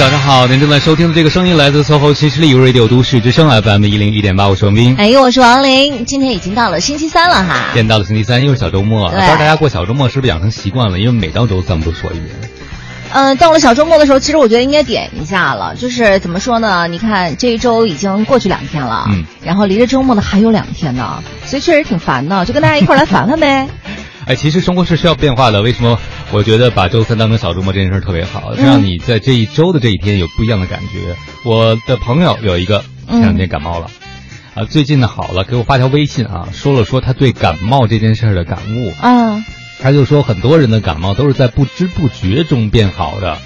[0.00, 4.96] 早上好，您正在收听的这个声音来自 SOHO 七十里 Radio 都市之声 FM 一零一点八，我是王斌。
[4.96, 6.06] 哎，我是王琳。
[6.06, 9.10] 今天已经到了星期三了哈，今天到了星期三，又是小周末。
[9.10, 10.98] 不知道大家过小周末是不是养成习惯了？
[10.98, 12.30] 因为每到周咱们都说一遍。
[13.12, 15.76] 嗯，到了小周末的时候，其实我觉得应该点一下了。
[15.76, 16.88] 就是怎么说呢？
[16.88, 22.46] 你看这一周已经过去两天了，嗯，然后离着周末呢还有两天呢，所以确实挺烦的。
[22.46, 23.68] 就跟大家一块来烦烦呗。
[24.26, 25.62] 哎，其实生活是需要变化的。
[25.62, 25.98] 为什么？
[26.30, 31.16] 我觉得把周三当成小周末这件事特别好，让你在这一周的这一天有不一样的感觉。
[31.44, 33.90] 我的朋友有一个前两天感冒了，
[34.54, 38.92] 啊，最近呢好了，给我发条微信啊，说了说他对感冒这件事的感悟。
[39.02, 39.44] 嗯，
[39.80, 43.38] 他就说很多人的感冒都是在不知不觉中变好的，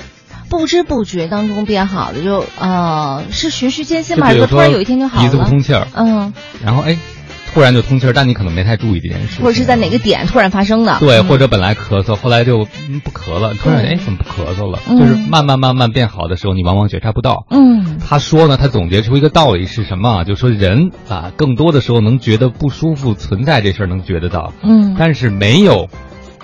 [0.51, 4.27] 不知不觉当中变好的，就呃是循序渐进吗？
[4.27, 5.25] 还是突然有一天就好了？
[5.25, 6.99] 鼻子不通气儿，嗯，然后哎。
[7.55, 10.99] 突然就通气儿，但你可能没太注意这件事，或者是在哪个点突然发生的？
[10.99, 12.67] 对，或者本来咳嗽，后来就
[13.05, 14.81] 不咳了，突然哎怎么不咳嗽了？
[14.89, 17.47] 就是慢慢慢慢变好的时候，你往往觉察不到。
[17.51, 20.25] 嗯，他说呢，他总结出一个道理是什么？
[20.25, 25.89] 就说人啊，更多的时候能觉得不舒服存在这事儿能觉得到，嗯，但是没有。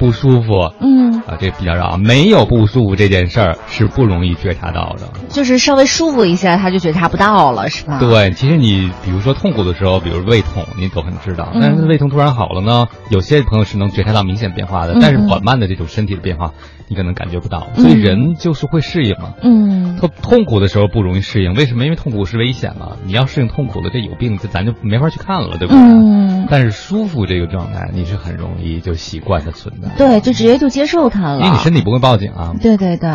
[0.01, 1.99] 不舒服，嗯啊，这比较绕。
[1.99, 7.99] 没有不舒服这件事儿是不容易觉察到的，就是稍微舒服一下，他就觉察不到了，是吧？
[8.01, 11.51] 对，其实你比如说痛苦的时候，比如胃痛，你都很知道。
[11.53, 16.55] 但是胃痛突然好了呢，有些朋友是能觉察到明显变化的，但是缓慢的这种身体的变化，
[16.91, 17.69] 你可能感觉不到。
[17.77, 21.85] 所以人就是会适应嘛，嗯，特痛苦的时候不容易适应，为什么？
[21.85, 25.81] 因为痛苦是危险嘛，你要适应痛苦了，这有病，这咱就没法去看了，对不对？
[25.81, 26.47] 嗯。
[26.51, 29.91] 但是舒服这个状态，你是很容易就习惯的存在。
[29.97, 32.55] 对，就直接就接受它了，因为你身体不会报警啊。
[32.61, 33.09] 对对对，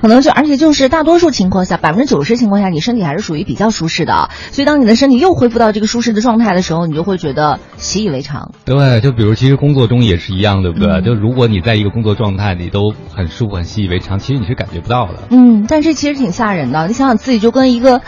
[0.00, 4.30] 可能就而且就是大多数情况下，百分之九十情况下，你身体还是属于比较舒适的。
[4.50, 8.50] 所以当你的身体又恢复到这个舒适的状态的时候，你就会觉得习以为常。
[8.64, 11.00] 对，就比如其实工作中也是一样，对不对？
[11.02, 15.14] 就如果你在一个工作状态你都很舒服、很习以为常，其实你是感觉不到的。
[15.30, 16.86] 嗯，但是其实挺吓人的。
[16.88, 18.00] 你想想自己就跟一个。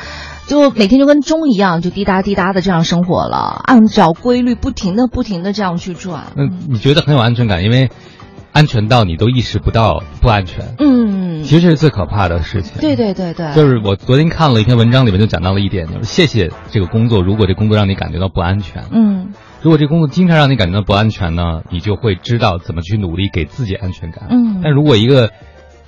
[0.49, 6.33] 就每天就跟钟一样，就滴答滴答的这样生活了，按照规律不停的不停的这样去转。
[6.37, 7.91] 嗯，你觉得很有安全感，因为
[8.53, 10.75] 安全到你都意识不到不安全。
[10.81, 12.81] 嗯，其实是最可怕的事情。
[12.81, 17.22] 对对对对，就是我昨天看了一篇文章，里面就讲到了一点，就是谢谢这个工作。
[17.22, 19.28] 如果这工作让你感觉到不安全，嗯，
[19.62, 24.27] 如果这工作经常让你感觉到不安全呢，你就会知道怎么去努力给自己安全感。
[24.28, 25.31] 嗯，但如果一个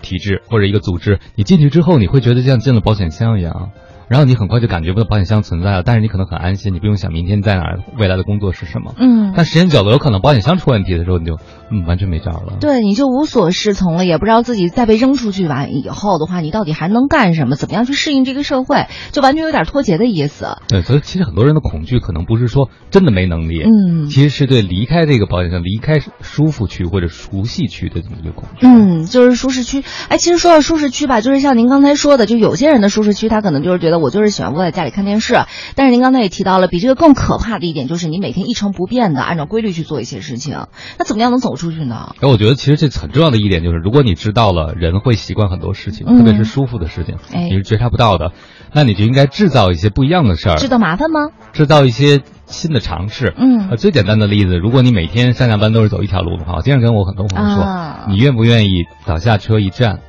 [0.01, 3.73] 体制或者一个组织，你进去之后，你会觉得像进了保险箱一样。
[4.09, 8.95] 然后你很快就感觉不到保险箱存在了，但是你可能很安心，你不用想明天在哪儿，未来的工作是什么。
[8.99, 9.33] 嗯。
[9.37, 11.39] 但时间久了，有可能保险箱出问题的时候，你就
[11.71, 12.59] 嗯完全没招了。
[12.61, 17.57] 对，你就无所适从了，也不知道自己再被扔出去完以后的话，你到底还能干什么？
[17.57, 18.87] 怎么样去适应这个社会？
[19.13, 20.47] 就完全有点脱节的意思。
[20.69, 28.67] 对，所以其实很多人的恐惧可能不是说真的没能力，嗯，其实是对离开这个保险箱、离开舒服区或者熟悉区的这么一个恐惧。
[28.67, 29.83] 嗯，就是舒适区。
[30.09, 34.75] 哎，其实说到舒适区吧，就是像您刚才说的，就有些人的舒适区，他可能就是觉得我就是喜欢窝在。
[34.75, 35.37] 家里看电视，
[35.77, 40.67] 但是您刚才也提到了，比这个更可怕的一点就是你每天一成不变的按照规律去做一些事情，
[40.99, 42.17] 那怎么样能走出去呢？
[42.21, 48.33] 哎，我觉得其实这很重要的一点就是，如果你知道了人会习惯很多事情，特别是舒服的事情，你是觉察不到的，
[48.73, 51.29] 那你就应该制造一些不一样的事儿，制造麻烦吗？
[51.53, 53.33] 制造一些新的尝试。
[53.37, 57.65] 嗯，最简单的例子，如果你每天上下班都是走一条路的话，我经常跟我很多朋友说，
[58.09, 60.01] 你愿不愿意早下车一站？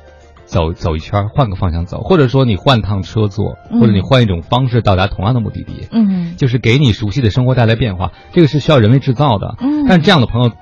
[0.46, 10.52] 走走一圈，换个方向走，或者说你换趟车坐，或者你换一种方式到达同样的目的地，嗯，就是给你熟悉的生活带来变化，这个是需要人为制造的，嗯，但这样的朋友。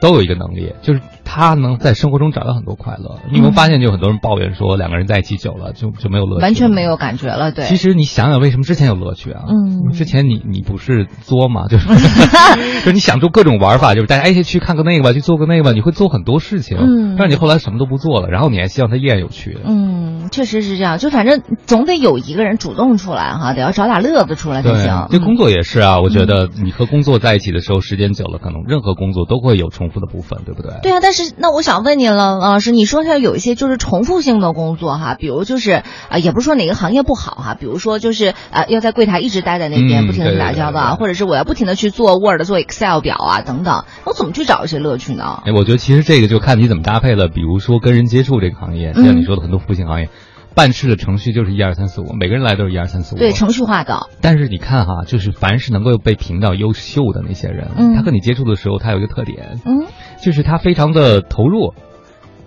[0.00, 3.18] 都有一个能力，就是他能在生活中找到很多快乐。
[3.30, 7.50] 你有没有发现，就有很多人抱怨说，两个人在一起久了就就没有乐趣，完全没有感觉了。
[7.52, 9.44] 对，其实你想想，为什么之前有乐趣啊？
[9.48, 11.66] 嗯，之前你你不是作吗？
[11.68, 11.88] 就是
[12.84, 16.78] 就是你想出各种玩法，就是大家一起去看个那个吧，去做个那个吧，你会做很多事情。
[16.78, 19.58] 嗯，但是你后来什么都不做了，然后你还希望他依然有趣。
[19.64, 20.98] 嗯，确实是这样。
[20.98, 25.08] 就反正总得有一个人主动出来哈，得要找点乐子出来才行。
[25.10, 30.72] 这工作也是啊，我觉得你和工作在一起的时候，时间久了，可能任何工作都会有重复的部分，对不对？
[30.82, 45.42] 对啊，但是那我想问您了，老师，你说一下有一些就是重复性的工作哈，比如就是啊，也不是说哪个行业不好哈，比如说就是啊，要在柜台一直待在那边，不停的打交道啊，或者是我要不停的去做 Word、做 Excel 表啊等等，我怎么去找一些乐趣呢？
[45.46, 47.28] 哎，我觉得其实这个就看你怎么搭配了。
[47.28, 50.08] 比如说跟人接触这个行业，像你说的很多服务性行业，
[50.54, 54.08] 办事的程序就是一二三四五，每个人来都是一二三四五，对，程序化的。
[54.20, 59.86] 但是你看哈，就是凡是能够被评到优秀的那些人，他和你接触的时候，他有一个特点，嗯。
[60.22, 61.74] 就是他非常的投入，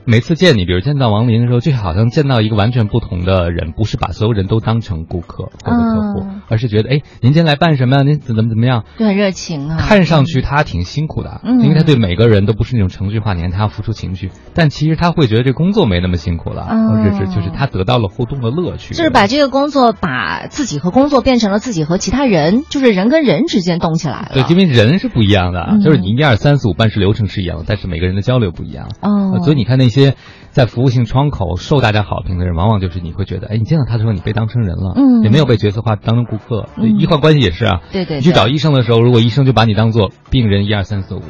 [0.10, 8.04] 每次见你，比如见到王林的时候，就好像见到一个完全不同的人，不是把所有人都当成顾客或者客户，而是觉得，哎，您今天来办什么呀？
[8.04, 8.86] 您怎么怎么样？
[8.98, 9.76] 就很热情啊。
[9.78, 18.94] 看上去他挺辛苦的，因为他对每个人都不是那种程序化，你看他要付出情绪，但其实他会觉得这工作没那么辛苦了，或者是就是他得到了互动的乐趣。
[18.94, 24.30] 就是把这个工作把自己和工作变成了自己和其他人，就是人跟人之间动起来了。
[24.36, 28.88] 对，因为人是不一样的，就是你一二三四五办事流程是一样的，但是每个人的交流不一样。
[29.02, 29.97] 哦，所以你看那些。
[30.02, 30.16] 些
[30.52, 36.68] 在服务性窗口受大家好评的人，往往就是你会觉得，哎，你见到他的时候，你被当成人了，嗯，也没有被角色化当成顾客。
[37.00, 38.18] 医患关系也是啊，对对。
[38.18, 41.22] 你去找医生的时候，如果医生就把你当做病人一二三四五。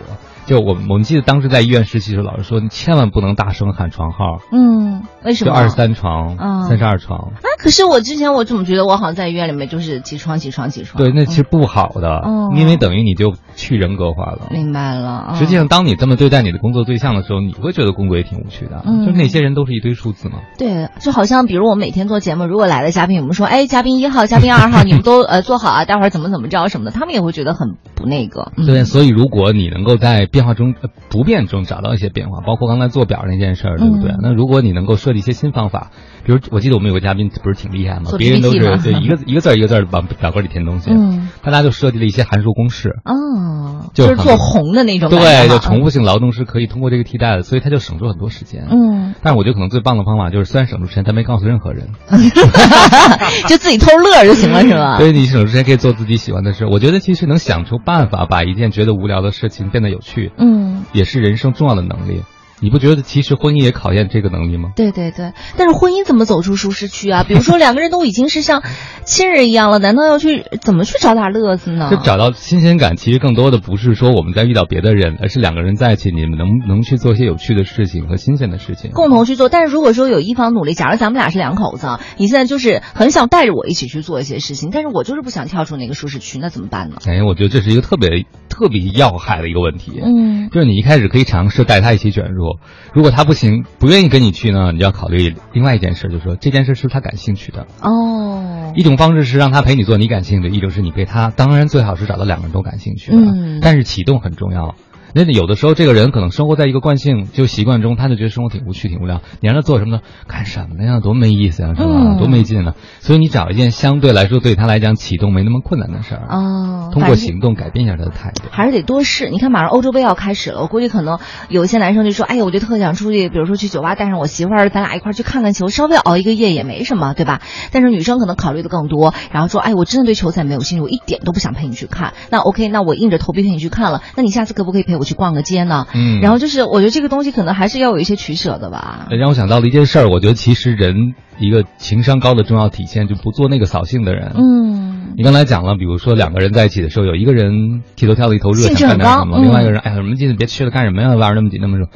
[0.45, 4.39] 就我我们记得当时在医院实习的时候，老师说你千万不能大声喊床号。
[4.53, 5.51] 嗯，为什么？
[5.51, 6.37] 就二十三床，
[6.69, 7.33] 三十二床。
[7.35, 11.03] 啊，可是我之前我怎么觉得我好像在医院里面就是几床几床几床。
[11.03, 12.23] 对，那其实不好的，
[12.55, 14.47] 因为等于你就去人格化了。
[14.51, 15.33] 明白了。
[15.35, 18.83] 实际上，当你这么对待你的工作对象的时候，你会觉得工作也挺无趣的。
[18.85, 19.05] 嗯。
[19.05, 20.35] 就那些人都是一堆数字嘛。
[20.57, 28.53] 对，就好像比如我们每天做节目，如果来了嘉宾，我们说，哎，嘉宾一号、嘉宾二号， 你们都呃坐好啊，待会儿怎么怎么着什么的，他们也会觉得很不那个。
[28.65, 30.75] 对，所以如果你能够在变化中。
[31.09, 34.13] 不变中找到一些变化，包括刚才做表那件事儿，对不对？
[34.21, 35.89] 那如果你能够设计一些新方法，
[36.27, 38.11] 比如我记得我们有个嘉宾不是挺厉害吗？
[38.17, 49.15] 别人都是对一个一个字一个字往表格里填东西，嗯，大家就设计了一些函数公式，哦，就是做红的那种，对，就重复性劳动是可以通过这个替代的，所以他就省出很多时间，嗯。
[49.23, 51.87] 但是我觉得可能最棒的方法就是，虽然省出时间，他没告诉任何人，
[53.47, 54.97] 就自己偷乐就行了，是吧？
[54.97, 56.65] 所以你省出时间可以做自己喜欢的事。
[56.65, 62.23] 我觉得其实能想出办法把一件觉得无聊的事情变得有趣，嗯，也是人生重要的能力。
[62.59, 64.71] 你不觉得其实婚姻也考验这个能力吗？
[64.75, 67.23] 对对对，但是婚姻怎么走出舒适区啊？
[67.23, 68.63] 比如说两个人都已经是像
[69.05, 71.89] 亲人一样了，难道要去怎么去找点乐子呢？
[71.91, 79.49] 就找到新鲜感，其实更多的不是说我们在遇到别的人，而是两个人在一起，你们能能去做一些有趣的事情和新鲜的事情，共同去做。
[79.49, 81.87] 但是如果说有一方努力，假如咱们俩是两口子，
[82.17, 86.95] 你现在就是很想带着我一起去做一些事情，但是我就是不想跳出那个舒适区，那怎么办呢？
[87.05, 90.01] 哎，我觉得这是一个特别特别要害的一个问题。
[90.03, 92.46] 嗯，就是你一开始可以尝试带他一起卷入，
[92.93, 93.27] 如果他。
[93.27, 98.71] 不行，不愿意跟你去呢，你就要考虑另外一件事，就是说这件事是不是他感兴趣的哦。
[98.73, 103.17] 一种方式是让他陪你做你感兴趣的，一种是你陪他，当然最好是找到两个人都感兴趣的。
[103.17, 104.75] 嗯，但是启动很重要。
[105.13, 109.21] 那有的时候，这个人可能生活在一个惯性就习惯中，他就觉得生活挺无趣、挺无聊。
[109.39, 110.01] 你让他做什么呢？
[110.27, 110.99] 干什么呀？
[110.99, 112.15] 多没意思呀，是吧？
[112.17, 112.73] 多没劲呢。
[112.99, 118.43] 所以你找一件相对来说对他来讲启动没那么困难的事儿哦，通过行动改变一下他的态度。
[118.51, 119.29] 还是得多试。
[119.29, 121.19] 你看，马上欧洲杯要开始了，我估计可能
[121.49, 132.13] 有一些男生就说：“哎呀，我就特想出去，比如说去酒吧带上我媳妇儿，咱俩一块儿去看看球，稍微熬一个夜也没什么，对吧？”但是女生可能考虑的更多，然后说：“哎，我真的对球赛没有兴趣，我一点都不想陪你去看。
[132.29, 134.01] 那 OK，那我硬着头皮陪你去看了。
[134.15, 139.07] 那你下次可不可以陪我去逛个街呢？”嗯，然后就是，我觉得这个东西可能还是要有一些取舍的吧。
[139.11, 144.33] 让我想到了一件事儿，我觉得其实人一个情商高的重要体现，就不做那个扫兴的人。
[144.35, 151.87] 嗯，你刚才讲了，比如说两个人在一起的时候，有一个人剃头挑子一头热，想干点什么，另外一个人哎呀什么劲，别去了，干什么呀，玩那么紧那么热。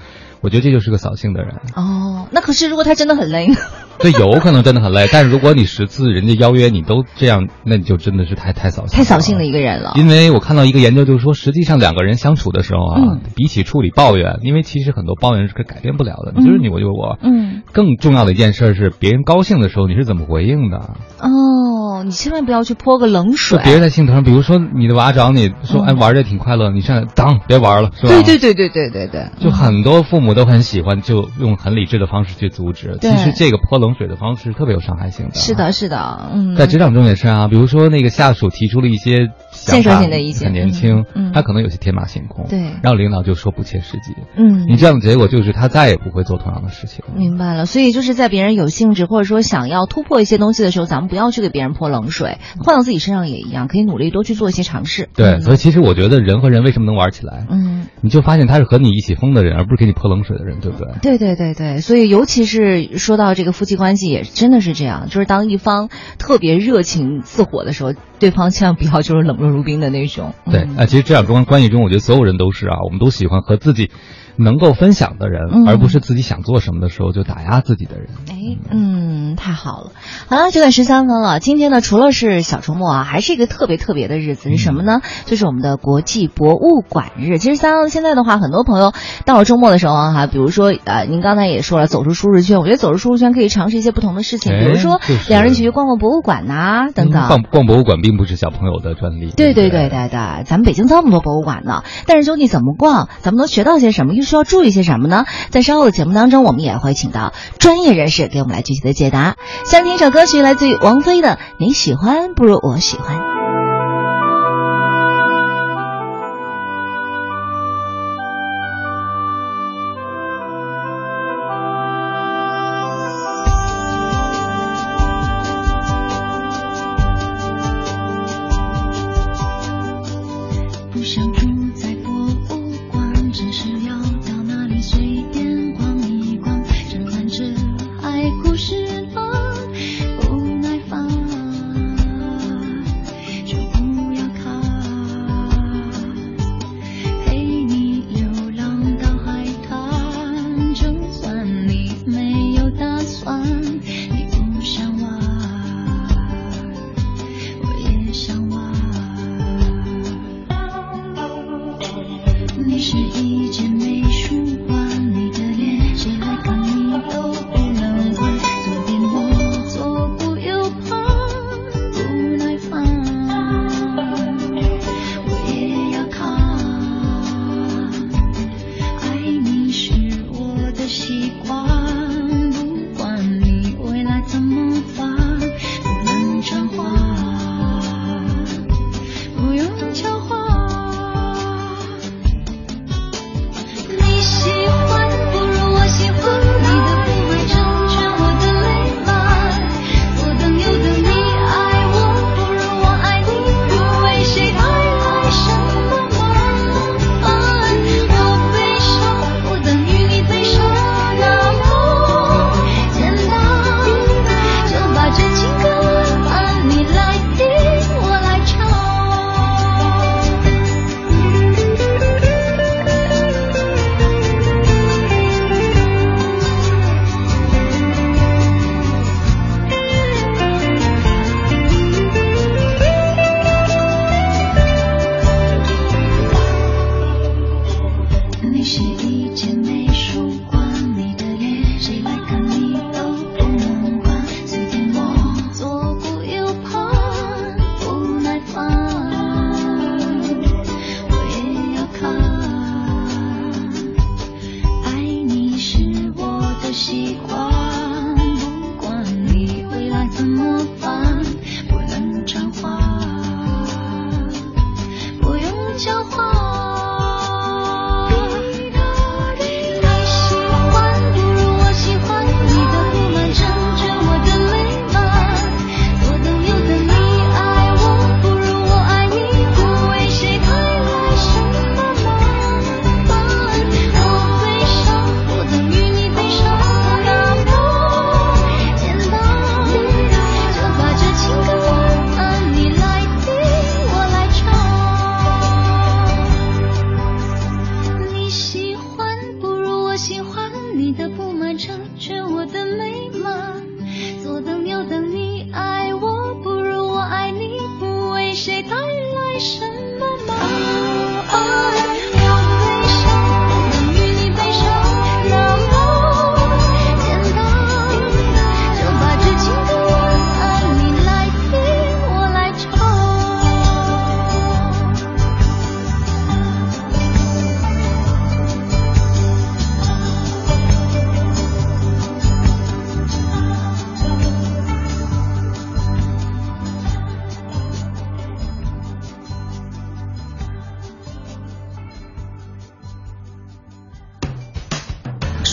[0.41, 1.53] 我觉得这就是个扫兴的人。
[1.75, 3.55] 哦，那可是如果他真的很累呢？
[4.01, 5.07] 对，有可能真的很累。
[5.11, 9.93] 但是如果你十次人家邀约你都这样，那你就真的是太太扫兴，太扫兴的一个人了。
[9.95, 16.33] 因为我看到一个研究，就是说，实际上两个人相处的时候啊，比起处理抱怨，因为其实很多抱怨是改变不了的。
[16.33, 17.17] 就是你，我就我。
[17.21, 17.63] 嗯。
[17.71, 20.77] 更重要的一件事是，别人高兴的时候，你是怎么回应的？
[21.19, 23.59] 哦，你千万不要去泼个冷水。
[23.63, 28.09] 别人在兴头上，比如说你的娃找你说，哎，玩的挺快乐，你上来当别玩了，是吧？
[28.09, 29.25] 对对对对对对对。
[29.39, 30.91] 就很多父母都很喜欢。
[31.01, 35.35] 就用很理智的方式去阻止，其实这个泼冷水的方式特别有伤害性的。
[35.35, 47.03] 是的，是的，嗯，在职场中也是啊，比如说那个下属提出了一些建设性的意见，很年轻，嗯他可能有些天马行空，对，然后领导就说不切实际，嗯，你这样的结果就是他再也不会做同样的事情。
[47.15, 55.09] 明白了，所以就是在别人有兴致或者说想要突破一些东西的时候，咱们不要去给别人泼冷水，换到自己身上也一样，可以努力多去做一些尝试。
[55.15, 60.87] 对，所以其实我觉得人和人为什么能玩起来，嗯，你就发现他是和你一起疯的人，而不是给你泼冷水的人，对不对？
[61.01, 61.81] 对对对对。
[61.81, 65.07] 所以，尤其是说到这个夫妻关系，也真的是这样。
[65.09, 70.35] 就是当一方特别热情似火的时候，对方千万不要就是冷若如冰的那种。
[70.45, 73.89] 对，啊，其实这样中关系中，我觉得所有人都是啊，我们都喜欢和自己。
[74.37, 78.09] 能够分享的人，而不是自己想做什么的时候就打压自己的人。
[78.29, 79.91] 哎，嗯，太好了。
[80.29, 81.39] 好了，九点十三分了。
[81.39, 85.01] 今天呢，除了是小周末啊，还是一个特别特别的日子，是什么呢？
[85.25, 87.37] 就是我们的国际博物馆日。
[87.37, 88.93] 其实三现在的话，很多朋友
[89.25, 92.59] 到了周末的时候哈，比如说呃，您刚才也说了，走出舒适圈。
[92.59, 97.27] 我觉得走出舒适圈可以尝试一些不同的事情，比如说两人一起去逛逛博物馆呐，等等。
[97.27, 99.31] 逛逛博物馆并不是小朋友的专利。
[99.31, 104.20] 对对对对对，咱们北京这么多博物馆呢，但是究竟怎么逛，咱们能学到些什么？
[104.23, 105.25] 需要注意些什么呢？
[105.49, 109.35] 在稍后的节目当中，我们也会请到专业人士给我们来具体的解答。
[109.65, 113.17] 先听一首歌曲，来自于王菲的《你喜欢不如我喜欢》。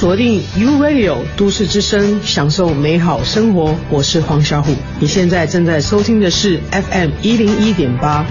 [0.09, 3.77] 锁定 U Radio 都市之声，享受美好生活。
[3.91, 8.25] 我是黄小虎，你现在正在收听的是 FM 一零一点八。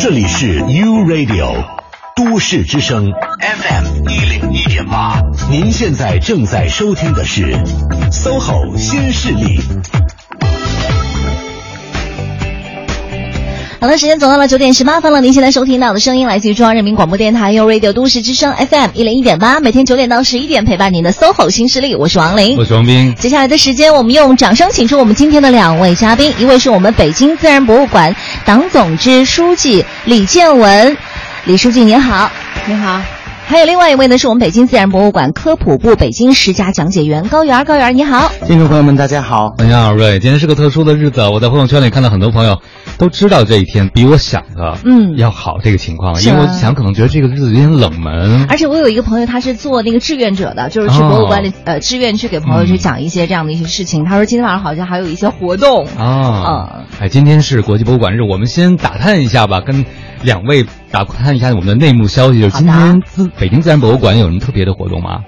[0.00, 1.52] 这里是 U Radio
[2.16, 7.54] 都市之声 FM 一零一点八，您现在正在收听的是
[8.10, 9.60] SOHO 新势力。
[13.84, 15.20] 好的，时间走到了九点十八分了。
[15.20, 23.14] 您现在收听到的声音来自于中央人民广播电台用 Radio 都市之声 FM 一零一点八，每天九点到十一点陪伴您的 SOHO 新势力，我是王琳，我是王斌。
[23.16, 30.96] 接下来的时间，我们用掌声请出我们今天的两位嘉宾，一位是我们北京自然博物馆党总支书记李建文，
[31.44, 32.30] 李书记您好，
[32.66, 33.02] 您好。
[33.46, 38.32] 还有另外一位呢，是我们北京自然博物馆科普部北京十佳讲解员高原，高原你好。
[38.46, 40.18] 听众朋友们，大家好，你好二位。
[40.18, 42.58] 今天是个特殊的日子，我在朋友圈里看到很多朋友
[42.96, 48.46] 都知道这一天比我想的嗯要好这个情况，因为我想可能觉得这个日子有点冷门。
[48.48, 54.06] 而且我有一个朋友，他是做那个志愿者的，就是去博物馆里、呃志愿去给朋友去讲一些这样的一些事情。
[54.06, 55.86] 他说今天晚上好像还有一些活动。
[55.98, 59.84] 啊，哎，今天是国际博物馆日，我们先打探一下吧，跟
[60.22, 62.40] 两位打探一下我们的内幕消息。
[62.40, 65.24] 就是今天自北京自然博物馆有什么特别的活动吗？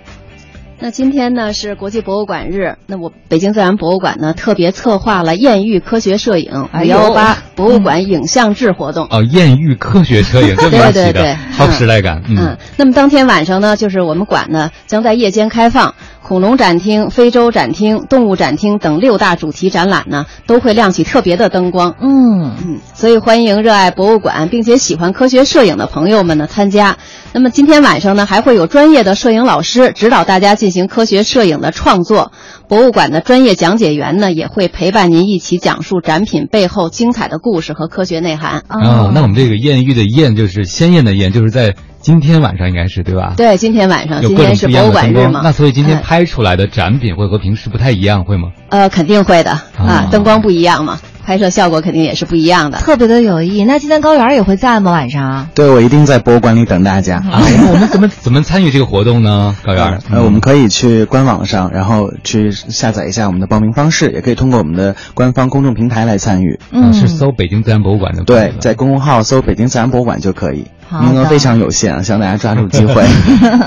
[0.79, 9.09] 那今天呢是国际博物馆日，那我北京自然博物馆呢特别策划了艳遇科学摄影五哎呦幺八博物馆影像志活动。
[9.11, 12.23] 哦，艳遇科学摄影， 对对对好时代感。
[12.29, 15.95] 嗯，那么当天晚上呢，就是我们馆呢将在夜间开放
[16.27, 21.95] 恐龙展厅、非洲展厅、动物展厅等六大主题展览呢，都会亮起特别的灯光。
[22.01, 26.97] 嗯，嗯，所以欢迎热爱博物馆并且喜欢科学摄影的朋友们呢参加。
[27.33, 32.33] 那么今天晚上呢，还会有专业的摄影老师指导大家进行科学摄影的创作。
[32.69, 38.65] 博物馆的专业讲解员呢，也会陪伴您一起讲述展品背后精彩的故事和科学内涵。
[38.69, 43.35] 哦，那我们这个艳遇的艳就是鲜艳的艳，就是在今天晚上应该是对吧？
[43.37, 48.49] 对，今天晚上，今天是博物馆日嘛那所以今天嗯拍出来的展品会和平时不太一样，会吗？
[48.71, 52.79] 呃，肯定会的啊啊，灯光不一样嘛，拍摄效果肯定也是不一样的。
[52.79, 53.65] 特别的有意义。
[53.65, 54.93] 那今天高原也会在吗？
[54.93, 55.49] 晚上？
[55.57, 57.17] 对，我一定在博物馆里等大家。
[57.29, 59.57] 啊，我们我们怎么怎么参与这个活动呢？
[59.65, 66.61] 高原， 呃，我们可以去官网上，然后去下载一下我们的报名方式，也可以通过我们的官方公众平台来参与。
[66.71, 70.67] 嗯是搜北京自然博物馆的对，在公众号搜“北京自然博物馆”就可以。
[70.91, 73.05] 名额非常有限啊，希望大家抓住机会。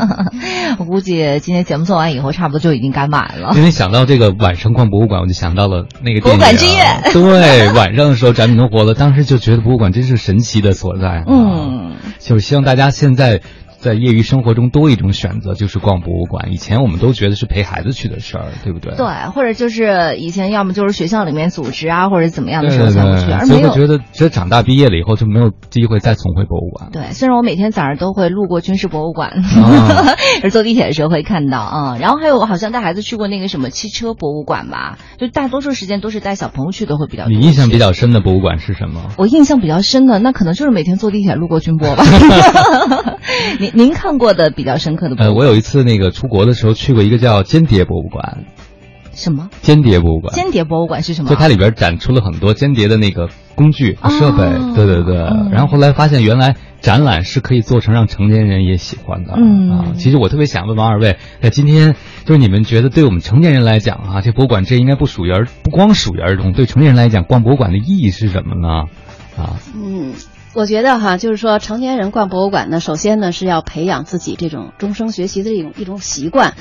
[0.79, 3.53] 我估计今天节目做完以后，差不多就已经该满了。
[3.55, 11.07] 因为想到这个晚上逛博物馆，我就想到了那个电影、啊、博物馆之夜对，晚上的时候展品都活了，当时就觉得博物馆真是神奇的所在。
[11.07, 13.41] 啊，嗯，就是希望大家现在
[13.79, 16.51] 在业余生活中多一种选择，就是逛博物馆。
[16.51, 18.95] 以前我们都觉得是陪孩子去的事儿，对不对？
[18.95, 23.69] 对，或者就是以前要么就是学校里面组织啊，或者怎么样的时候才会去，而没有。
[23.69, 26.89] 觉得，觉得长大毕业了以后就没有机会再重回博物馆。
[26.91, 29.29] 对，虽然我每天早上都会路过军事博物馆，
[29.63, 37.31] 啊而 坐地铁的时候会看到啊、然后还有我好像带孩子去过那个什么汽车博物馆吧，就大多数时间都是带小朋友去的会比较多。
[37.31, 39.09] 你印象比较深的博物馆是什么？
[39.17, 42.03] 我印象比较深的，那可能就是每天坐地铁路过军博吧。
[43.73, 45.45] 您您看过的比较深刻的博呃，物馆？
[45.45, 48.45] 我有一次那个出国的时候去过一个叫间谍博物馆，
[49.13, 49.49] 什么？
[49.61, 50.33] 间谍博物馆。
[50.33, 51.29] 间谍博物馆是什么？
[51.29, 55.17] 就它里边展出了很多间谍的那个工具和设备，哦对对对。
[55.17, 59.33] 嗯然后后来发现，原来展览是可以做成让成年人也喜欢的。
[59.35, 68.85] 嗯啊，其实我特别想问问二位，在今天就是你们觉得对我们成年人来讲啊，这博物馆这应该不属于儿，不光属于儿童，对成年人来讲，逛博物馆的意义是什么呢？
[69.37, 70.13] 啊，嗯，
[70.55, 76.55] 我觉得哈，就是说成年人逛博物馆呢，首先呢是要培养自己这种终生学习的一种一种习惯。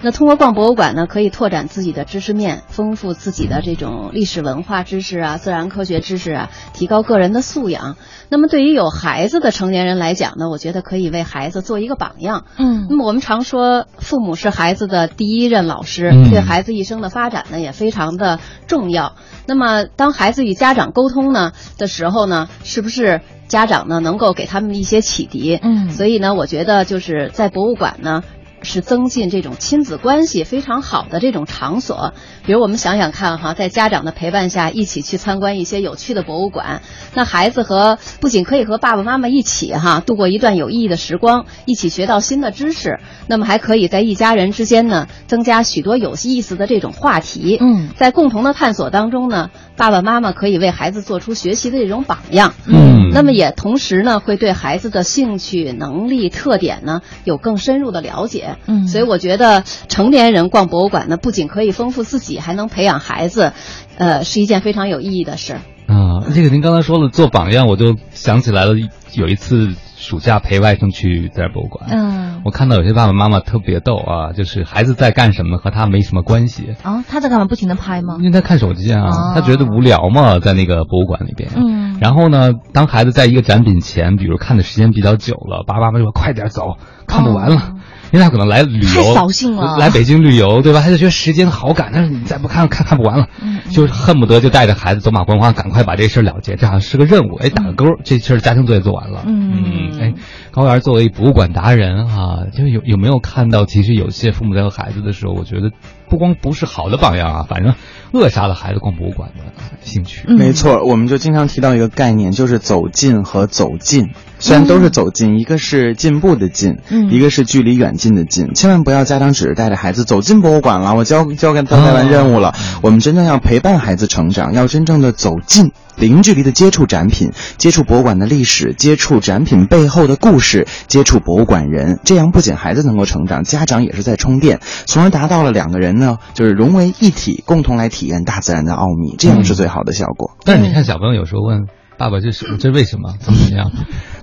[0.00, 7.96] 那通过逛博物馆呢，可以拓展自己的知识面，丰富自己的这种历史文化知识啊、自然科学知识啊，提高个人的素养。
[8.30, 12.44] 那么对于有孩子的成年人来讲呢，我觉得可以为孩子做一个榜样。
[12.56, 19.14] 嗯那么我们常说，父母是孩子的第一任老师，嗯对孩子一生的发展呢也非常的重要。
[19.46, 25.58] 那么当孩子与家长沟通呢的时候呢，是不是家长呢能够给他们一些启迪？
[25.62, 28.22] 嗯所以呢，我觉得就是在博物馆呢。
[28.64, 36.82] 是增进这种亲子关系非常好的这种场所，比如我们想想看哈，在家长的陪伴下，一起去参观一些有趣的博物馆，
[37.14, 47.58] 那孩子和不仅可以和爸爸妈妈一起哈度过一段有意义的时光，一起学到新的知识，那么还可以在一家人之间呢增加许多有意思的这种话题。
[47.60, 47.90] 嗯。
[47.96, 52.54] 在共同的探索当中呢，爸爸妈妈可以为孩子做出学习的这种榜样。
[52.66, 58.56] 嗯那么也同时呢，会对孩子的兴趣、能力、特点呢有更深入的了解。
[58.66, 63.52] 嗯所以我觉得成年人逛博物馆呢，不仅可以丰富自己，还能培养孩子，
[63.96, 65.60] 呃，是一件非常有意义的事儿。
[65.86, 68.72] 啊，这个您刚才说了做榜样，我就想起来了，
[69.12, 77.46] 有一次暑假陪外甥去自然博物馆，嗯我看到有些爸爸妈妈特别逗啊，就是孩子在干什么和他没什么关系，啊，他在干嘛？
[77.46, 78.26] 不停的拍吗因？
[78.26, 81.50] 为他看手机啊，哦他觉得无聊嘛，在那个博物馆里边。
[81.56, 87.56] 嗯然后呢，当孩子在一个展品前，比如看的时间比较久了，爸爸妈妈就说快点走，看不完了。
[87.56, 87.74] 哦
[88.14, 90.80] 因为他可能来旅游，太扫兴了来北京旅游，对吧？
[90.80, 97.34] 他就觉得时间好赶，但是你再不看，看看不完了，嗯就恨不得就带着孩子走马观花，赶快把这事儿了结，这好像是个任务。
[97.34, 99.24] 哎，打个勾，这事儿家庭作业做完了。
[99.26, 100.14] 嗯哎，嗯，
[100.52, 105.72] 高原作为博物馆达人哈，就有有没有看到，其实有些父母在和孩子的时候，我觉得
[106.08, 107.74] 不光不是好的榜样啊，反正
[108.12, 110.28] 扼杀了孩子逛博物馆的兴趣。
[110.28, 114.10] 没错，我们就经常提到一个概念，就是走近和走近。
[114.44, 116.76] 虽然都是走近，一个是进步的近，
[117.08, 118.52] 一个是距离远近的近。
[118.52, 122.54] 千万不要家长只是带着孩子走进博物馆了，我交交给交代完任务了。
[122.82, 131.98] 我们真正要陪伴孩子成长，要真正的走近，零距离的接触展品，接触博物馆的历史，接触展品背后的故事，接触博物馆人。
[132.04, 140.32] 这样不仅孩子能够成长，家长也是在充电，从而达到了两个人呢，就是融为一体，共同来体验大自然的奥秘，这样是最好的效果。
[140.44, 141.62] 但是你看，小朋友有时候问
[141.96, 143.14] 爸爸：“这是这为什么？
[143.20, 143.70] 怎么怎么样？”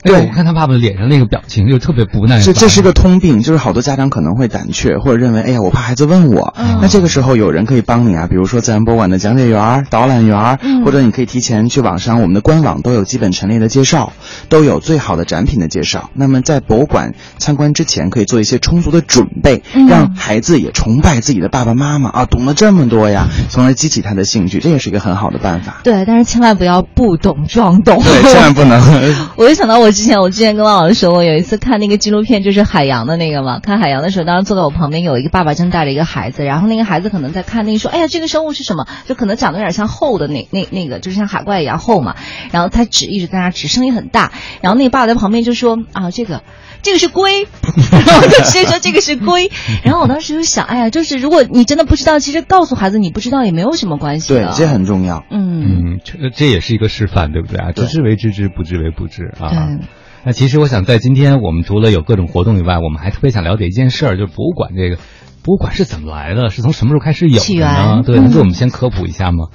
[0.03, 2.41] 对，我看他爸爸脸上那个表情就特别不耐。
[2.41, 6.55] 这这是个通病，就是好多家长可能会胆怯，或者认为，哎呀，我怕孩子问我。
[6.81, 14.11] 那这个时候有人可以帮你啊，比如说自然博物馆的讲解员、导览员，或者你可以提前去网上，我们的官网都有基本陈列的介绍，
[14.49, 16.09] 都有最好的展品的介绍。
[16.15, 25.81] 那么在博物馆参观之前，可以做一些充足的准备，让孩子也崇拜自己的爸爸妈妈啊，懂了这么多呀，从而激起他的兴趣，这也是一个很好的办法。
[25.83, 28.01] 对，但是千万不要不懂装懂。
[28.03, 28.81] 对，千万不能。
[29.37, 33.59] 我就想到我之前，我之前跟汪老师说过，有一次看那个纪录片，就是海洋的那个嘛。
[33.59, 38.87] 看海洋的时候，当时坐在我旁边有一个爸爸，正带着一个孩子，然后那个孩子可能在看那个说，哎呀，这个生物是什么？
[39.07, 42.15] 就可能长得有点像厚的那那那个，就是像海怪一样厚嘛。
[42.51, 44.31] 然后他指一直在那指，声音很大。
[44.61, 46.41] 然后那个爸爸在旁边就说啊，这个
[46.81, 47.47] 这个是龟，
[48.05, 49.51] 然后就直接说这个是龟。
[49.83, 54.29] 然后我当时就想，哎呀，就是如果你真的不知道，其实告诉孩子你不知道也没有什么关系。
[54.29, 55.23] 对，这很重要。
[55.29, 57.71] 嗯嗯，这这也是一个示范，对不对啊？
[57.71, 59.79] 知之为知之，不知为不知啊。
[60.23, 64.97] 那其实我想，在今天我们除了有各种活动以外，我们还特别想了解一件事儿，就是博物馆这个
[65.43, 66.49] 博物馆是怎么来的？
[66.49, 68.03] 是从什么时候开始有的呢？
[68.05, 69.47] 对，能给我们先科普一下吗？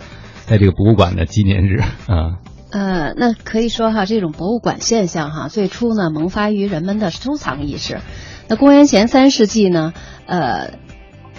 [0.47, 1.79] 在这个博物馆的纪念日
[2.09, 2.43] 啊。
[2.73, 8.01] 呃，那可以说哈，这种博物馆现象哈，最初呢萌发于人们的收藏意识。
[8.49, 9.93] 那公元前三世纪呢，
[10.27, 10.85] 呃。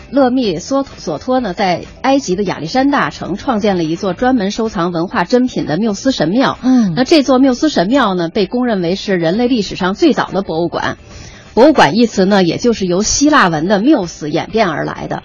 [0.09, 6.57] 勒密索索托呢，在埃及的亚历山大城创建了一座专门收藏文化珍品的缪斯神庙。
[6.61, 10.97] 嗯，那这座缪斯神庙呢，被公认为是人类历史上最早的博物馆。
[11.57, 15.23] 博物馆一词呢，也就是由希腊文的缪斯演变而来的。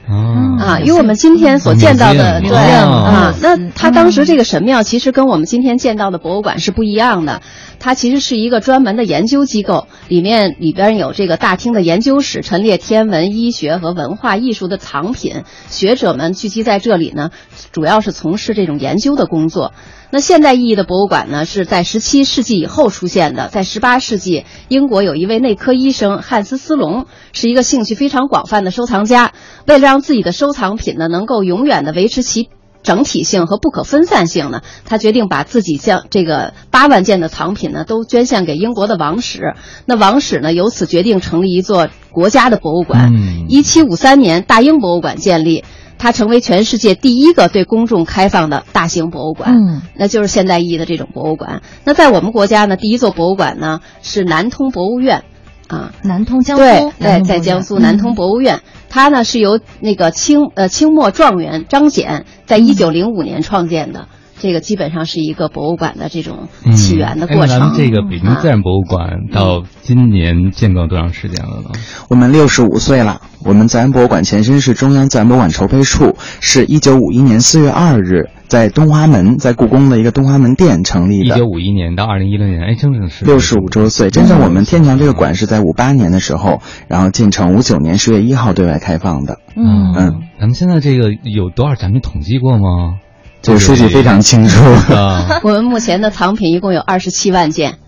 [0.59, 7.43] 啊，与我们今天所见到的对啊，那他当时这个神庙其实跟我们今天见到的博物馆是不一样的。
[7.79, 15.43] 它其实是一个专门的研究机构，里面里边有这个大厅的研究室，陈列天文、医学和文化艺术的藏品。
[15.69, 17.29] 学者们聚集在这里呢，
[17.73, 19.75] 主要是从事这种研究的工作。
[20.13, 23.49] 那现代意义的博物馆呢，是在十七世纪以后出现的。
[23.49, 29.33] 在十八世纪，英国有一位内科医生汉斯·斯隆，是一个兴趣非常广泛的收藏家。
[29.67, 32.51] 为了让自己的收藏品呢，能够永远的维持其。
[32.83, 34.61] 整体性和不可分散性呢？
[34.85, 39.55] 他决定把自己将这个八万件的藏品呢，都捐献给英国的王室。
[39.87, 43.13] 那王室呢，由此决定成立一座国家的博物馆。
[43.49, 45.63] 一七五三年，大英博物馆建立，
[46.03, 49.55] 它成为全世界第一个对公众开放的大型博物馆。
[49.55, 51.63] 嗯，那就是现代意义的这种博物馆。
[51.85, 55.23] 那在我们国家呢，第一座博物馆呢是南通博物院。
[55.69, 56.63] 啊，南通江苏？
[56.65, 64.09] 对对，在江苏南通博物院，它呢是由那个清呃清末状元张謇在一九零五年创建的，
[64.43, 67.61] 这个基本上是一个博物馆的这种起源的过程。
[67.61, 71.71] 咱们这个北京自然博物馆到今年建构多长时间了呢？
[72.09, 73.21] 我们六十五岁了。
[73.45, 81.37] 我们自然博物馆前身是中央自然博物馆筹备处，是一九五一年四月二日在东华门，在故宫的一个东华门店成立的。
[81.37, 84.11] 一九五一年到二零一六年，哎，整整是六十五周岁。
[84.11, 89.39] 真正我们天桥这个馆是在五八年的时候，然后进城，五九年十月一号对外开放的。
[89.57, 92.99] 嗯嗯，咱们现在这个有多少展品统计过吗？
[93.43, 94.63] 这个数据非常清楚。
[95.43, 97.82] 我们目前的藏品一共有二十七万件。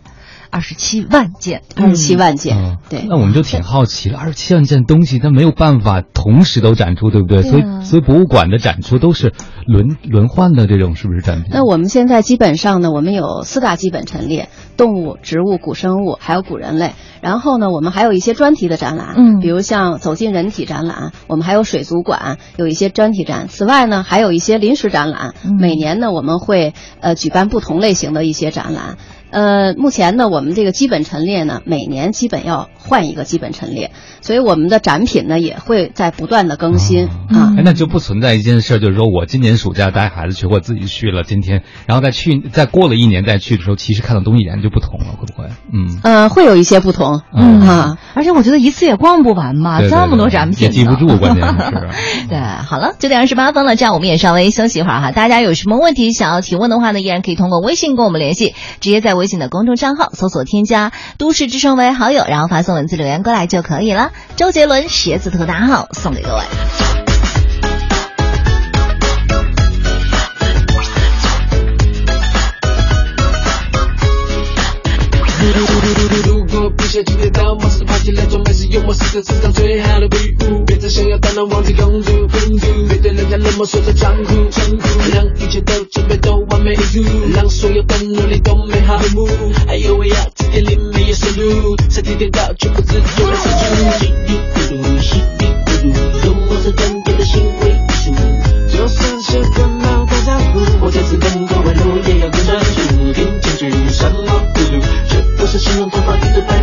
[0.54, 3.04] 二十七万件，二十七万件，对。
[3.08, 7.42] 那我们就挺好奇了，二十七万件东西，它没有办法同时都展出，对不对？
[7.42, 9.32] 所以，所以博物馆的展出都是
[9.66, 11.50] 轮轮换的，这种是不是展品？
[11.52, 16.92] 那我们现在基本上呢，我们有四大基本陈列：动物、植物、古生物，还有古人类。
[17.20, 23.48] 然后呢，我们还有一些专题的展览，嗯，比如像走进人体展览，我们还有水族馆有一些专题展。
[23.48, 25.34] 此外呢，还有一些临时展览。
[25.58, 28.98] 每年呢，我们会呃举办不同类型的一些展览。
[29.34, 37.52] 呃，目前呢，我们这个基本陈列呢，每年基本要换一个基本陈列，所以我们的展品呢也会在不断的更新啊。
[37.58, 45.48] 哎，那就不存在一件事，就是说我今年暑假带孩子去，或自己去了，今天，然后再去，再过了一年再去的时候，其实看到东西然就不同了，会不会？
[45.72, 51.88] 嗯，呃，会有一些不同，嗯啊，而且我觉得一次也逛不完嘛，这么多展品，也记不住，关键是。
[52.30, 55.10] 对，好了，九点二十八分了，这样我们也稍微休息一会儿哈。
[55.10, 59.23] 大家有什么问题想要提问的话呢，依然可以通过微信跟我们联系，直接在微。
[59.24, 64.12] 微信的公众账号，搜索添加“都市之声”为好友，然后发送文字留言过来就可以了。
[64.37, 66.42] 周杰伦鞋子特大号送给各位。
[76.94, 80.64] 下今天到貌似爬起来装没事幽默，是这世上最好的礼物。
[80.64, 82.83] 别再想要当然忘记公主，公主
[83.54, 89.52] 别对人家冷漠说着装酷，装酷让一切都准备都完美无误，让所有的努力都美好落幕。
[89.68, 93.64] 哎呦喂呀，字典里没有收录，身体颠倒却不自觉的失去。
[93.98, 98.12] 稀里糊涂，稀里糊涂，幽默是真正的行为艺术。
[98.76, 103.12] 就算是个毛大家伙，我这次能够外露，也要更专注。
[103.12, 104.16] 听清楚什么
[104.54, 106.14] 葫芦，这不是形容头发。
[106.14, 106.60] 还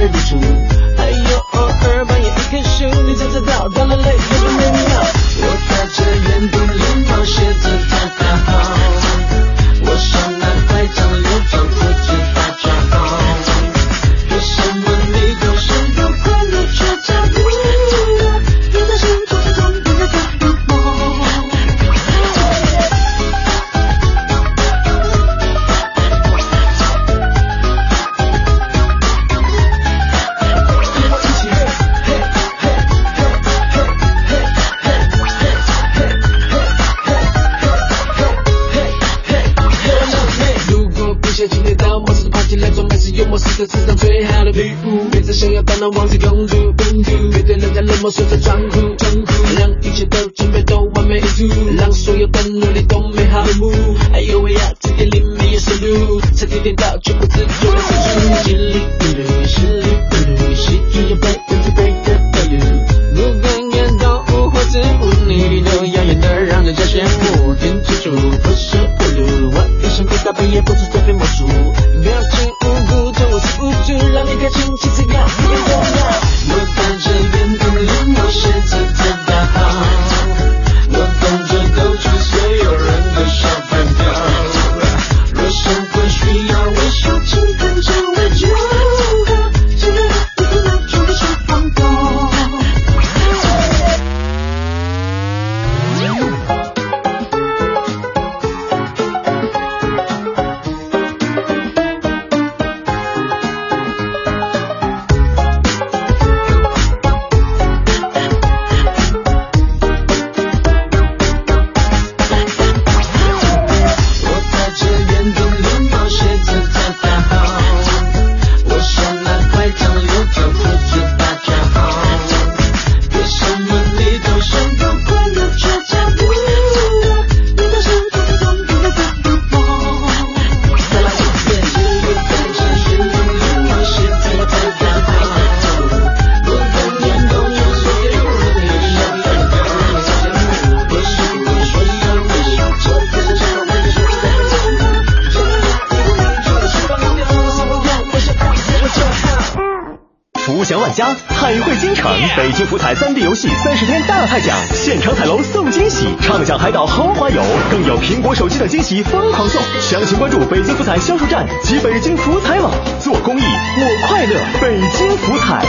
[157.22, 159.62] 海岛豪华游，更有苹果手机等惊喜疯狂送。
[159.80, 162.72] 详情关注北京福彩销售站及北京福彩网。
[163.00, 165.64] 做公益，我快乐，北京福彩。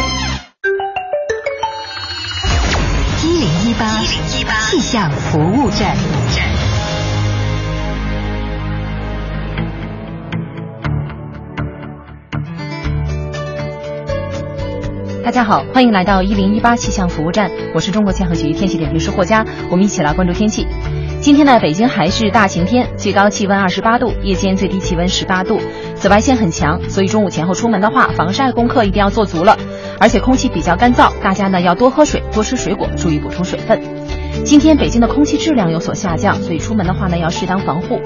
[3.23, 4.03] 一零一八
[4.71, 5.95] 气象服务站。
[15.23, 20.67] 大家好，欢迎来到一零一八气象服务站，我是中国气象局天气点评师霍佳，我们一起来关注天气。
[21.23, 25.61] 今天呢，北京还是大晴天，最高气温二十八度，夜间最低气温十八度，
[25.95, 29.57] 紫外线很强，所以中午前后出门的话，防晒功课一定要做足了。
[30.01, 33.81] 而且空气比较干燥，大家呢要多喝水，多吃水果，注意补充水分。
[34.45, 38.01] 今天北京的空气质量有所下降，所以出门的话呢要适当防护。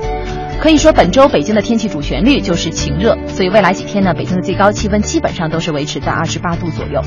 [0.60, 7.00] 可以说本周北京的天气主旋律就是晴热，所以未来几天呢，北京的最高气温基本上都是维持在二十八度左右。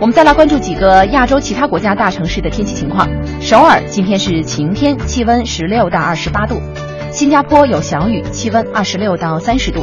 [0.00, 3.06] 我们再来关注几个亚洲其他国家大城市的天气情况。
[3.38, 6.54] 首尔今天是晴天，气温十六到二十八度；
[7.12, 9.82] 新加坡有小雨，气温二十六到三十度；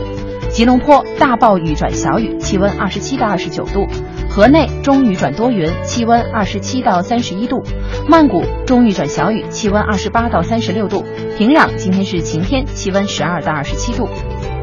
[0.49, 3.85] 吉隆坡大暴雨转小雨，气温二十七到二十九度；
[4.27, 7.61] 河内中雨转多云，气温二十七到三十一度；
[8.09, 11.03] 曼谷中雨转小雨，气温二十八到三十六度；
[11.37, 14.09] 平壤今天是晴天，气温十二到二十七度。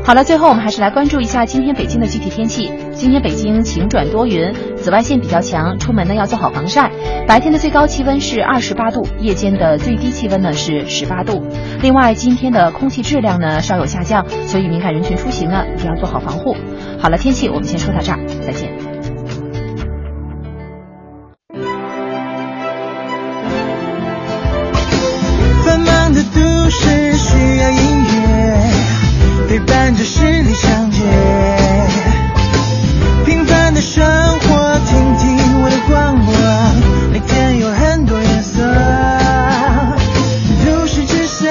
[0.07, 2.71] 好了，最后我们还是来关注一下今天北京的具体天气。
[2.93, 6.91] 今天北京晴转多云，紫外线比较强，出门呢要做好防晒。
[7.27, 11.43] 白天的最高气温是二十八度，夜间的最低气温呢是十八度。
[11.81, 16.55] 另外，今天的空气质量呢稍有下降，所以敏感人群出行呢一定要做好防护。
[17.01, 18.71] 好了，天气我们先说到这儿，再见。
[25.65, 27.64] 繁忙的都市需要
[29.55, 31.01] 陪伴着十里长街，
[33.25, 34.05] 平凡的生
[34.41, 36.35] 活，听听我的广播，
[37.13, 38.65] 每天有很多颜色。
[40.67, 41.49] 都市之声，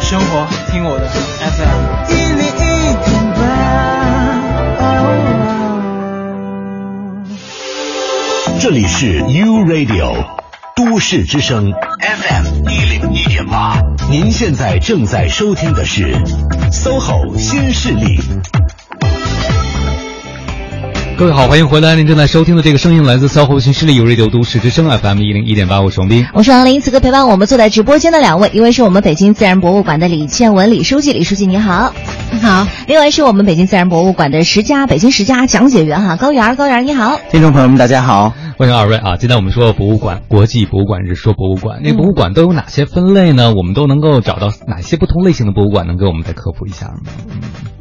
[0.00, 1.06] 生活听我的
[1.38, 3.06] FM 一零一点
[3.36, 3.38] 八。
[8.58, 10.16] 这里是 U Radio
[10.94, 16.14] 都市之声 FM 一零一点八，您现在正在收听的是
[16.70, 18.16] SOHO 新势力。
[21.18, 21.96] 各位好，欢迎回来！
[21.96, 26.80] 您正在收听的这个声音来自 SOHO 新势力有 Radio 都市之声 FM 一零一点八，我是王斌，我是王林。
[26.80, 31.92] 此刻陪伴我们坐在直播间的两位，一位是我们北京自然博物馆的李倩文李书记，李书记你好，
[32.30, 38.32] 你好；另外是我们北京自然博物馆的十佳北京十佳讲解员哈高原，高原你好，听众朋友们大家好。
[38.56, 39.16] 欢迎二位啊！
[39.16, 43.52] 今天我们说博物馆，国际博物馆日说博物馆，那博物馆都有哪些分类呢？
[43.52, 45.88] 我们都能够找到哪些不同类型的博物馆？
[45.88, 46.98] 能给我们再科普一下吗？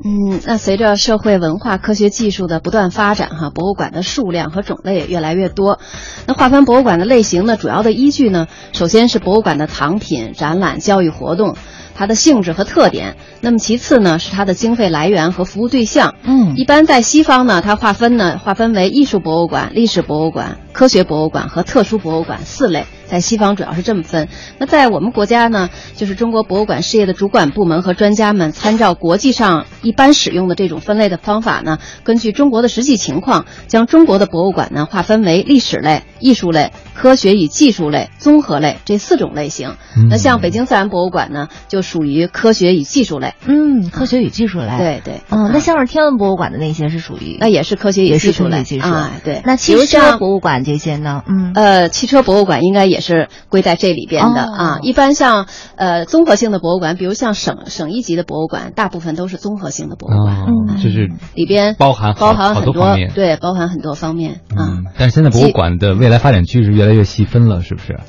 [0.04, 5.78] 嗯，那随着社会文化、科学技术的不断发展，哈，博物馆的数量和种类也越来越多。
[6.26, 11.56] 那划分博物馆的类型呢，主要的依据呢，首先是博物馆的藏品、展览、教育活动。
[11.96, 16.16] 它的性质和特点，那么其次呢是它的经费来源和服务对象。
[16.24, 22.86] 嗯，一般在西方呢，它划分呢划分为艺术博物馆、历史博物馆、科学博物馆和特殊博物馆四类。
[23.14, 39.76] 在西方主要是这么分，那在我们国家呢，就是中国博物馆事业的主管部门和专家们参照国际上一般使用的这种分类的方法呢，根据中国的实际情况，将中国的博物馆呢划分为历史类、艺术类、科学与技术类、综合类这四种类型。
[40.10, 43.36] 那像北京自然博物馆呢，就属于科学与技术类。
[43.46, 44.76] 嗯，科学与技术类。
[44.80, 45.22] 对对。
[45.30, 48.64] 嗯，那像是天文博物馆的那些是属于，那也是科学与技术类。
[48.64, 49.44] 技术啊，对。
[49.46, 51.22] 那汽车博物馆这些呢？
[51.28, 54.80] 嗯，呃，汽车博物馆应该也是归在这里边的啊。
[54.82, 64.82] 一般像呃综合性的博物馆，比如像省省一级的博物馆，大部分都是综合性的博物馆，嗯，就是里边包含包含很多对，包含很多方面啊。
[64.98, 68.00] 但是现在博物馆的未来发展趋势越来越细分了，是不是？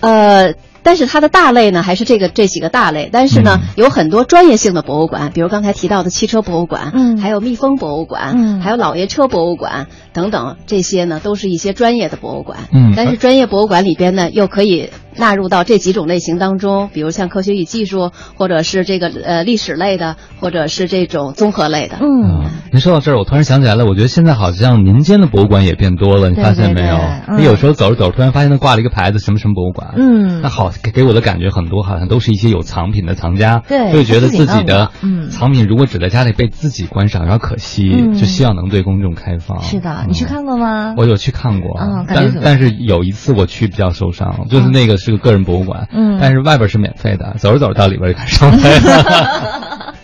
[0.00, 0.54] 呃。
[0.84, 3.08] 但是它的大类呢，还是这个这几个大类。
[3.10, 12.58] 但是呢，有很多专业性的博物馆，比如刚才提到的汽车博物馆，嗯，还有蜜蜂博物馆，嗯，还有老爷车博物馆等等，这些呢都是一些专业的博物馆。
[12.72, 21.96] 嗯，但是专业博物馆里边呢，又可以纳入到这几种类型当中，比如像科学与技术，或者是这个呃历史类的，或者是这种综合类的。
[22.00, 26.98] 嗯，您说到这儿，我突然想起来了，我觉得现在好像民间的博物馆也变多了，你发现没有？
[27.38, 29.94] 你有时候走着走着，突然发现那挂了一个牌子，什么什么博物馆。
[29.96, 31.44] 嗯，那好，给给我的感觉。
[31.54, 39.62] 很多好像都是一些有藏品的藏家，对，就觉得自己的嗯藏品如果只在家里被自己观赏，然后可惜，就希望能对公众开放。
[39.62, 40.94] 是的，你去看过吗？
[40.96, 49.94] 我有去看过，嗯，但但是有一次我去比较受伤，就是那个是个个人博物馆，嗯，但是外边是免费的，走着走着到里边就开始收费了。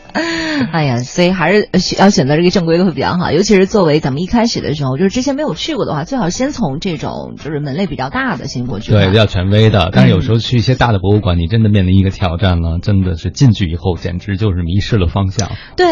[0.73, 8.92] 哎呀，所以还是要选择这个正规的会比较好，尤其是作为咱们一开始的时候，就是之前没有去过的话，最好先从这种就是门类比较大的先过去。
[8.92, 9.90] 对，比较权威的。
[9.92, 15.51] 但是有时候去一些大的博物馆，你真的面临一个挑战了，真的是进去以后简直就是迷失了方向。
[15.77, 15.87] 对，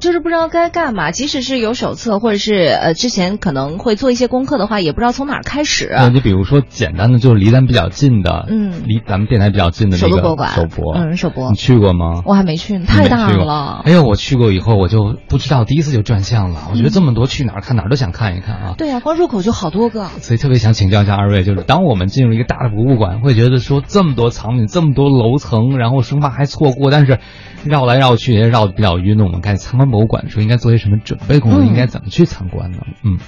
[0.00, 1.10] 就是不知道该干嘛。
[1.10, 5.92] 即使是有手册，或者是呃之前可能会做一些功课的话，也不知道从哪儿开始。
[5.94, 12.22] 那你比如说简单的，就是离咱比较近的，嗯，离咱们电台比较近的那个博物馆，首博，嗯，首博，你去过吗？
[12.24, 13.82] 我还没去呢，太大了。
[13.84, 16.68] 哎呦，我去过以后，我就不知道，第一次就转向了。
[16.70, 18.74] 我觉得这么多，去哪儿看哪儿都想看一看啊。
[18.76, 20.06] 对呀，光入口就好多个。
[20.06, 27.18] 所以特别想请教一下二位，就是当我们进入一个大的博物馆，会觉得说这么多藏品，这么多楼层，然后生怕还错过，但是
[27.64, 29.20] 绕来绕去也绕的比较晕。
[29.20, 31.64] 我们该参观博物馆的时候，应该做些什么准备工作？
[31.64, 32.78] 应该怎么去参观呢？
[33.02, 33.18] 嗯。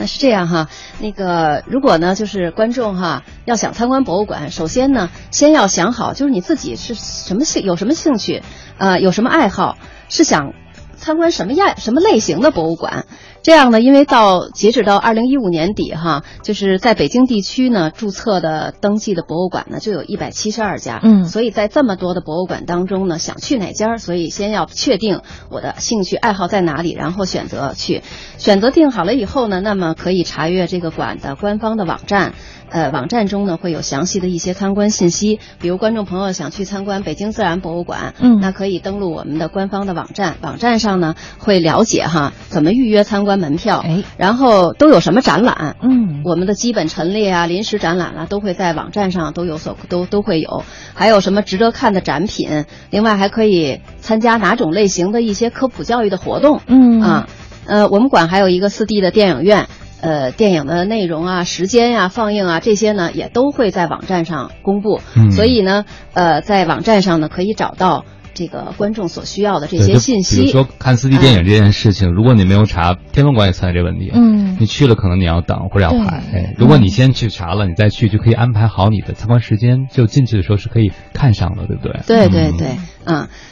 [0.00, 8.42] 那是这样哈，那个如果呢，就是观众哈要想参观博物馆，首先呢，先要想好，就是你自己是什么兴，有什么兴趣，
[8.78, 9.76] 呃，有什么爱好，
[10.08, 10.54] 是想
[11.00, 13.06] 参观什么样、什么类型的博物馆。
[13.42, 28.02] 这样呢，因为到截止到二零一五年底哈，就是在北京地区呢注册的登记的博物馆呢就有一百七十二家，嗯，所以在这么多的博物馆当中呢，想去哪家，所以先要确定我的兴趣爱好在哪里，然后选择去，
[28.36, 32.34] 选择定好了以后呢，那么可以查阅这个馆的官方的网站。
[32.70, 57.00] 呃，网站中呢会有详细的一些参观信息，比如观众朋友想去参观北京自然博物馆，嗯，那可以登录我们的官方的网站，网站上呢会了解哈怎么预约参观门票，哎，然后都有什么展览，嗯，我们的基本陈列啊、临时展览啊都会在网站上都有所都都会有，还有什么值得看的展品，另外还可以参加哪种类型的一些科普教育的活动，嗯。
[57.00, 57.26] 啊，
[57.66, 59.66] 呃，我们馆还有一个四 D 的电影院。
[60.00, 65.00] 呃，电影的内容啊、时间呀、放映啊，这些呢也都会在网站上公布。
[65.16, 65.84] 嗯所以呢，
[66.14, 70.40] 呃，在网站上呢可以找到这个观众所需要的这些信息。
[70.40, 74.10] 比如说看四 D 电影这件事情，如果你没有查，天文馆也存在这个问题。
[74.14, 76.22] 嗯，你去了可能你要等或者要排。
[76.32, 82.00] 哎，如果你先去查了，你再去就可以安排好你的参观时间，就进去的时候是可以看上的，对不对？
[82.06, 82.78] 对对对，嗯。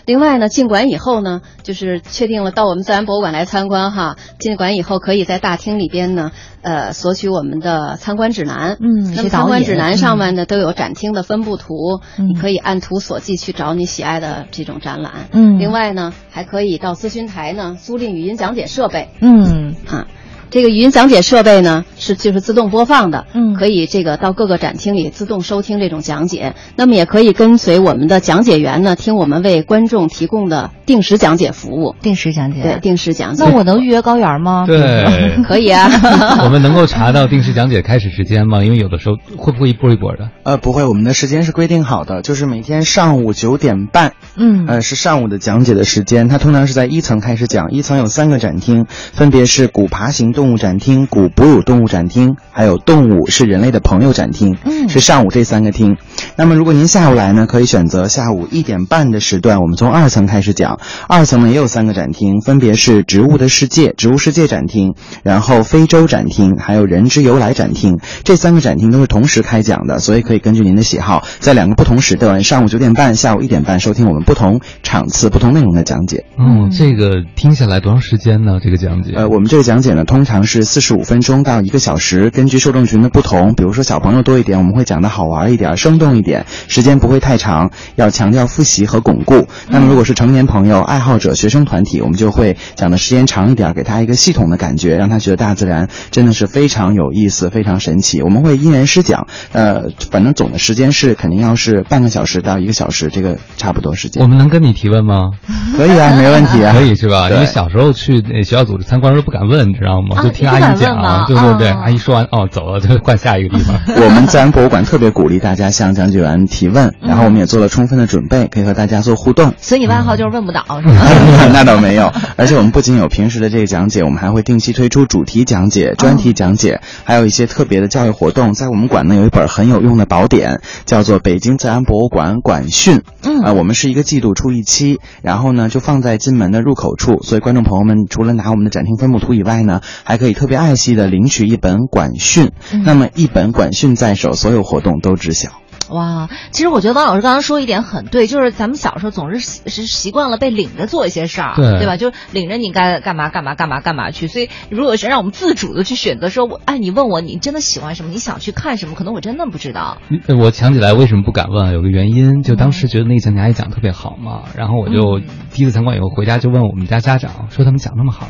[0.05, 4.17] 另外呢，进馆以后呢，就是确定了到我们自然博物馆来参观哈。
[4.39, 6.33] 进馆以后，可以在大厅里边呢，
[6.63, 8.77] 呃，索取我们的参观指南。
[8.81, 15.29] 嗯，那么参观指南上面呢都有展厅的分布图，你可以按图索骥去找你喜爱的这种展览。
[15.33, 19.09] 嗯，另外呢，还可以到咨询台呢租赁语音讲解设备。
[19.21, 20.07] 嗯啊。
[20.51, 26.55] 这个语音讲解设备呢是就是自动播放的，嗯，可以这个到各个展厅里自动收听这种讲解。
[26.77, 31.95] 那么也可以跟随我们的讲解员呢，听我们为观众提供的定时讲解服务。
[32.01, 33.45] 定时讲解，对，定时讲解。
[33.45, 34.65] 那我能预约高原吗？
[34.67, 35.89] 对， 可以啊。
[36.45, 38.65] 我们能够查到定时讲解开始时间吗？
[38.65, 40.31] 因为有的时候会不会一波一波的？
[40.45, 46.29] 呃，不会，我们的时间是规定好的，就是每天上午九点半，嗯，呃，是上午的讲解的时间。
[46.29, 51.09] 它通常是在一层开始讲，一层有三个展厅，分别是古爬行动物展厅。
[51.09, 55.97] 古哺乳动物展厅，还有动物是人类的朋友展厅，嗯，是上午这三个厅。
[56.37, 60.79] 那么如果您下午来呢，可以选择下午一点半的时段，我们从二层开始讲。
[61.09, 67.99] 二层呢也有三个展厅，分别是植物的世界、植物世界展厅，然后非洲展厅，还有人之由来展厅。
[68.23, 76.27] 这三个展厅都是同时开讲的，所以可以根据您的喜好，在两个不同时段，上午九点半、下午一点半收听我们不同场次、不同内容的讲解。
[76.39, 78.61] 嗯，这个听下来多长时间呢？
[78.63, 79.15] 这个讲解？
[79.17, 89.49] 呃，我们这个讲解呢，通常是四十五分钟到一个小时，根据受众群的不同，比如说小朋友多一点，我们会讲的好玩一点、生动一点，时间不会太长，要强调复习和巩固。
[89.69, 98.21] 那么如果是成年朋友、爱好者、学生团体，我们就会讲的时间长一点，给他一个系统的感觉，让他觉得大自然真的是非常有意思、非常神奇。
[98.21, 104.23] 我们会因人施讲，呃，反正总的时间是肯定要是半个小时到一个小时，这个差不多时间。
[104.23, 105.31] 我们能跟你提问吗？
[105.77, 107.31] 可以啊，没问题啊，可以是吧？
[107.31, 110.18] 因为小时候去学校组织参观时候不敢问，你知道吗？
[110.23, 113.77] 就听阿姨讲，啊对对对，阿姨说完哦走了，就换下一个地方。
[114.03, 119.55] 我们自然博物馆特别鼓励大家向讲解员提问，然后我们也做了充分的准备，可以和大家做互动。
[119.59, 120.95] 所以你外号就是问不倒是吗？
[121.53, 128.53] 那倒没有，而且我们不仅有平时的这个讲解，我们还会定期推出主题讲解、专题讲解，还有一些特别的教育活动。
[128.53, 132.99] 在我们馆呢有一本很有用的宝典，叫做《北京自然博物馆馆训》。
[133.25, 142.53] 嗯，啊，我们是一个季度出一期，然后呢就放在进门的入口处，所以观众朋友们除了拿我们的展厅分布图以外呢，还可以特别爱惜的领取一本管训。
[142.73, 145.51] 嗯、那么一本管训在手，所有活动都知晓。
[145.91, 149.39] 哇，其实我觉得王老师刚刚说一点很对，就是咱们小时候总是
[149.69, 151.99] 是习惯了被领着做一些事儿，对对吧？
[151.99, 154.29] 就领着你该干嘛干嘛干嘛干嘛去。
[154.29, 159.99] 所以如果是让我们自主的去选择，说我哎，你问我你真的喜欢什么，你想去看什么，可能我真的不知道。
[160.39, 165.21] 我想起来为什么不敢问，有个原因，就当时觉得那个讲解阿姨讲特别好嘛，然后我就
[165.53, 168.27] 第一次参观以后回家就问我们家家长，说他们讲那么好。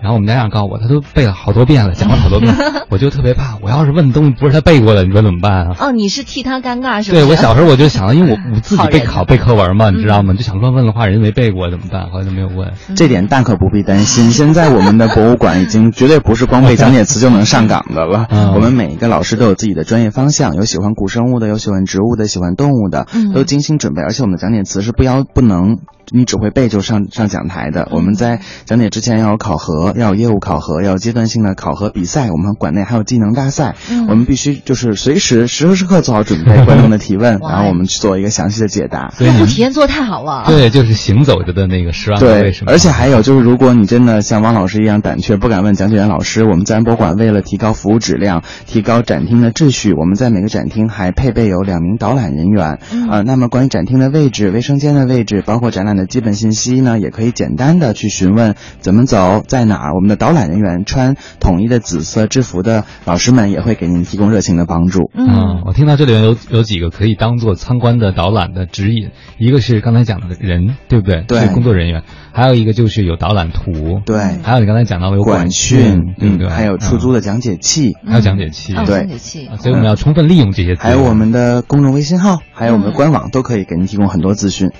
[0.00, 2.54] 然后我们家长告诉我，他都背了好多遍了，讲了好多遍，
[2.90, 5.76] 我就特别怕，我要是问的东西不是他背过的，你说怎么办啊？
[5.80, 7.18] 哦，你是替他尴尬是吧？
[7.18, 10.34] 对我小时候我就想，因为我 我自己备考背课文嘛，你知道吗？
[10.34, 12.10] 就想乱问的话，人家没背过怎么办？
[12.10, 12.72] 后来就没有问。
[12.96, 18.28] 这点大可不必担心，现在我们的博物馆已经绝对不是光背讲解词就能上岗的了。
[18.54, 24.02] 我们每一个老师都有自己的专业方向，有喜欢古生物的，有喜欢植物的，喜欢动物的，都精心准备。
[24.02, 25.78] 而且我们的讲解词是不要不能。
[26.10, 27.88] 你只会背就上上讲台的。
[27.90, 32.30] 我们在讲解之前要有考核，要有业务考核，要有阶段性的考核比赛。
[32.30, 39.10] 我们馆内还有技能大赛，嗯、我们必须就是随时时时刻刻做好准备，观众的提问，然后我们去做一个详细的解答。
[39.10, 40.44] 所以你体验做太好了。
[40.46, 42.72] 对，就是行走着的那个十万对，为什么？
[42.72, 52.78] 而且还有就是，如果你真的像汪老师一样胆怯，不敢问讲解员老师，我们自然博物馆为了提高服务质量，提高展厅的秩序，我们在每个展厅还配备有两名导览人员。
[52.92, 55.93] 嗯、呃，那么关于展厅的位置、卫生间的位置，包括展览。
[55.94, 59.94] 站的基本信息呢，也可以简单的去询问怎么走，在哪儿。
[59.94, 65.10] 我们的导览人员穿统一的紫色制服的老师们也会给您提供热情的帮助。
[65.14, 71.22] 嗯，我听到这里面有有几个可以当做参观的导览的指引，一个是刚才讲的人，对不对？
[71.28, 72.02] 对，工作人员。
[72.32, 74.18] 还有一个就是有导览图，对。
[74.42, 76.48] 还有你刚才讲到的有管训，对不对？
[76.48, 78.84] 还有出租的讲解器，还有讲解器，对。
[78.84, 79.48] 讲解器。
[79.60, 80.74] 所以我们要充分利用这些。
[80.74, 84.72] 还有我们的公众微信号，还有我们的官网，都可以给您提供很多资讯。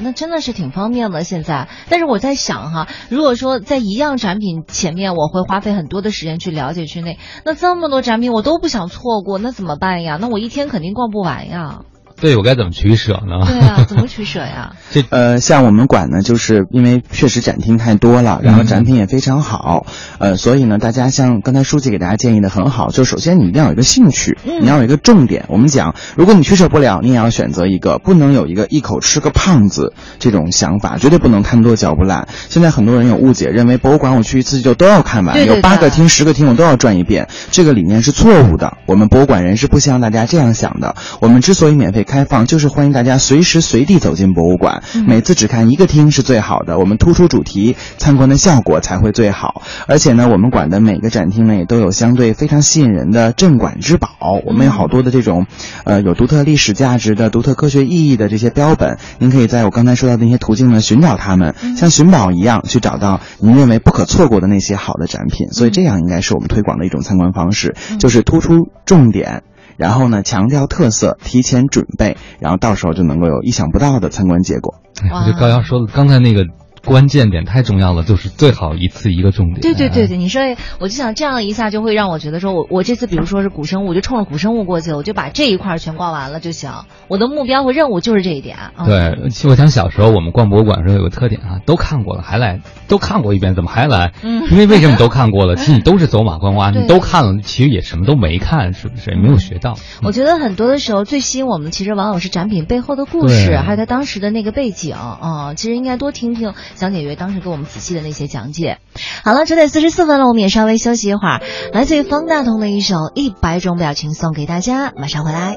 [0.00, 1.24] 那真的是挺方便的。
[1.24, 10.18] 现在，但是我在想哈，如果说在一样展品前面，我会花费很多的时间去了解去那，那这么多展品我都不想错过，那怎么办呀？
[10.20, 11.82] 那我一天肯定逛不完呀。
[12.20, 13.44] 对我该怎么取舍呢？
[13.46, 14.74] 对啊，怎么取舍呀？
[14.90, 19.86] 这呃，像我们馆呢，就是因为确实展厅太多了，然后展品也非常好，
[20.18, 25.44] 呃，所以呢，大家像刚才书记给大家建议的很好，就首先你一定要有一个兴趣，你要有一个重点。
[25.48, 32.28] 我们讲，如果你取舍不了，你也要选择一个，不能有一个一口吃个胖子这种想法，绝对不能贪多嚼不烂。
[32.48, 38.78] 现在很多人有误解，认为博物馆我去一次就都要看完，有八个厅、十个厅我都要转一遍，这个理念是错误的。
[38.86, 40.96] 我们博物馆人是不希望大家这样想的。
[41.20, 42.05] 我们之所以免费。
[42.06, 46.78] 开放就是欢迎大家随时随地走进博物馆，每次只看一个厅是最好的。
[46.78, 49.62] 我们突出主题，参观的效果才会最好。
[49.86, 54.08] 而且呢，我们馆的每个展厅呢也都有相对非常吸引人的镇馆之宝。
[54.46, 55.46] 我们有好多的这种，
[55.84, 65.48] 呃，有独特历史价值的、独特科学意义的这些标本，您可以在我刚才说到的那些途径呢寻找它们，像寻宝一样去找到您认为不可错过的那些好的展品。
[65.50, 69.42] 所以这样应该是我们推广的一种参观方式，就是突出重点。
[69.76, 74.74] 然后呢，强调特色，提前准备，然后到时候就能够有意想不到的参观结果。
[75.02, 76.44] 我觉得高阳说的刚才那个。
[76.86, 79.60] 关键点太重要了，就是最好一次一个重点。
[79.60, 80.40] 对对对对，你说，
[80.78, 86.70] 我就想这样一下就会让我觉得说，我我这次比如说是古生物，我就冲着古生物过去，我就把这一块全逛完了就行。
[87.08, 88.56] 我的目标和任务就是这一点。
[88.86, 94.12] 对，其实我想小时候我们逛博物馆的时候有个特点啊，都看过了还来，都看过一遍怎么还来？
[94.22, 95.56] 嗯，因为为什么都看过了？
[95.56, 99.10] 其实你都是走马观花，你都看了，其实也什么都没看，是不是？
[99.10, 99.76] 也没有学到。
[100.02, 105.54] 我觉得很多的时候最吸引我们，其实往往是展品背后的故事，还有它当时的那个背景啊。
[105.56, 107.56] 其实应该多听听讲解员当时给我。
[107.56, 108.80] 们仔细的那些讲解，
[109.24, 111.40] 好了，九点四十四分了，我们也稍微休息一会儿。
[111.72, 115.56] 来自于方大同的一首《一百种表情》送给大家，马上回来。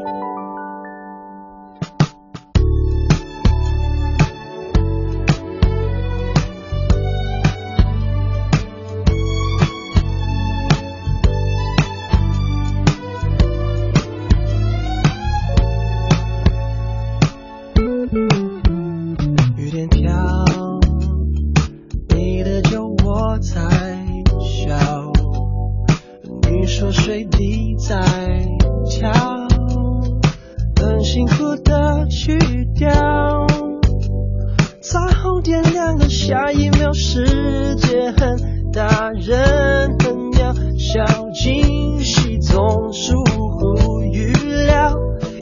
[36.29, 41.03] 下一秒，世界很大，人很渺小，
[41.33, 44.31] 惊喜总出乎预
[44.67, 44.93] 料，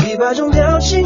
[0.09, 1.05] 一百种表情，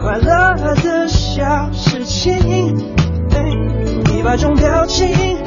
[0.00, 2.32] 快乐的小事情，
[4.16, 5.41] 一百种表情。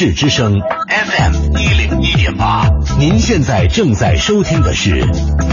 [0.00, 2.66] 市之声 FM 一零一点八，
[2.98, 5.04] 您现在正在收听的是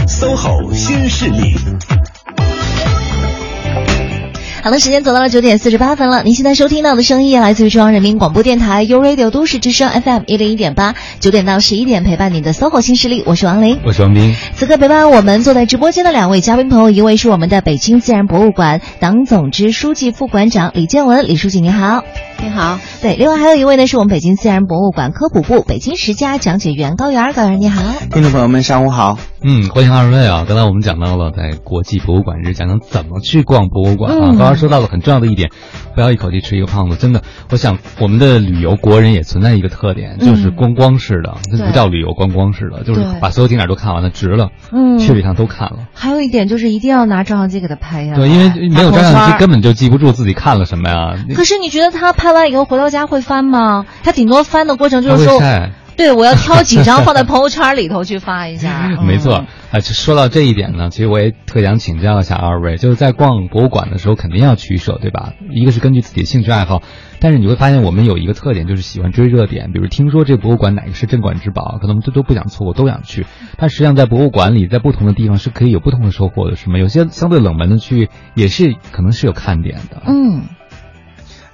[0.06, 1.54] SOHO 新势力。
[4.62, 6.22] 好了，时间走到了九点四十八分了。
[6.22, 13.78] 您现在收听到的声音来自于中央人民广播电台 u Radio 都市之声 FM 一零一点八，九点到十一点陪伴您的 SOHO 新势力，我是王琳。
[13.84, 14.34] 我是王斌。
[14.54, 22.02] 此刻陪伴我们坐在直播间的两位嘉宾朋友，一位是我们的北京自然博物馆党总支书记、副馆长李建文，李书记您好。
[22.40, 22.78] 你好。
[23.00, 27.80] 对，另外还有一位呢，是我们北京自然博物馆科普部北京十佳讲解员高原，高原你好。
[28.10, 29.18] 听众朋友们，上午好。
[29.40, 30.44] 嗯，欢迎二位啊！
[30.48, 34.30] 刚才我们讲到了在国际博物馆日，讲讲怎么去逛博物馆啊。
[34.32, 35.50] 嗯高原说到了很重要的一点，
[35.94, 36.96] 不要一口气吃一个胖子。
[36.96, 37.22] 真的，
[37.52, 45.86] 我想我们的旅游国人也存在一个特点，就是观光式的，这不叫旅游观光式的，就是把所有景点都看完了，值了，嗯去了一趟都看了。
[45.94, 48.18] 还有一点就是一定要拿照相机给他拍下来。
[48.18, 51.14] 对，因为没有照相机根本就记不住自己看了什么呀。
[51.36, 53.86] 可是你觉得他拍完以后回到家会翻吗？
[54.02, 55.40] 他顶多翻的过程就是说，
[55.96, 58.96] 对我要挑几张放在朋友圈里头去发一下。
[59.00, 59.44] 嗯 没错，
[59.80, 65.32] 说到这一点呢，其实我也特想请教一下二位，就是在逛博物馆的时候，肯定要取舍，对吧？
[65.50, 66.82] 一个是根据自己的兴趣爱好，
[67.18, 73.26] 但是你会发现我们有一个特点，就是喜欢追热点，比如听说这博物馆哪个是镇馆之宝，可能我们都都不想错过，都想去。
[73.56, 76.78] 但实际上在博物馆里，在不同的地方是可以有不同的收获的，是吗？
[76.78, 80.00] 有些相对冷门的区域也是可能是有看点的。
[80.06, 80.44] 嗯。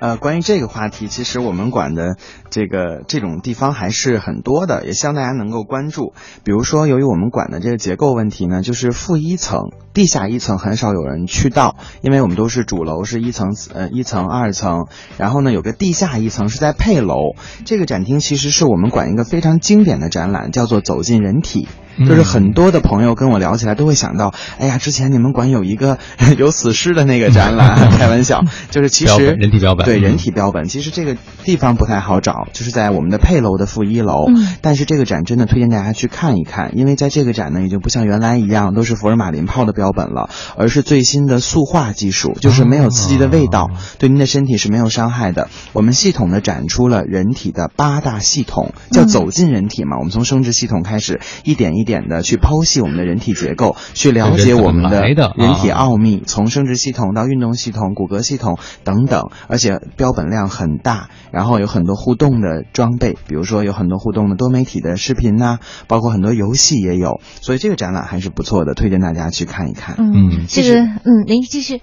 [0.04, 2.18] 呃，关于这个话题，其实我们馆的
[2.50, 6.12] 这个这种地方还是很多的，也希望大家能够关注。
[6.44, 17.32] 比如说，由于我们馆的这个结构问题呢，就是负一层、地下一层很少有人去到，因为我们都是主楼是一层呃一层、二层，然后呢有个地下一层是在配楼。
[17.64, 21.62] 这个展厅其实是我们管一个非常经典的展览，叫做《走进人体》。
[21.98, 25.98] 就是很多的朋友跟我聊起来都会想到，哎呀，之前你们馆有一个
[26.38, 34.26] 有死尸的那个展览， 开玩笑，就是其实人体标本对嗯人体标本，其实这个地方不太好找，就是在我们的配楼的负一楼。
[34.28, 45.48] 嗯但是这个展真的推荐大家去看一看，因为在这个展呢，已经不像原来一样都是福尔马林泡的标本了，而是最新的塑化技术，就是没有刺激的味道，对您的身体是没有伤害的。
[45.72, 49.98] 我们系统的展出了人体的八大系统，叫嗯走进人体嘛。
[49.98, 69.96] 我们从生殖系统开始，一点一点的去剖析我们的人体结构，去了解我们的人体啊奥秘，从生殖系统到运动系统、骨骼系统等等，而且标本量很大，然后有很多互动的装备，比如说有很多互动的多媒体的视频呐、包括很多游戏也有，所以这个展览还是不错的，推荐大家去看一看。
[69.98, 71.80] 嗯，这个嗯，您继续。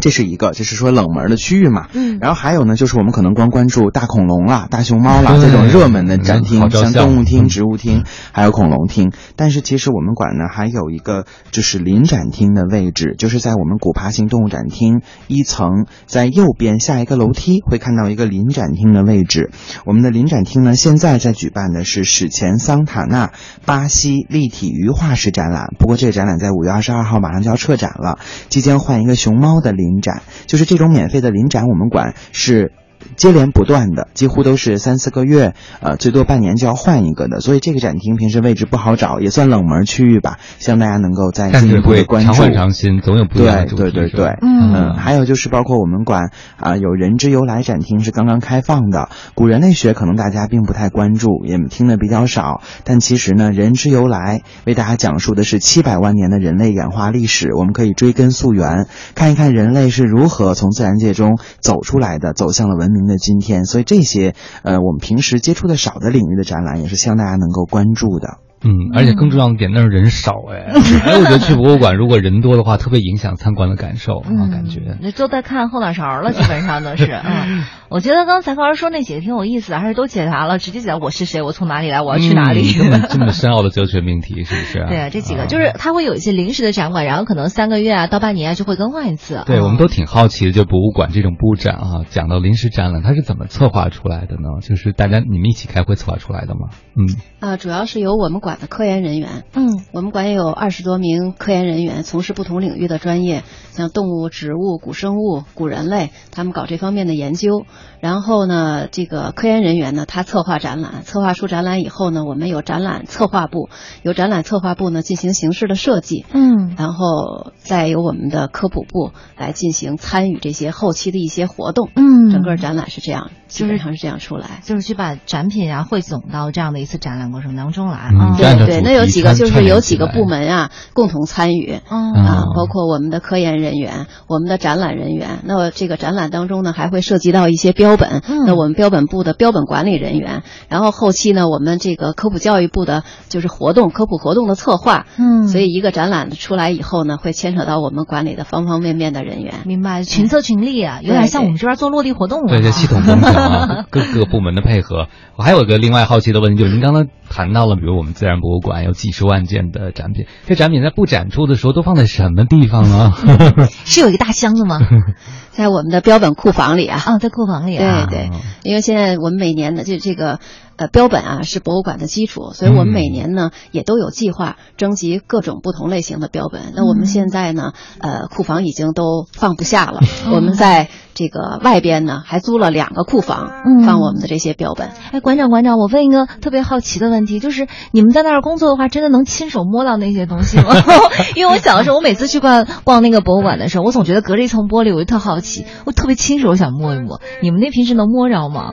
[0.00, 1.88] 这是一个，就是说冷门的区域嘛。
[1.92, 9.12] 嗯然后还有呢，就是我们可能光关注大恐龙啦、大熊猫啦对这种热门的展嗯厅，像动物厅、嗯植物厅，还有恐龙厅。
[9.36, 19.50] 但是其实我们馆呢还有一个就是临展厅的位置，就是在我们古爬行动物展厅一层，在右边下一个楼梯会看到一个临展厅的位置。
[19.84, 23.32] 我们的临展厅呢，现在在举办的是史前桑塔纳
[23.64, 28.18] 巴西立体鱼化石展览，不过这个展览在五月二十二号马上就要撤展了，
[28.48, 30.22] 即将换一个熊猫的临展。
[30.46, 32.72] 就是这种免费的临展，我们管是。
[33.16, 40.38] 接连不断的，几乎都是三四个月，呃，最多半年就要换一个的，所以这个展厅平时位置不好找，也算冷门区域吧。
[40.58, 42.32] 希望大家能够再进一步的会关注。
[42.32, 43.82] 常换常新，总有不一样的对主题。
[43.82, 63.64] 对对对，嗯还有就是包括我们馆啊、有人之由来展厅是刚刚开放的，古人类学可能大家并不太关注，也听的比较少，但其实呢，人之由来为大家讲述的是七百万年的人类演化历史，我们可以追根溯源，看一看人类是如何从自然界中走出来的，走向了文明的今天。
[63.64, 68.38] 所以这些呃我们平时接触的少的领域的展览，也是希望大家能够关注的。
[68.64, 70.70] 嗯，而且更重要的点，那儿人少哎，
[71.04, 77.04] 哎，我觉得去博物馆如果人多的话，特别影响参观的感受啊，感觉那都在看后脑勺了，基本上都是。
[77.24, 82.72] 嗯，我觉得刚才高老师说那几个挺有意思的，还是都解答了，直接解答我是谁，我从哪里来，我要去哪里。
[82.72, 84.84] 这么 这么深奥的哲学命题，是不是？
[84.88, 89.42] 对啊，这几个就是它会有一些临时的展馆，然后可能三个月啊到半年啊就会更换一次。
[89.46, 94.60] 对，我们都挺好奇的，就博物馆这种布展啊，讲到临时展览，它是怎么策划出来的呢？
[94.62, 96.68] 就是大家你们一起开会策划出来的吗？
[96.96, 97.06] 嗯，
[97.40, 99.44] 啊，主要是由我们馆的科研人员。
[99.54, 107.64] 嗯，我们馆也有二十多名科研人员，从事不同领域的专业，像动物、植物、古生物、古人类，他们搞这方面的研究。
[108.00, 113.68] 然后呢，这个科研人员呢，他策划展览，策划出展览以后呢，我们有展览策划部，
[114.02, 128.36] 由展览策划部呢进行形式的设计，嗯，然后再由我们的科普部来进行参与这些后期的一些活动，嗯，整个展览是这样，基本上是这样出来，就是去把展品啊汇总到这样的一次展览过程当中来啊。
[128.42, 135.38] 对对，那有几个就是有几个部门啊共同参与，啊，包括我们的科研人员，我们的展览人员。
[135.44, 149.54] 那这个展览当中呢，还会涉及到一些标本，那我们标本部的标本管理人员，然后后期呢，我们这个科普教育部的就是活动科普活动的策划，嗯，所以一个展览出来以后呢，会牵扯到我们管理的方方面面的人员。
[149.64, 152.48] 明白，群策群力啊，有点像我们这边做落地活动了。
[152.48, 155.06] 对，对系统工程啊，各个部门的配合。
[155.36, 163.12] 我还有个另外好奇的问题，就是您刚才谈到了，比如我们自然博物馆有几十万件的展品，这展品在不展出的时候都放在什么地方呢？
[163.84, 164.78] 是有一个大箱子吗？
[165.50, 167.00] 在我们的标本库房里啊。
[167.04, 168.06] 啊，在库房里啊。
[168.06, 168.30] 对对，
[168.62, 170.38] 因为现在我们每年的这这个。
[170.76, 176.72] 呃，标本啊是博物馆的基础，所以我们每年呢也都有计划征集各种不同类型的标本。
[176.74, 180.00] 那我们现在呢，呃，库房已经都放不下了，
[180.32, 183.50] 我们在这个外边呢还租了两个库房，
[183.84, 184.90] 放我们的这些标本。
[185.12, 190.74] 哎，馆长馆长，我问一个特别好奇的问题，就是你们在那儿工作的话，真的能亲手摸到那些东西吗？
[191.36, 197.20] 因为我小的时候，我每次去逛逛那个博物馆的时候，我总觉得隔着一层玻璃，我就特好奇，我特别亲手想摸一摸。
[197.42, 198.72] 你们那平时能摸着吗？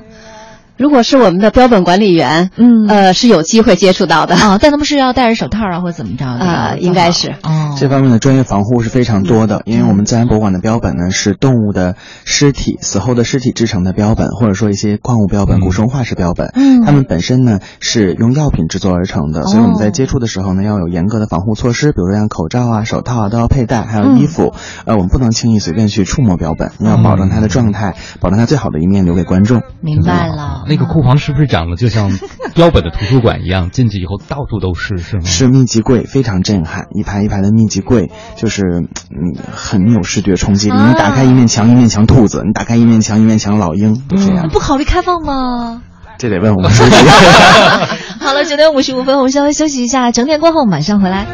[0.79, 4.35] 如果是我们的标本管理员，嗯，呃，是有机会接触到的。
[4.35, 6.75] 啊，但他们是要戴着手套啊，或者怎么着的啊？
[6.79, 7.31] 应该是。
[7.43, 7.75] 哦。
[7.77, 24.53] 这方面的专业防护是非常多的，因为我们自然博物馆的标本呢是动物的尸体、死后的尸体制成的标本，或者说一些矿物标本、古生物化石标本，嗯，它们本身呢是用药品制作而成的，所以我们在接触的时候呢要有严格的防护措施，比如说像口罩啊、手套啊都要佩戴，还有衣服，
[24.85, 29.61] 呃，我们不能轻易随便去触摸标本，你要保证它的状态，保证它最好的一面留给观众。
[29.81, 31.47] 明白了，那个库房是不是？
[31.47, 32.11] 长得就像
[32.53, 35.23] 标本的图书馆一样，进去以后到处都是，是吗？
[35.25, 38.61] 是密集柜，非常震撼，一排一排的密集柜，就是
[39.09, 40.77] 嗯，很有视觉冲击力。
[40.77, 44.47] 你打开一面墙，一面墙兔子；你打开一面墙，一面墙老鹰，都这样。
[44.49, 45.81] 不考虑开放吗？
[46.19, 46.95] 这得问我们 书记。
[48.19, 51.25] 好了，九点五十五分，我们稍微休息一下，整点过后马上回来。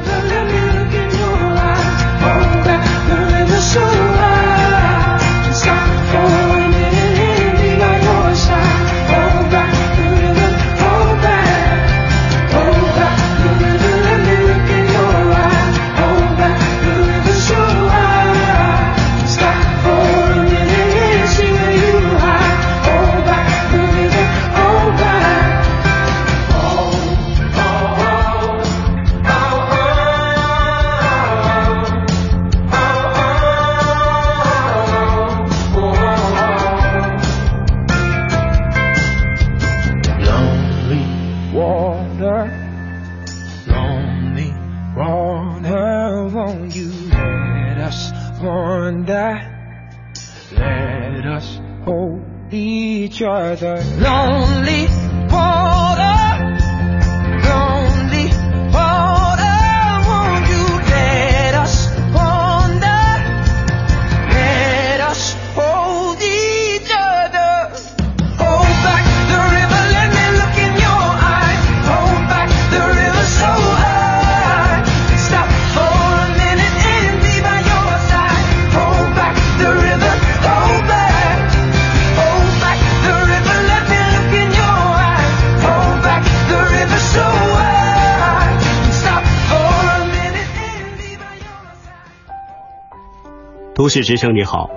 [93.86, 94.72] 都市之声你好，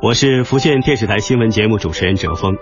[0.00, 2.54] 我是福建电视台新闻节目主持人哲峰。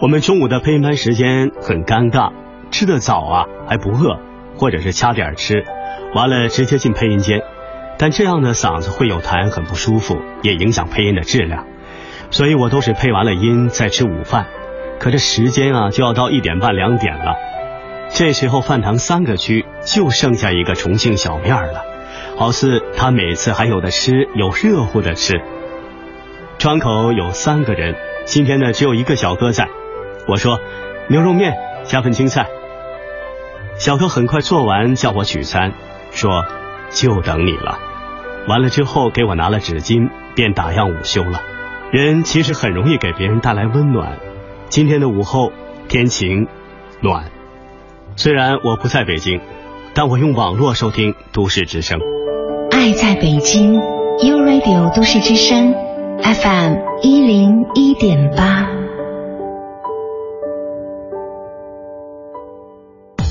[0.00, 2.32] 我们中午的配音班时间很尴尬，
[2.70, 4.18] 吃的早啊还不饿，
[4.56, 5.62] 或者是掐点吃，
[6.14, 7.42] 完了直接进配音间，
[7.98, 11.66] 但这样的嗓子会有痰，很不舒服，也影响配音的质量。
[12.30, 14.46] 所以我都是配完了音再吃午饭。
[14.98, 17.34] 可这时间啊，就要到一点半两点了。
[18.08, 21.84] 这时候饭堂三个区就剩下一个重庆小面了，
[22.36, 25.40] 好似他每次还有的吃，有热乎的吃。
[26.58, 29.68] 窗口有三个人，今天呢只有一个小哥在。
[30.28, 30.60] 我说
[31.08, 32.46] 牛肉面加份青菜。
[33.78, 35.72] 小哥很快做完，叫我取餐，
[36.10, 36.44] 说
[36.90, 37.78] 就等你了。
[38.48, 41.42] 完了之后给我拿了纸巾，便打烊午休了。
[41.90, 44.18] 人其实很容易给别人带来温暖。
[44.68, 45.52] 今天的午后
[45.88, 46.48] 天晴，
[47.00, 47.30] 暖。
[48.16, 49.40] 虽然我不在北京，
[49.94, 51.98] 但我用网络收听都市之声。
[52.76, 55.72] 爱在北京，U Radio 都市之声
[56.22, 58.68] ，FM 一零一点八。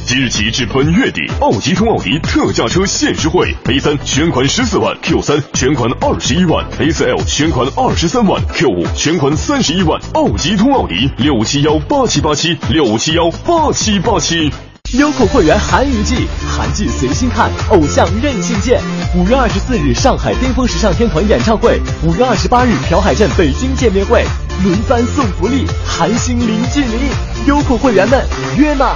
[0.08, 10.02] 即日起至本月底，奥迪通奥迪特价车限时惠：A 三全款十四万，Q 三全款二十一万，A 四 L 全款二十三万，Q 五全款三十一万。
[10.14, 14.52] 奥迪通奥迪六五七幺八七八七六五七幺八七八七。
[14.98, 18.82] 优酷会员韩娱季，韩剧随心看，偶像任性见。
[19.16, 24.24] 五月二十四日上海巅峰时尚天团演唱会，五月二十八日朴海镇北京见面会，
[24.64, 27.10] 轮番送福利，韩星零距离。
[27.46, 28.26] 优酷会员们
[28.58, 28.96] 约吗？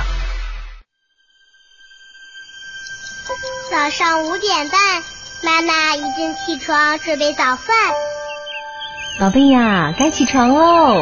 [3.69, 4.79] 早上五点半，
[5.43, 7.75] 妈妈已经起床准备早饭。
[9.19, 10.93] 宝贝呀，该起床喽。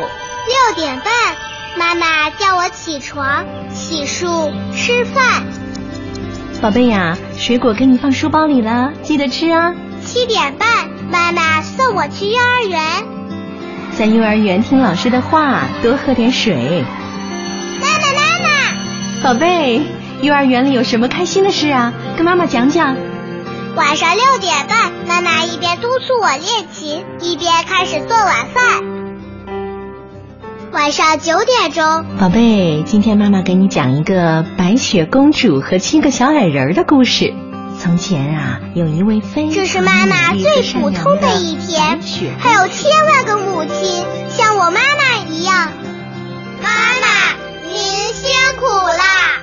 [0.47, 1.13] 六点半，
[1.75, 5.43] 妈妈叫我起床、洗漱、吃饭。
[6.61, 9.73] 宝贝呀，水果给你放书包里了，记得吃啊。
[10.03, 10.67] 七点半，
[11.11, 12.79] 妈妈送我去幼儿园。
[13.97, 16.83] 在幼儿园听老师的话，多喝点水。
[17.81, 19.81] 妈妈，妈妈，宝贝。
[20.21, 21.93] 幼儿园里有什么开心的事啊？
[22.15, 22.95] 跟妈妈讲讲。
[23.75, 28.96] 晚上六点半，妈妈一边督促我练琴，一边开始做晚饭。
[30.71, 37.33] 晚上九点钟，宝贝，今天妈妈给你讲一个白雪公主和七个小矮人的故事。
[37.79, 41.99] 从前啊，有一位非常这是妈妈最普通的一天，
[42.39, 45.71] 还有千万个母亲像我妈妈一样。
[46.61, 46.69] 妈
[47.01, 47.77] 妈，您
[48.13, 49.41] 辛苦啦！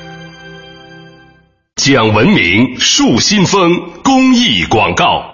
[1.77, 3.71] 讲文明树新风
[4.03, 5.34] 公益广告。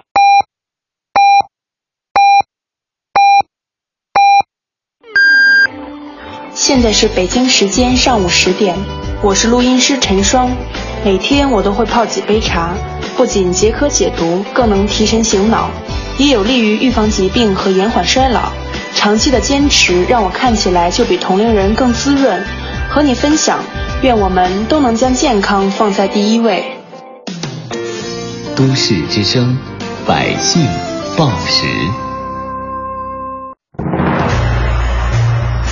[6.70, 8.76] 现在是北京时间上午十点，
[9.22, 10.48] 我是录音师陈双。
[11.04, 12.72] 每天我都会泡几杯茶，
[13.16, 15.68] 不仅解渴解毒，更能提神醒脑，
[16.16, 18.52] 也有利于预防疾病和延缓衰老。
[18.94, 22.40] 长期的坚持让我看起来就比同龄人更滋润。
[22.88, 23.58] 和你分享，
[24.02, 26.62] 愿我们都能将健康放在第一位。
[28.54, 29.58] 都市之声，
[30.06, 30.64] 百姓
[31.16, 32.09] 报时。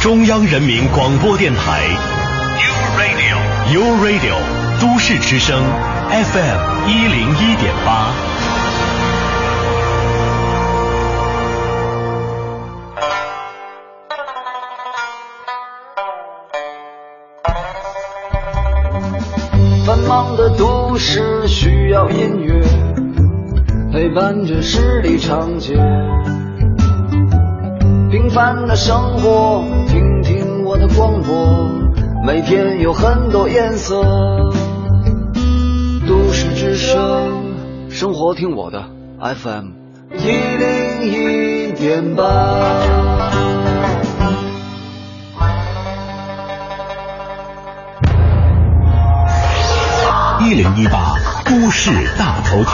[0.09, 1.83] 中央人民广播电台
[2.57, 4.37] ，U Radio，U Radio，
[4.81, 5.63] 都市之声
[6.09, 8.11] ，FM 一零一点八。
[19.85, 22.65] 繁忙的都市需要音乐
[23.93, 25.75] 陪伴着十里长街，
[28.11, 31.69] 平凡的生活，听听我的广播，
[32.25, 34.03] 每天有很多颜色。
[36.07, 37.55] 都市之声，
[37.91, 38.83] 生活听我的
[39.21, 39.67] FM
[40.17, 42.25] 一零一点八。
[50.41, 52.71] 一零一八都市大头条，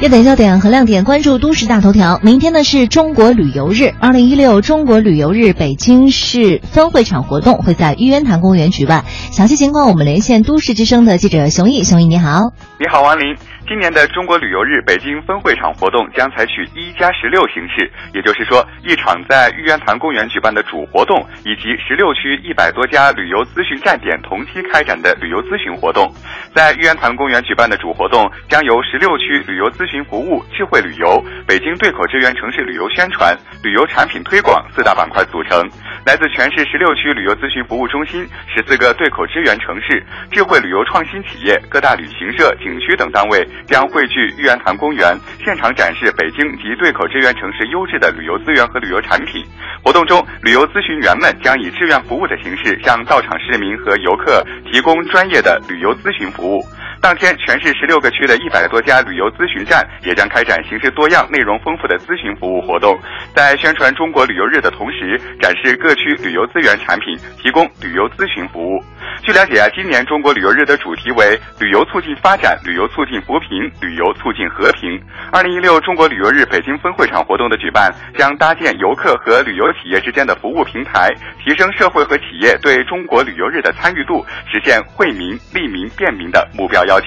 [0.00, 2.20] 热点焦点和亮点，关注都市大头条。
[2.22, 9.04] 明天呢是中国旅游日，二零一六中国旅游日北京市分会场活动会在玉渊潭公园举办。
[9.32, 12.52] 详细情况我们连线都市之声的记者熊毅，熊毅你好。
[12.78, 13.36] 你好，王林。
[13.68, 26.10] 今年的中国旅游日北京分会场活动将采取一加十六形式，也就是说，一场在玉渊潭公园举办的主活动，以及十六区一百多家旅游咨询站点同期开展的旅游咨询活动。
[26.54, 35.68] 在玉渊潭公园举办的主活动将由十六区旅游咨询服务、智慧旅游、北京对口支援城市旅游宣传、旅游产品推广四大板块组成。
[36.06, 40.02] 来自全市十六区旅游咨询服务中心、十四个对口支援城市、
[40.32, 43.46] 智慧旅游创新企业、各大旅行社、景区等单位。
[43.66, 49.44] 将汇聚玉渊潭公园，现场展示北京及对口支援城市优质的旅游资源和旅游产品。
[49.82, 56.64] 活动中，旅游咨询员们将以志愿服务的形式，向到场市民和游客提供专业的旅游咨询服务。
[57.00, 62.98] 当天，全市十六个区的一百多家旅游咨询站也将开展形式多样、内容丰富的咨询服务活动，
[63.34, 68.82] 在宣传中国旅游日的同时，展示各区旅游资源产品，提供旅游咨询服务。
[69.22, 75.00] 据了解啊，今年中国旅游日的主题为“旅游促进发展，旅游促进扶贫，旅游促进和平”。
[75.32, 81.10] 二零一六中国旅游日北京分会场活动的举办，将搭建游客和旅游企业之间的服务平台，
[81.44, 87.06] 提升社会和企业对中国旅游日的参与度，实现惠民、利民、便民的目标要求。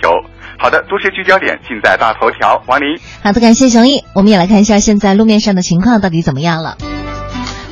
[0.57, 2.61] 好的，都市聚焦点尽在大头条。
[2.67, 4.03] 王林，好的，感谢熊毅。
[4.13, 6.77] 我们也来看一下现在路面上的情况到底怎么样了。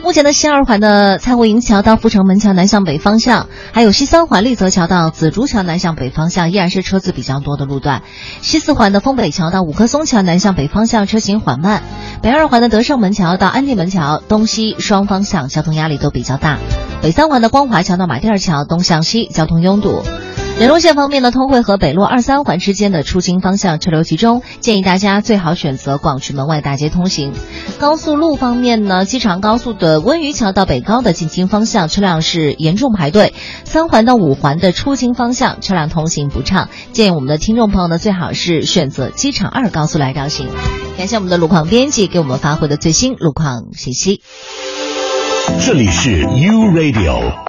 [0.01, 8.01] 目前的西二环的蔡胡营桥到阜成门桥南向北方向，还有西三环立泽桥到紫竹桥南向北方向，依然是车子比较多的路段。
[8.41, 11.83] 西四环的丰北桥到五棵松桥南向北方向车行缓慢。
[12.23, 16.57] 北二环的德胜门桥到安定门桥东西双方向交通压力都比较大。
[17.03, 20.01] 北三环的光华桥到马甸桥东向西交通拥堵。
[20.59, 27.31] 联络线方面呢，通惠和北路二三环之间的出京方向车流集中，建议大家最好选择广渠门外大街通行。
[27.79, 33.33] 高速路方面呢，机场高速的温榆桥到北高的进京方向车辆是严重排队，
[33.63, 40.49] 三环到五环的出京方向车辆通行不畅，建议我们的听众朋友呢，最好是选择机场二高速来绕行。
[40.97, 44.21] 感谢我们的路况编辑给我们发回的最新路况信息。
[45.65, 46.27] 这里是 U
[46.73, 47.48] Radio。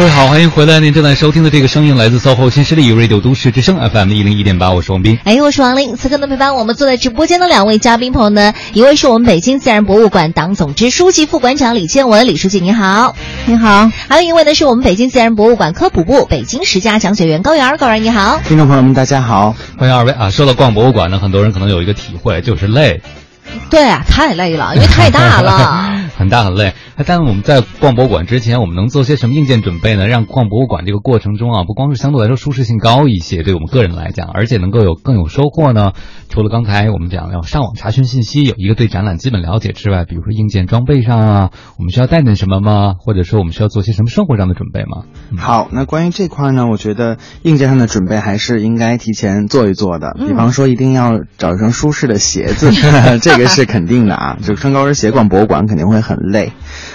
[0.00, 0.80] 各位好，欢迎回来！
[0.80, 5.18] 您正在收听的这个声音来自 SOHO 新势力 Radio 都市之声 FM 一零一点八，我是王斌。
[5.24, 5.94] 哎，我是王林。
[5.94, 13.90] 此刻呢，陪伴我们坐在直播间的两位嘉宾朋友呢，一位是我们北京自然博物馆党总支书记、副馆长李建文，李书记你好，你好。
[14.08, 18.40] 还有一位呢，是我们北京自然博物馆科普部北京十佳讲解员高原，高原你好。
[18.48, 20.30] 听众朋友们，大家好，欢迎二位啊！
[20.30, 23.02] 说到逛博物馆呢，很多人可能有一个体会，就是累。
[23.70, 26.74] 对啊，太累了，因为太大了， 很大很累。
[27.06, 30.06] 但我们在逛博物馆之前，我们能做些什么硬件准备呢？
[30.06, 35.92] 让逛博物馆这个过程中啊，不光是相对来说舒适性高一些，对我们个人来讲，而且能够有更有收获呢。
[36.28, 42.94] 除了刚才我们讲要上网查询信息，有一个对展览基本了解之外，比如说硬件装备上啊，我们需要带点什么吗？
[42.98, 45.04] 或者说我们需要做些什么生活上的准备吗？
[45.38, 50.14] 好，那关于这块呢，我觉得硬件上的准备还是应该提前做一做的。
[50.18, 52.70] 比方说，一定要找一双舒适的鞋子，
[53.22, 54.36] 这个是肯定的啊。
[54.42, 56.52] 就 穿高跟鞋逛博物馆肯定会很累。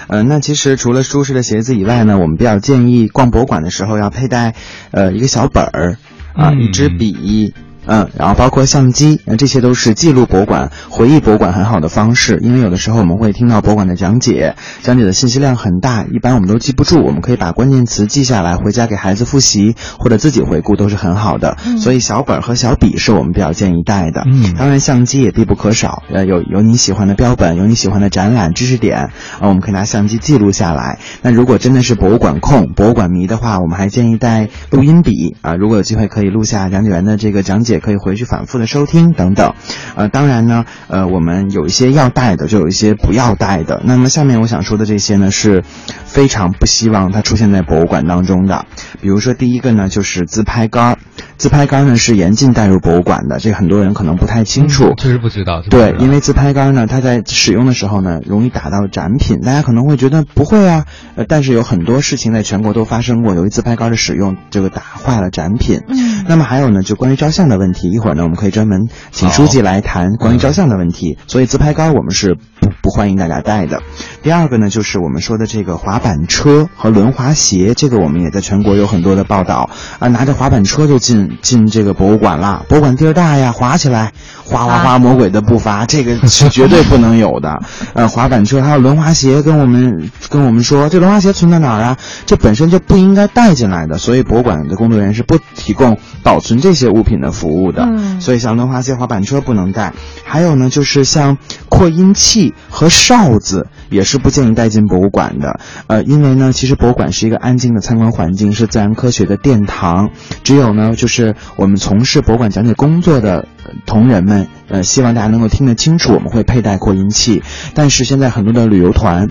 [0.08, 4.54] 嗯，那其实除了舒适的鞋子以外呢，我们比较建议逛博物馆的时候要佩戴，
[4.92, 5.98] 呃，一个小本儿，
[6.34, 7.54] 啊，一支笔。
[7.58, 12.40] 嗯，然后包括相机，那这些都是记录博物馆、回忆博物馆很好的方式。
[12.42, 17.04] 因为有的时候我们会听到博物馆的讲解，讲解的信息量很大，一般我们都记不住。
[17.04, 21.58] 我们可以把关键词记下来，回家给孩子复习或者自己回顾都是很好的。
[21.80, 24.24] 所以小本和小笔是我们比较建议带的。
[24.26, 26.02] 嗯，当然相机也必不可少。
[26.12, 29.12] 呃，有有你喜欢的标本，有你喜欢的展览知识点，啊，
[29.42, 31.00] 我们可以拿相机记录下来。
[31.22, 35.56] 那如果真的是博物馆控、博物馆迷的话，我们还建议带录音笔啊。
[35.56, 37.75] 如果有机会可以录下讲解员的这个讲解。
[37.76, 39.54] 也可以回去反复的收听等等，
[39.96, 43.82] 呃，当然呢，呃，我们有一些要带的，就有一些不要带的。
[43.84, 45.64] 那么下面我想说的这些呢，是
[46.06, 48.66] 非常不希望它出现在博物馆当中的。
[49.02, 50.98] 比如说第一个呢，就是自拍杆。
[51.38, 54.94] 自拍杆呢是严禁带入博物馆的，这很多人可能不太清楚。
[54.98, 55.62] 确实不知道。
[55.70, 59.42] 对，因为自拍杆呢，它在使用的时候呢，容易打到展品。
[59.42, 65.82] 大家可能会觉得不会啊，呃，但是有很多事情在全国都发生过，由于自拍杆的使用，这个打坏了展品。
[65.90, 66.15] 嗯。
[66.28, 71.18] 那么还有呢，就关于照相的问题，一会儿呢，我们可以专门请书记来谈关于照相的问题。
[71.28, 72.38] 所以自拍杆我们是
[72.86, 73.82] 不不欢迎大家带的。
[74.22, 81.40] 第二个呢，就是我们说的这个滑板车和轮滑鞋，这个我们也在全国有很多的报道啊，拿着滑板车就进。
[81.42, 84.12] 进这个博物馆了，博物馆地儿大呀，滑起来，
[84.44, 87.60] 哗哗哗，魔鬼的步伐，这个是 绝对不能有的。
[87.94, 91.98] 呃，滑板车还有轮滑鞋，跟我们跟我们说，这轮滑鞋存在哪儿啊？
[92.28, 97.84] 这本身就不应该带进来的，所以博物馆的工作人员是不提供保存这些物品的服务的。
[97.84, 99.94] 嗯，所以像轮滑鞋、滑板车不能带。
[100.24, 101.38] 还有呢，就是像
[101.70, 105.60] 扩音器和哨子也是不建议带进博物馆的。
[105.88, 110.10] 呃，因为呢，其实博物馆是一个安静的参观环境，是自然科学的殿堂。
[110.44, 111.34] 只有呢，就是。
[111.58, 113.48] 我们从事博物馆讲解工作的
[113.86, 116.14] 同仁们，呃，希望大家能够听得清楚。
[116.14, 119.30] 我们会佩戴扩音器，但是现在很多的旅游团。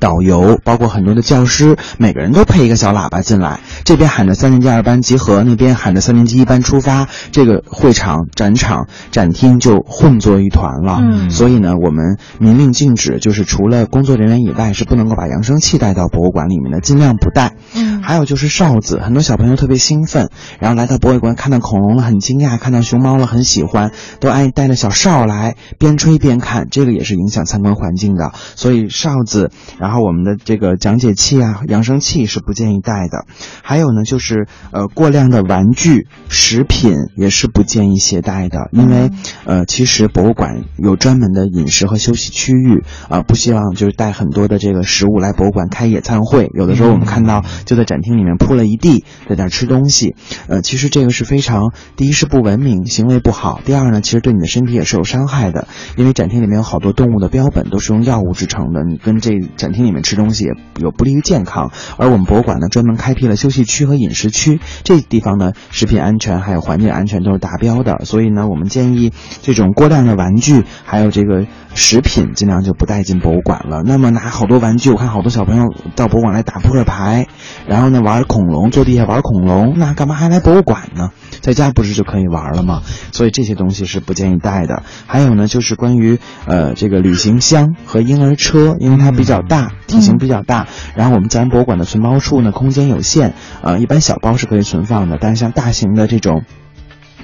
[0.00, 10.98] 导游，包括很多的教师，每个人都配一个小喇叭进来，这边喊着三年级二班集合，那边喊着三年级一班出发，这个会场、展场、展厅就混作一团了。
[11.00, 17.52] 嗯所以呢，我们明令禁止，就是除了工作人员以外，是不能够把扬声器带到博物馆里面的，尽量不带。
[17.74, 28.32] 嗯还有就是哨子，很多小朋友特别兴奋，然后来到博物馆看到恐龙了很惊讶，看到熊猫了很喜欢，都爱带着小哨来，边吹边看，这个也是影响参观环境的。
[28.56, 33.26] 所以哨子，然后我们的这个讲解器啊、扬声器是不建议带的。
[33.62, 39.10] 还有呢，就是呃过量的玩具、食品也是不建议携带的，因为
[39.44, 46.50] 呃其实博物馆有专门的饮食和休息区域啊、不希望就是带很多的这个食物来博物馆开野餐会。
[46.54, 50.14] 有的时候我们看到就在展厅里面铺了一地，在那吃东西，
[50.48, 60.46] 呃，其实这个是非常第一是不文明，行为不好；第二呢，其实对你的身体也是有伤害的，因为展厅里面有好多动物的标本都是用药物制成的，你跟这展厅里面吃东西
[60.78, 61.70] 有不利于健康。
[61.96, 69.12] 而我们博物馆呢，专门开辟了休息区和饮食区，这地方呢，食品安全还有环境安全都是达标的，所以呢，我们建议
[69.42, 73.82] 这种过量的玩具还有这个食品尽量就不带进博物馆了。
[73.84, 77.26] 那么拿好多玩具，我看好多小朋友到博物馆来打扑克牌，
[77.66, 81.10] 然后呢玩恐龙，坐地下玩恐龙，那干嘛还来博物馆呢？
[81.40, 82.82] 在家不是就可以玩了吗？
[83.12, 84.82] 所以这些东西是不建议带的。
[85.06, 96.44] 还有呢，就是关于呃这个旅行箱和婴儿车，因为它比较大，体型比较大，然后我们自然博物馆的存包处呢空间有限，呃一般小包是可以存放的，但是像大型的这种。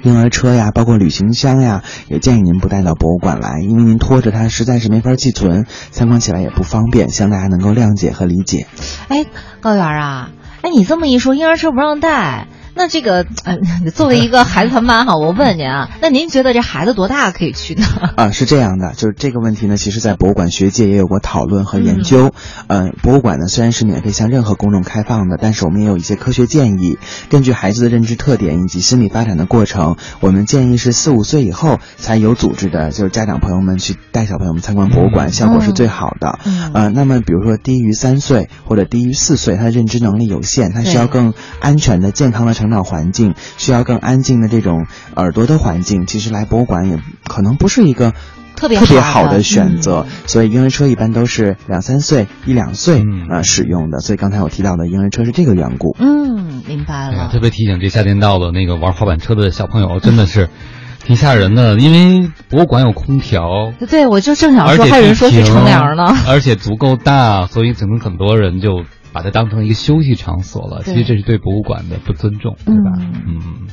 [0.03, 8.67] 婴儿车呀，包括旅行箱呀，也建议您不带到博物馆来，因为您拖着它实在是没法寄存，参观起来也不方便，希望大家能够谅解和理解。
[9.07, 9.25] 哎，
[9.59, 10.29] 高原啊，
[10.61, 13.57] 哎，你这么一说，婴儿车不让带，那这个，呃，
[13.93, 17.85] 作为一个孩子他妈哈， 我问您啊，那您觉得这孩子多大可以去呢？
[18.15, 22.31] 啊，是这样的，就是这个问题呢，其实在博物馆学界也有过讨论和研究。
[22.67, 26.99] 呃，博物馆呢虽然是免费向任何公众开放的，但是我们也有一些科学建议。
[27.29, 36.39] 根据孩子的认知特点以及心理发展的过程，我们建议是四五岁以后才有组织的，就是家长朋友们去带小朋友们参观博物馆，效果是最好的。
[36.45, 46.05] 嗯呃，那么比如说低于三岁或者低于四岁，他的认知能力有限，他需要更安全的、健康的成长环境，需要更安静的这种耳朵的环境。
[46.05, 48.13] 其实来博物馆也可能不是一个。
[48.55, 55.95] 特别特别好的选择，所以婴儿车一般都是两三岁、一两岁呃使用的，所以刚才我提到的婴儿车是这个缘故。
[55.99, 57.29] 嗯，明白了。
[57.31, 60.49] 特别提醒这夏天到了，那个玩滑板车的小朋友真的是
[61.05, 66.17] 挺吓人的，因为博物馆有空调，对，我就正想说，还有人说去乘凉呢。
[66.27, 68.83] 而且足够大，所以可能很多人就
[69.17, 70.83] 把它当成一个休息场所了。
[70.83, 72.91] 其实这是对博物馆的不尊重，对吧？
[73.25, 73.67] 嗯。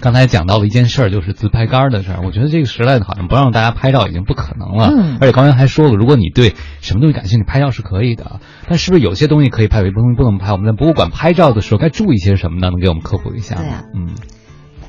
[0.00, 2.20] 刚才讲到了一件事儿，就是自拍杆儿的事儿。
[2.24, 4.90] 我觉得这个时代好像不让大家拍照已经不可能了。
[4.92, 8.40] 嗯而且刚才还说了，如果你对什么东西感兴趣，拍照是可以的。
[8.68, 10.50] 但是不是有些东西可以拍，有些东西不能拍？
[10.52, 12.70] 我们在博物馆拍照的时候该注意些什么呢？
[12.70, 13.56] 能给我们科普一下
[13.94, 14.14] 嗯。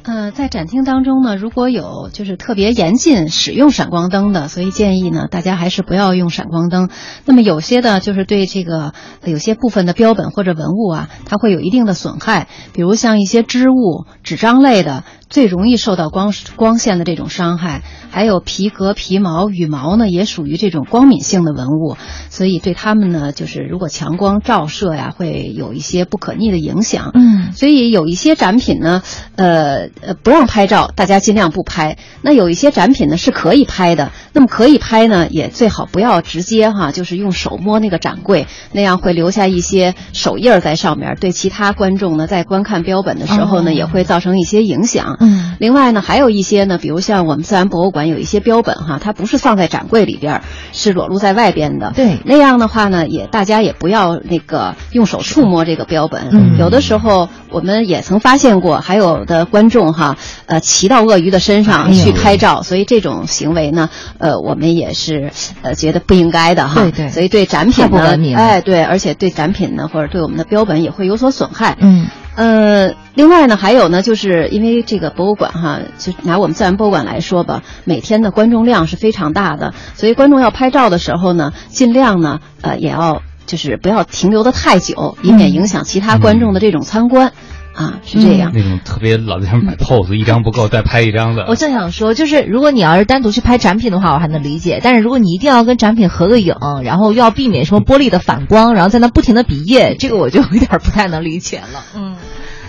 [0.04, 6.90] 呃，在展厅当中呢，如果有就是特别严禁使用闪光灯的，所以建议呢，大家还是不要用闪光灯。
[7.26, 8.94] 那么有些的，就是对这个
[9.24, 17.84] 有些部分的标本或者文物啊，它会有一定的损害，比如像一些织物、纸张类的，最容易受到光光线的这种伤害。
[18.12, 21.96] 还有皮革、皮毛、羽毛呢，也属于这种光敏性的文物，
[22.30, 27.12] 所以对它们呢，就是如果强光照射呀，会有一些不可逆的影响。
[27.14, 29.04] 嗯，所以有一些展品呢，
[29.36, 31.98] 呃呃不让拍照，大家尽量不拍。
[32.24, 45.19] 那有一些展品呢是可以拍的，那么可以拍呢，也最好不要直接哈，就是用手摸那个展柜，那样会留下一些手印儿在上面，对其他观众呢在观看标本的时候呢，哦也会造成一些影响。
[45.20, 51.92] 嗯，另外呢，还有一些呢，比如像我们自然博物馆有一些标本哈，它不是放在展柜里边儿，是裸露在外边的。
[51.96, 56.30] 对，那样的话呢，也大家也不要那个用手触摸这个标本。
[56.32, 66.82] 嗯有的时候我们也曾发现过，还有的观众哈，呃，骑到鳄鱼的身哎上去拍照，所以这种行为呢，呃，我们也是呃觉得不应该的哈。
[66.82, 71.78] 对对所以对展品呢，不文明哎，对，而且对展品呢，或者对我们的标本也会有所损害。
[71.80, 72.08] 嗯。
[72.40, 87.34] 呃，另外呢，还有呢，就是因为这个博物馆哈，就拿我们自然博物馆来说吧，每天的观众量是非常大的，所以观众要拍照的时候呢，尽量呢，呃，也要就是不要停留的太久，以免影响其他观众的这种参观。
[87.74, 88.52] 啊，是这样。
[88.54, 91.46] 那种特别老在上面摆 pose，一张不够再拍一张的。
[91.48, 101.84] 我正想说，就是如果你要是单独去拍展品的话，我还能理解；但是如果你一定要跟展品合个影，然后又要避免什么玻璃的反光，然后在那不停的比耶，这个我就有点不太能理解了。
[101.96, 102.16] 嗯。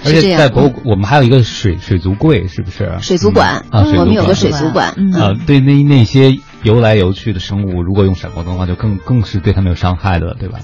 [0.03, 2.91] 而且在博物馆，我们还有一个水水族柜，是不是？
[3.03, 4.95] 水族馆啊，我们有个水族馆。
[4.97, 10.61] 嗯啊，对那那些游来游去的生物，如果用闪光灯的话，就更更是对它们有伤害的，对吧？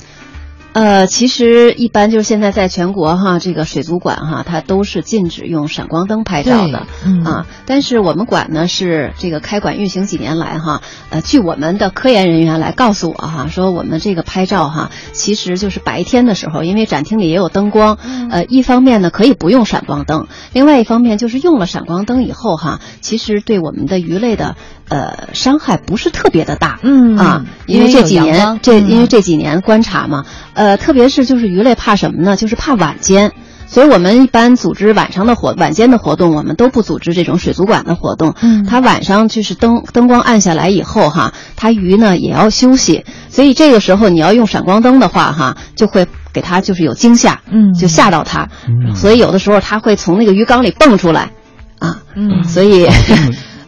[0.77, 7.47] 呃，其实一般就是现在在全国哈，这个水族馆哈，它都是禁止用闪光灯拍照的，嗯啊。
[7.65, 17.97] 但是我们馆呢是这个开馆运行几年来哈，呃，据我们的科研人员来告诉我哈，说我们这个拍照哈，其实就是白天的时候，因为展厅里也有灯光，
[18.31, 24.57] 呃，一方面呢可以不用闪光灯，另外一方面就是用了闪光灯以后哈，其实对我们的鱼类的
[24.89, 32.37] 呃伤害不是特别的大，嗯啊，因为这几年这嗯因为这几年观察嘛，呃，特别是就是鱼类怕什么呢？
[32.37, 33.33] 就是怕晚间。
[33.69, 38.33] 所以我们一般组织晚上的活晚间的活动，我们都不组织这种水族馆的活动。
[38.41, 51.33] 嗯它晚上就是灯灯光暗下来以后哈，它鱼呢也要休息，所以这个时候你要用闪光灯的话哈，就会给它就是有惊吓，嗯就吓到它，嗯所以有的时候它会从那个鱼缸里蹦出来，
[51.81, 52.87] 啊，嗯所以。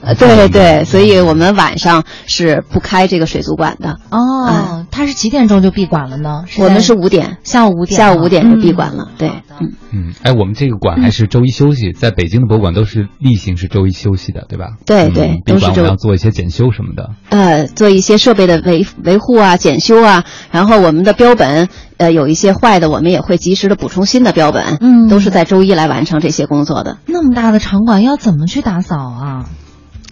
[0.00, 3.98] 呃，对对，所以我们晚上是不开这个水族馆的。
[4.10, 6.44] 哦，它是几点钟就闭馆了呢？
[6.58, 9.10] 我们是五点，下午五点，下午五点就闭馆了。
[9.18, 9.28] 对，
[9.60, 14.76] 嗯，嗯，哎，我们这个馆还是周一休息，在北京的博物馆都是例行是周一休息的，对吧？
[14.86, 17.10] 对对都是周馆我们要做一些检修什么的。
[17.30, 24.78] 呃，做一些设备的维维护啊、检修啊，然后我们的标本，呃，有一些坏的，我们也会及时的补充新的标本。
[24.80, 26.98] 嗯都是在周一来完成这些工作的。
[27.06, 29.46] 那么大的场馆要怎么去打扫啊？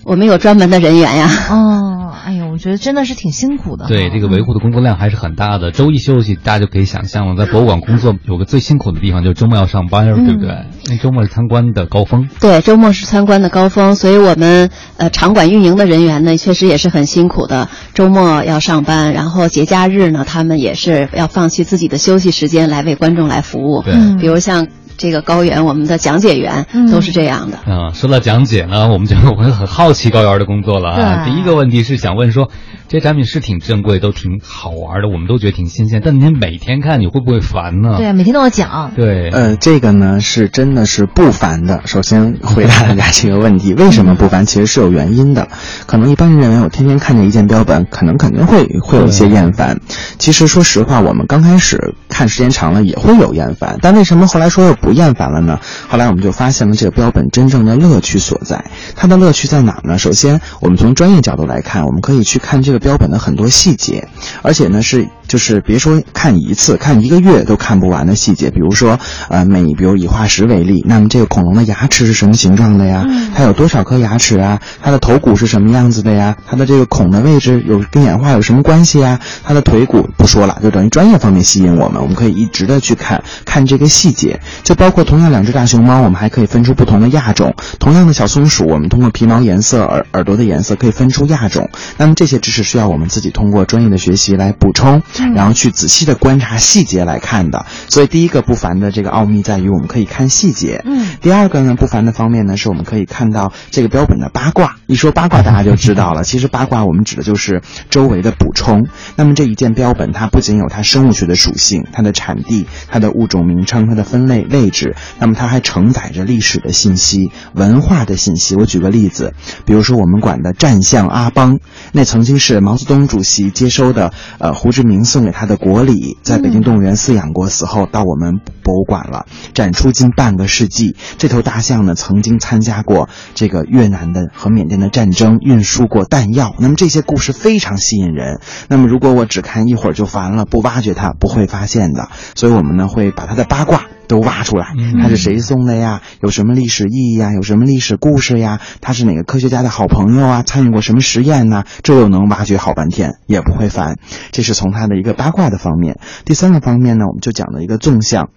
[0.06, 1.28] 我们有专门的人员呀。
[1.50, 3.86] 哦，哎呦，我觉得真的是挺辛苦的。
[3.88, 5.72] 对，这个维护的工作量还是很大的。
[5.72, 10.66] 周一休息，大家就可以想象了，在博物馆工作有个最辛苦的地方，就是周末要上班，对不对？
[10.84, 12.28] 因为周末是参观的高峰。
[12.40, 17.68] 对，周末是参观的高峰，所以我们呃场馆运营的人员呢，确实也是很辛苦的。
[17.92, 23.82] 周末要上班，然后节假日呢，他们也是要放弃自己的休息时间来为观众来服务。
[23.82, 27.58] 对嗯比如像这个高原，我们的讲解员都是这样的。
[27.58, 31.24] 啊、说到讲解呢，我们就我会很好奇高原的工作了啊。
[31.24, 32.50] 第一个问题是想问说，
[32.88, 37.96] 这些展品是挺珍贵，都挺好玩的，我们都觉得挺新鲜，但您每天看你会不会烦呢？
[37.98, 38.92] 对，每天都要讲。
[38.94, 41.82] 对，呃，这个呢是真的是不烦的。
[41.84, 44.46] 首先回答大家这个问题， 为什么不烦？
[44.46, 45.48] 其实是有原因的。
[45.86, 49.80] 可能一般人认为我天天看见一件标本，可能肯定会会有一些厌烦。
[50.18, 55.58] 其实说实话，我们刚开始看时间长了也会有厌烦，但为什么后来说又不不厌烦了呢？
[55.88, 58.70] 后来我们就发现了这个标本真正的乐趣所在。
[58.94, 59.98] 它的乐趣在哪呢？
[59.98, 64.06] 首先，我们从专业角度来看，我们可以去看这个标本的很多细节，
[64.42, 68.50] 而且呢是就是别说看一次，看一个月都看不完的细节。
[68.50, 68.98] 比如说，
[69.28, 73.04] 呃，每比如以化石为例，那么这个恐龙的牙齿是什么形状的呀？
[73.34, 74.60] 它有多少颗牙齿啊？
[74.82, 76.36] 它的头骨是什么样子的呀？
[76.46, 79.20] 它的这个孔的位置有跟演化有什么关系啊？
[79.44, 91.68] 它的腿骨不说了，就等于专业方面吸引我们，我们可以一直的去看看这个细节，就包括同样两只大熊猫，我们还可以分出不同的亚种；同样的小松鼠，我们通过皮毛颜色、耳耳朵的颜色可以分出亚种。
[91.96, 95.02] 那么这些知识需要我们自己通过专业的学习来补充，
[95.34, 97.66] 然后去仔细的观察细节来看的。
[97.88, 100.82] 所以第一个不凡的这个奥秘在于我们可以看细节。
[100.84, 104.76] 嗯，第二个呢，不凡的方面呢，是我们可以看到这个标本的八卦。
[104.86, 106.24] 一说八卦，大家就知道了。
[106.24, 108.86] 其实八卦我们指的就是周围的补充。
[109.16, 118.54] 那么这一件标本，它不仅有它生物学的属性、它的产地、它的物种名称、它的分类位置，那么它还承载着历史的信息、文化的信息。
[118.54, 119.34] 我举个例子，
[119.64, 121.58] 比如说我们馆的战象阿邦，
[121.92, 130.96] 那曾经是毛泽东主席接收的呃胡志明送给他的国礼，在北京动物园饲养过，死后到我们博物馆了，展出近半个世纪。
[131.16, 136.54] 这头大象呢，曾经参加过这个越南的和缅甸的战争，运输过弹药。
[136.58, 138.40] 那么这些故事非常吸引人。
[138.68, 142.08] 那么如果我只看一会儿就烦了，不挖掘它，不会发现的。
[142.34, 143.86] 所以我们呢会把它的八卦。
[144.08, 144.68] 都挖出来，
[145.00, 146.02] 它是谁送的呀？
[146.20, 147.32] 有什么历史意义呀？
[147.32, 148.60] 有什么历史故事呀？
[148.80, 150.42] 他是哪个科学家的好朋友啊？
[150.42, 151.64] 参与过什么实验呢？
[151.82, 153.98] 这又能挖掘好半天，也不会烦。
[154.32, 155.98] 这是从它的一个八卦的方面。
[156.24, 158.30] 第三个方面呢，我们就讲了一个纵向。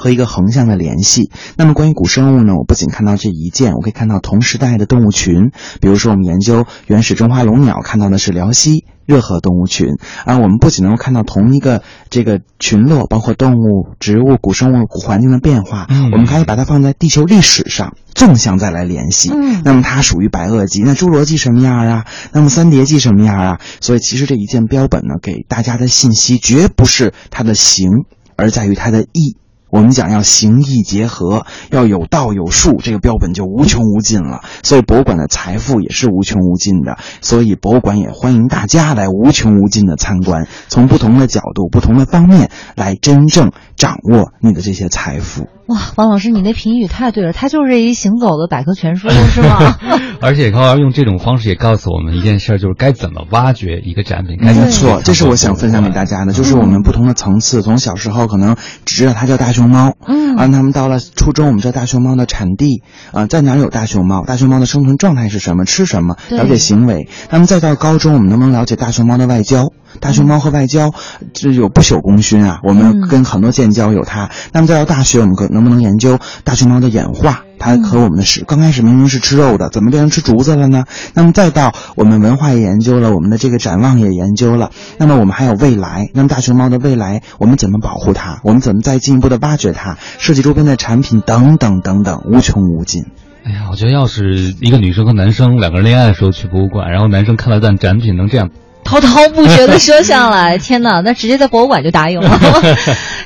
[0.00, 1.32] 和一个横向的联系。
[1.56, 5.50] 那么关于古生物呢，我不仅看到这一件，我可以看到同时代的动物群。
[5.80, 10.38] 比如说，我们研究原始中华龙鸟，看到的是辽西热河动物群啊。
[10.38, 19.30] 我们不仅能够看到同一个这个群落，包括动物、植物、古生物、古环境的变化，嗯我们可以把它放在地球历史上纵向再来联系。
[19.32, 22.04] 嗯那么它属于白垩纪，那侏罗纪什么样啊？
[22.32, 23.60] 那么三叠纪什么样啊？
[23.80, 27.88] 所以其实这一件标本呢，给大家的信息绝不是它的形，
[28.36, 29.36] 而在于它的意。
[29.70, 34.40] 我们讲要形意结合，要有道有术，这个标本就无穷无尽了。
[34.62, 36.98] 所以博物馆的财富也是无穷无尽的。
[37.20, 45.46] 所以博物馆也欢迎大家来无穷无尽的参观，从不同的角度、不同的方面来真正掌握你的这些财富。
[45.68, 49.76] 哇，王老师，你那评语太对了，他就是一行走的百科全书，是吗？
[50.20, 54.38] 而且高老用这种方式也告诉我们一件事，就是该怎么挖掘一个展品。
[54.40, 62.82] 该没错，这是我想分享给大家的，就是我们不同的层次，从小时候可能只知道它叫大熊猫，嗯，啊，他们到了初中，我们知道大熊猫的产地，
[63.12, 64.24] 啊，在哪有大熊猫？
[64.24, 65.66] 大熊猫的生存状态是什么？
[65.66, 66.16] 吃什么？
[66.30, 67.08] 了解行为。
[67.30, 69.70] 那么再到高中，我们能不能了解大熊猫的外交？
[70.00, 70.92] 大熊猫和外交，
[71.32, 72.60] 这有不朽功勋啊！
[72.62, 74.30] 我们跟很多建交有它。
[74.52, 77.44] 那么再到大学，我们可能不能研究大熊猫的演化？
[77.58, 80.84] 它和我们的食刚开始明明是吃肉的，怎么变成吃竹子了呢？
[81.14, 84.70] 那么再到我们文化也研究了，我们的这个展望也研究了。
[84.96, 88.38] 那么我们还有未来，那么大熊猫的未来，我们怎么保护它？
[88.44, 89.98] 我们怎么再进一步的挖掘它？
[90.18, 93.06] 设计周边的产品等等等等，无穷无尽。
[93.44, 98.50] 哎呀，我觉得要是一个女生和男生两个人恋爱的时候去博物馆，然后男生看了段展品能这样。
[98.88, 102.40] 滔滔不绝的说下来， 天哪，那直接在博物馆就答应了。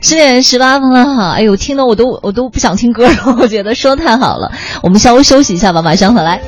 [0.00, 4.50] 十点十八分了哈，哎呦，听得我都我都不想听歌了，我觉得说太好了。
[4.82, 6.40] 我们稍微休息一下吧，马上回来。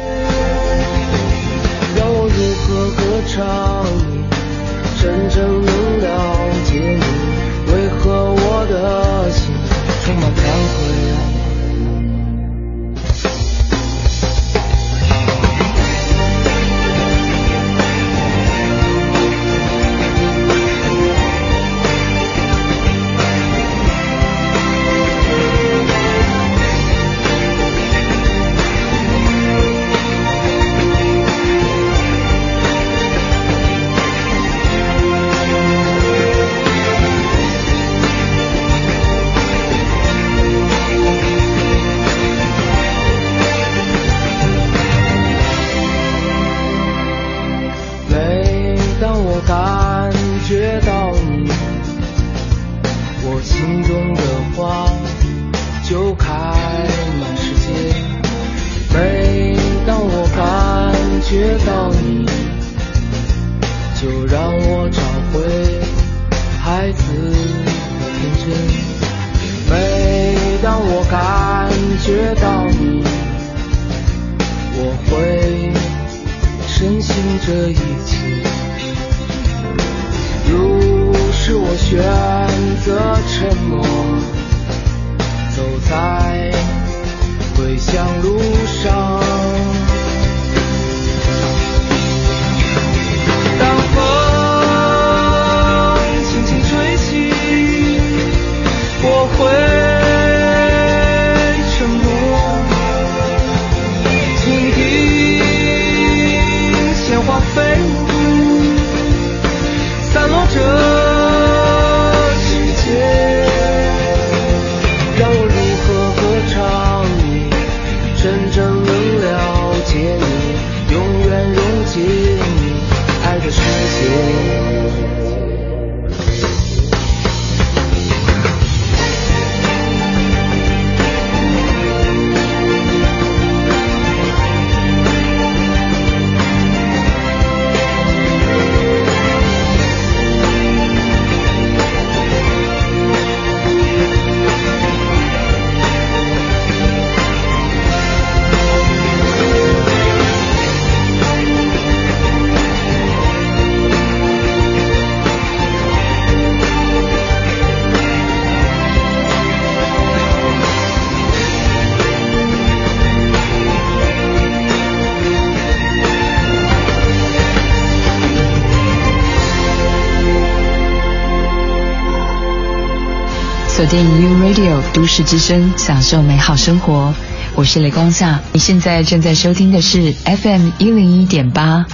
[173.95, 177.15] 锁定 U Radio 都市之声，享受美好生活。
[177.55, 181.87] 我是雷光夏，你现在正在收听的是 FM 一零一点八。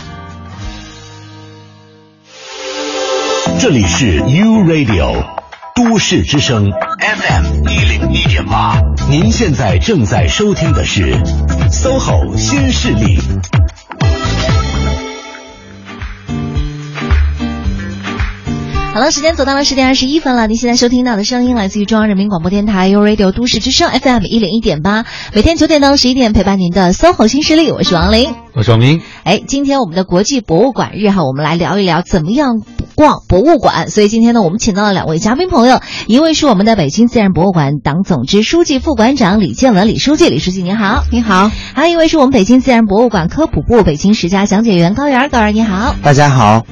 [3.58, 5.26] 这里是 U Radio
[5.74, 6.70] 都市之声
[7.00, 11.12] FM 一零一点八，您现在正在收听的是
[11.70, 13.18] SOHO 新势力。
[19.00, 20.46] 好了，时间走到了十点二十一分了。
[20.46, 29.00] 您现在收听到的声音来自于中央人民广播电台 u Radio 都市之声 FM 一零一点八，每天九点到十一点陪伴您的 SOHO 新势力，我是王琳，我是王明。
[29.24, 32.60] 哎，今天我们的国际博物馆日哈，我们来聊一聊怎么样
[32.94, 33.88] 逛博物馆。
[33.88, 41.50] 所以今天呢，我们请到了两位嘉宾朋友，一位是我们的北京自然博物馆党总支书记、副馆长李建文李书记，李书记您好，你好。
[41.74, 46.66] 还有一位是我们北京自然博物馆科普部北京十佳讲解员高原高原你好，大家好。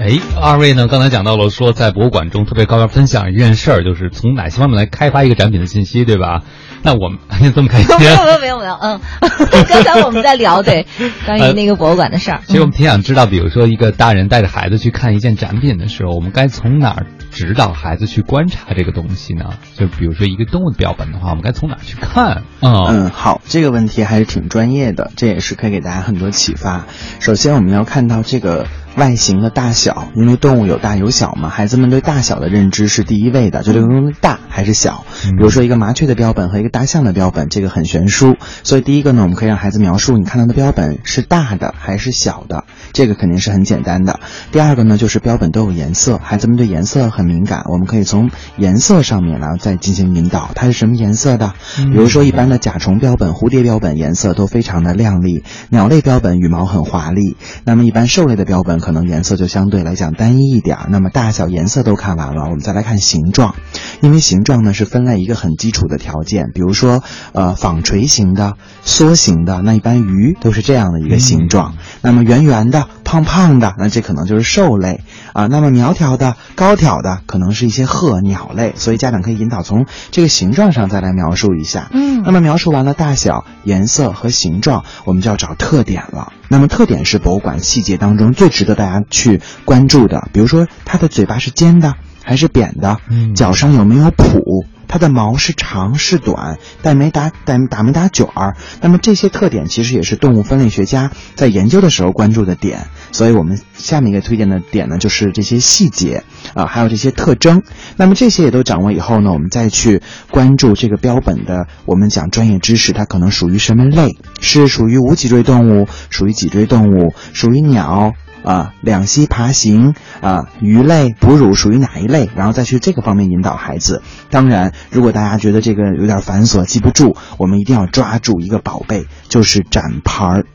[0.00, 0.88] 哎，二位呢？
[0.88, 6.40] 刚才讲到了说，在博物馆中特别高要分享一件事儿，就是从哪些方面来开发一个展品的信息，对吧？
[6.82, 7.18] 那我们
[7.54, 7.98] 这么开心？
[7.98, 8.98] 没有没有没有没有，嗯，
[9.68, 10.86] 刚才我们在聊对
[11.26, 12.40] 关于那个博物馆的事儿。
[12.46, 19.50] 其实我们挺想知道，比如说一个大人带着孩子去看一件展品的时候，我们该从哪儿指导孩子去观察这个东西呢？
[19.76, 22.44] 就比如说一个动物标本的话，我们该从哪儿去看？
[22.62, 26.86] 嗯嗯，好，这个问题还是挺专业的，这也是可以给大家很多启发。
[27.18, 28.66] 首先，我们要看到这个。
[28.96, 35.04] 外形的大小，因为动物有大有小嘛，孩子们对大小的认知是第一位的，就这个东西大还是小。
[35.22, 38.36] 比如说一个麻雀的标本和一个大象的标本，这个很悬殊。
[38.62, 44.20] 所以第一个呢，我们可以让孩子描述你看到的标本是大的还是小的，这个肯定是很简单的。
[44.50, 51.54] 第二个呢，就是标本都有颜色，孩子们对颜色很敏感，我们可以从颜色上面然后再进行引导，它是什么颜色的？
[51.76, 57.36] 比如说一般的甲虫标本、蝴蝶标本颜色都非常的亮丽，鸟类标本羽毛很华丽。
[57.64, 60.78] 那么一般兽类的标本可能颜色就相对来讲单一一点。
[60.88, 63.54] 那么大小、颜色都看完了，我们再来看形状，
[64.00, 66.50] 因为形状呢是分类一个很基础的条件。
[66.54, 67.02] 比如说，
[67.32, 71.74] 呃，纺锤形的、梭形的，那一般鱼都是这样的一个形状。
[72.02, 75.02] 那么圆圆的、胖胖的，那这可能就是兽类
[75.32, 75.46] 啊。
[75.46, 78.74] 那么苗条的、高挑的，可能是一些鹤鸟类。
[78.76, 81.88] 所以家长可以引导从这个形状上再来描述一下。
[81.92, 82.22] 嗯。
[82.22, 86.32] 那么描述完了大小、颜色和形状，我们就要找特点了。
[86.48, 92.98] 那么特点是博物馆细节当中最值得大家去关注的，比如说它的嘴巴是尖的还是扁的，
[93.34, 98.56] 脚上有没有蹼，它的毛是长是短，带没打带打没打卷儿。
[98.80, 102.86] 那么这些特点其实也是动物分类学家在研究的时候关注的点。
[103.12, 106.22] 所以我们下面一个推荐的点呢，就是这些细节
[106.54, 107.62] 啊，还有这些特征。
[107.96, 114.16] 那么这些也都掌握以后呢，我们再去关注这个标本的，我们讲专业知识，它可能属于什么类？
[114.40, 122.28] 是属于无脊椎动物，属于脊椎动物，属于鸟啊，两栖爬行啊，鱼类、哺乳属于哪一类？
[122.36, 124.02] 然后再去这个方面引导孩子。
[124.30, 130.46] 当然，如果大家觉得这个有点繁琐，记不住，我们一定要抓住一个宝贝，就是展牌儿。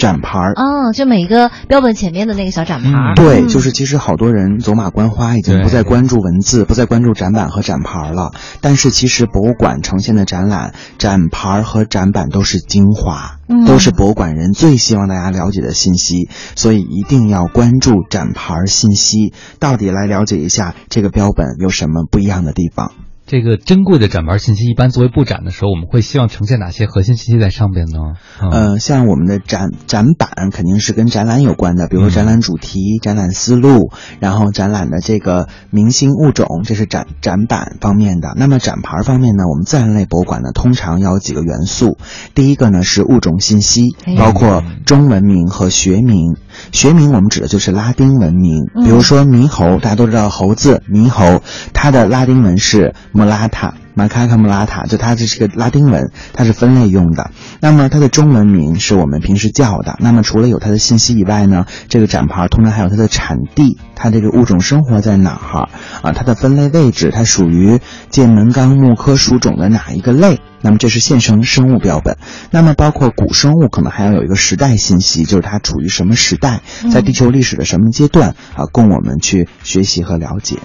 [0.00, 3.14] 展牌儿哦，就每一个标本前面的那个小展牌儿。
[3.14, 8.32] 对，就是其实好多人走马观花，已经不再关注文字，不再关注展板和展牌了。
[8.62, 13.36] 但是其实博物馆呈现的展览展牌和展板都是精华，
[13.66, 22.92] 都是博物馆人最希望大家了解的信息，所以一定要关注展牌信息，到底来了解一下这个标本有什么不一样的地方。
[23.30, 28.00] 这个珍贵的展牌信息，一般作为布展的时候，我们会希望呈现哪些核心信息在上边呢？
[28.40, 38.34] 呃，像我们的展展板肯定是跟展览有关的，比如说展览主题、展览思路，然后展览的这个明星物种，这是展展板方面的。
[38.36, 41.98] 那么展牌方面呢，我们自然类博物馆呢，通常要有几个元素。
[42.34, 46.34] 第一个呢是物种信息，包括中文名和学名。
[46.72, 51.42] 学名我们指的就是拉丁文名，比如说猕猴，大家都知道猴子猕猴，
[51.72, 52.92] 它的拉丁文是。
[53.20, 57.32] 莫拉塔，马卡卡莫拉塔，就它这是个拉丁文，它是分类用的。
[57.60, 59.96] 那么它的中文名是我们平时叫的。
[59.98, 65.68] 那么除了有它的信息以外呢，这个展牌通常还有它的产地，它这个物种生活在哪儿
[66.00, 66.12] 啊？
[66.12, 67.78] 它的分类位置，它属于
[68.08, 70.40] 剑门纲目科属种的哪一个类？
[70.62, 72.16] 那么这是现成生物标本。
[72.50, 80.56] 那么包括古生物，可能还要有一个时代信息，就是它处于什么时代，在地球历史的什么阶段啊，供我们去学习和了解。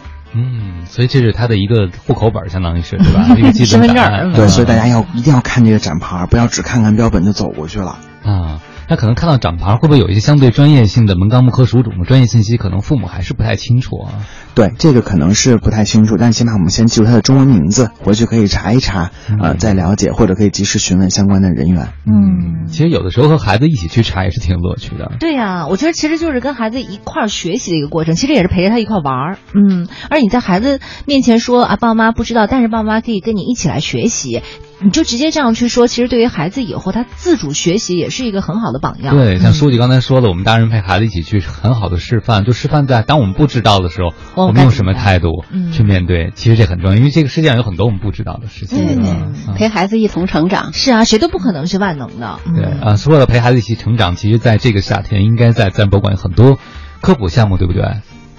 [0.86, 3.28] 所以这是他的一个户口本，相当于是对吧？
[3.38, 4.34] 一个身份证。
[4.34, 8.62] 对，所以大家要一定要看这个展牌，不要只看看标本就走过去了啊。
[8.88, 12.58] 那可能看到展牌，会不会有一些相对专业性的门纲目科属种的专业信息？
[12.58, 14.26] 可能父母还是不太清楚啊。
[14.54, 21.94] 对，这个可能是不太清楚，但起码我们先记住它的中文名字，回去可以查一查，呃，再了解，或者可以及时询问相关的人员。
[22.06, 25.12] 嗯，其实有的时候和孩子一起去查也是挺有乐趣的。
[25.20, 29.38] 对呀，我觉得其实就是跟孩子一块儿学习的一个过程，其实也是陪着他一块玩儿。
[29.54, 34.42] 嗯，而你在孩子面前说啊，爸妈不知道，但是爸妈可以跟你一起来学习。
[34.82, 39.16] 你就直接这样去说，其实对于孩子以后他自主学习也是一个很好的榜样。
[39.16, 42.44] 对，像书记刚才说的，我们大人陪孩子一起去，很好的示范。
[42.44, 44.14] 就示范在当我们不知道的时候，
[44.48, 46.32] 我们用什么态度去面对？
[46.36, 48.78] 其实这很重要，因为这个世界上有很多我们不知道的事情。
[48.78, 50.74] 对对，陪孩子一同成长。
[50.74, 52.40] 是啊，谁都不可能是万能的。
[52.54, 56.60] 对啊，说了陪孩子一起成长，其实在这个夏天，应该在自然博物馆有很多
[57.02, 57.84] 科普项目，对不对？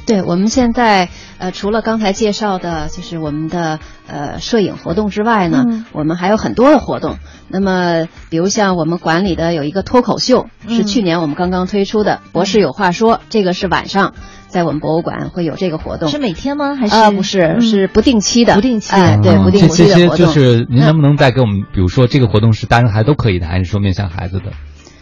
[0.07, 1.09] 对，我们现在
[1.39, 7.17] 呃，除了刚才介绍的，就是我们的呃摄影活动之外呢，我们还有很多的活动。
[7.49, 14.15] 那么，比如像我们馆里的有一个脱口秀，是去年我们刚刚推出的《博士有话说》，这个是晚上
[14.47, 16.09] 在我们博物馆会有这个活动。
[16.09, 16.77] 是每天吗？
[16.77, 16.95] 还是？
[16.95, 18.55] 啊，不是，是不定期的。
[18.55, 20.27] 不定期，哎，对，不定期的活动。
[20.27, 24.53] 就是您能不能再给我们，比如说这个活动是大人孩子都可以的，还是说面向孩子的？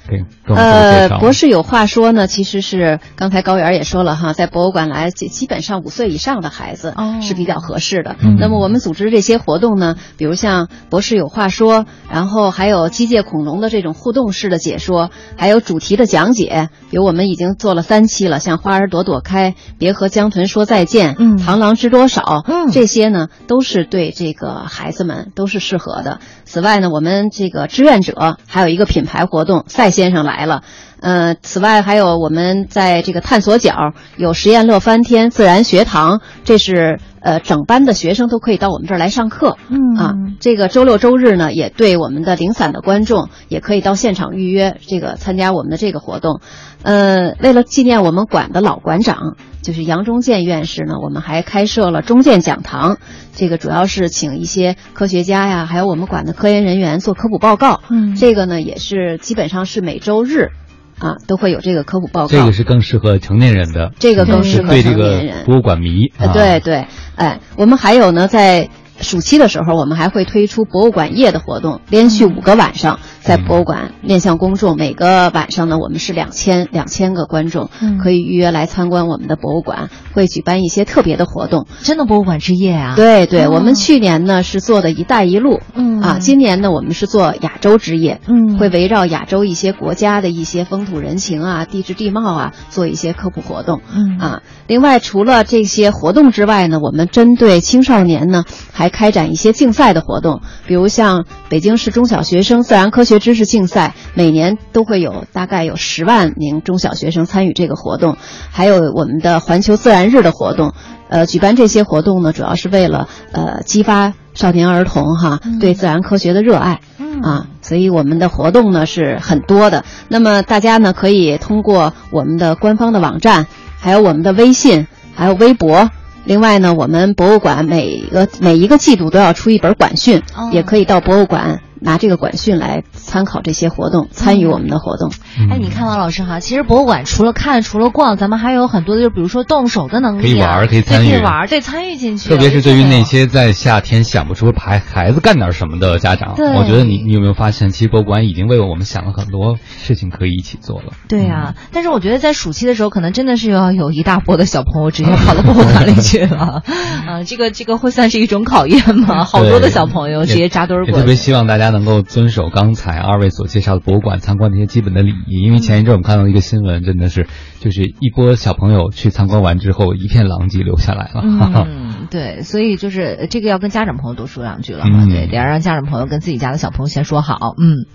[0.08, 1.16] 给跟我们介绍。
[1.16, 8.16] 呃，博士有话说呢，其实是刚才高原也说了哈，在博物馆来基基本上五岁以上的孩子是比较合适的。
[8.20, 26.18] 嗯那么我们组织这些活动呢，比如像博士有话说，然后还有机械恐龙的这种互动式的解说，还有主题的讲解，比如我们已经做了三期了，像花儿朵朵开，别和江豚说再见，嗯，螳螂知多少，嗯，这些呢都是对这个孩子们都是适合的。
[26.44, 30.62] 此外呢，我们这个志愿者还有一个品牌活动，赛先生来了。
[31.00, 39.56] 嗯，此外还有我们在这个探索角有实验乐翻天、自然学堂，这是呃整班的学生都可以到我们这儿来上课。
[39.68, 46.40] 嗯啊，这个周六周日呢，也对我们的零散的观众也可以到现场预约这个参加我们的这个活动。
[46.82, 52.98] 呃，为了纪念我们馆的老馆长，就是杨忠建院士呢，我们还开设了忠建讲堂，
[53.34, 57.80] 这个主要是请一些科学家呀，还有我们馆的科研人员做科普报告。
[57.88, 60.50] 嗯这个呢也是基本上是每周日。
[60.98, 62.28] 啊，都会有这个科普报告。
[62.28, 66.12] 这个是更适合成年人的，这个更适合对这个成年人博物馆迷。
[66.18, 74.76] 呃，啊对对，哎，我们还有呢，在暑期的时候，我们还会推出博物馆夜的活动，连续五个晚上在博物馆面向公众。
[74.76, 81.66] 每个晚上呢，我们是两千两千个观众嗯可以预约来参观我们的博物馆，会举办一些特别的活动。
[81.82, 82.94] 真的博物馆之夜啊！
[82.96, 108.16] 对对，哦我们去年呢是做的一带一路，嗯啊，今年呢我们是做亚洲之夜，嗯会围绕亚洲一些国家的一些风土人情啊、地质地貌啊，做一些科普活动，嗯啊，另外除了这些活动之外呢，我们针对青少年呢还开展一些竞赛的活动，比如像北京市中小学生自然科学知识竞赛，每年都会有大概有十万名中小学生参与这个活动，
[108.50, 110.72] 还有我们的环球自然日的活动。
[111.08, 116.80] 呃，举办这些活动呢，主要是为了呃激发少年儿童哈对自然科学的热爱。
[117.22, 119.84] 啊，所以我们的活动呢是很多的。
[120.08, 123.46] 那么大家呢可以通过我们的官方的网站，
[123.78, 125.88] 还有我们的微信，还有微博。
[126.24, 135.12] 另外呢，我们博物馆每个每一个季度都要出一本馆训，哦也可以到博物馆拿这个管训来参考这些活动，参与我们的活动。
[135.50, 142.28] 哎，你看王老师哈，其实博物馆除了看，除了逛，咱们还有很多的，就比如说动手的能力、啊，可以玩儿可以参与可以玩儿，对，参与进去。
[142.28, 150.94] 特别是对于那些在夏天想不出孩孩子干点什么的家长，我觉得你你有没有发现，其实博物馆已经为我们想了很多事情可以一起做了。
[151.08, 156.62] 对啊，但是我觉得在暑期的时候，可能真的是要有一大波的小朋友直接跑到博物馆里去了，
[157.06, 159.24] 啊、 这个这个会算是一种考验吗？
[159.24, 161.00] 好多的小朋友直接扎堆儿过去。
[161.00, 167.26] 特别希望大家能够遵守刚才二位所介绍的博物馆参观的一些基本的礼仪，因为前一阵我们看到一个新闻，真的是
[167.58, 171.22] 就是一波小朋友去参观完之后，一片狼藉留下来了。
[171.24, 177.54] 嗯， 对，所以就是呃这个要跟家长朋友多说两句了对，得要让家长朋友跟自己家的小朋友先说好。
[177.60, 177.86] 嗯，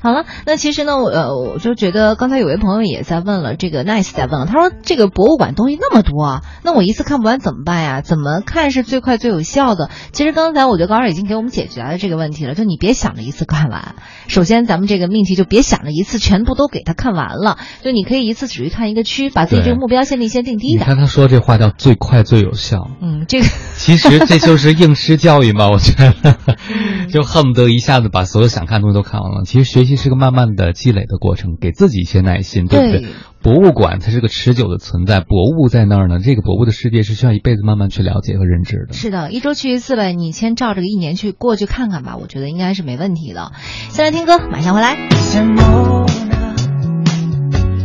[0.00, 8.00] 好了，那其实呢，我呃，我就觉得刚才有位朋友也在问了，这个 Nice 在问了，他说这个博物馆东西那么多啊，那我一次看不完怎么办呀？
[8.00, 9.90] 怎么看是最快最有效的？
[10.12, 13.96] 其实刚才我觉得高二已经给我们解决了这个问题了，就你别想着一次看完。
[14.28, 20.80] 首先，咱们这个命题就别想着一次全部都给他看完了，就你可以一次只去看一个区，把自己这个目标限定先定低点。
[20.80, 26.38] 你看他说这话叫最快最有效，嗯，这个 其实这就是应试教育嘛，我觉得，
[27.10, 29.42] 就恨不得一下子把所有想看的东西都看完了。
[29.44, 33.00] 其实学习是个慢慢的积累的过程，给自己一些耐心，对不对？
[33.00, 33.08] 对
[33.46, 38.92] 博物馆它是个持久的存在，博物在那儿呢，这个博物的世界是需要一辈子慢慢去了解和认知的。
[38.92, 43.52] 是的，一周去一次呗，你先照着个一年去过去看看吧，我觉得应该是没问题的。
[43.90, 44.96] 先来听歌，马上回来。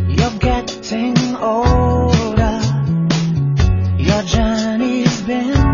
[0.09, 2.59] You're getting older.
[3.99, 5.70] Your journey's been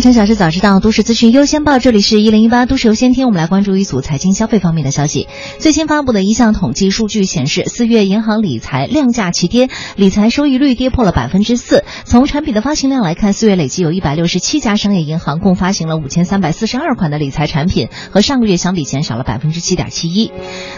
[0.00, 1.78] 大城小事早知道，都市资讯优先报。
[1.78, 5.28] 这里是一零一八都市优先听，我们来关注一组财经消费方面的消息。
[5.58, 11.84] 最新发布的一项统计数据显示，四月银行理财量价齐跌，理财收益率跌破了百分之四。
[12.06, 20.32] 从产品的发行量来看，四月累计有一百六十七家商业银行共发行了五千三百四十二款的理财产品，和上个月相比减少了百分之七点七一。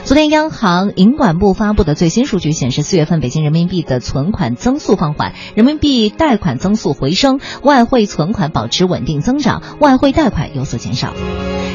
[0.04, 9.04] 昨天，央行银管部发布的最新数据显示，四月份北京人民币的存款增速放缓，人民币贷款增速回升，外汇存款保持稳。
[9.04, 11.12] 定定增长，外汇贷款有所减少。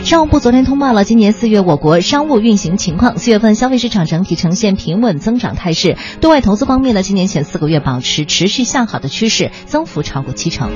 [0.04, 5.98] 商务部昨天通报了今年四月我国商务运行情况，四月份消费市场整体呈现平稳增长态势。
[6.20, 10.72] 对外投资方面呢，今年前四个月保持持续向好的趋势，增幅超过七成。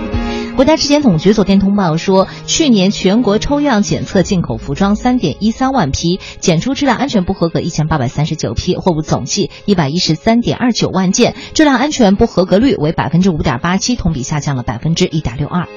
[0.55, 15.67] 国家质检总局昨天通报说，去年全国抽样检测进口服装三点一三万批，检出质量安全不合格一千八百三十九批，货物总计一百一十三点二九万件，质量安全不合格率为百分之五点八七，同比下降了百分之一点六二。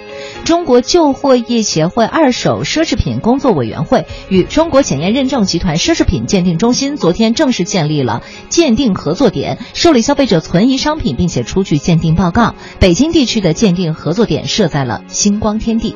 [0.45, 12.57] 中国国旧货业协会二手奢侈品工作委员会与中国检验认证集团奢侈品鉴定中心昨天正式建立了鉴定合作点，受理消费者存疑商品，并且出具鉴定报告。
[12.81, 15.95] 北京地区的鉴定合作点设在了星光天地。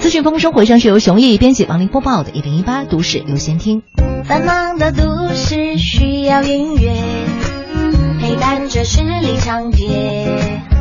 [0.00, 3.80] 资讯丰富生活，上是由熊毅编辑、王林播报的《一零一八都市优先听》。
[4.26, 6.92] 繁忙的都市需要音乐，
[8.20, 10.73] 陪伴着十里长街。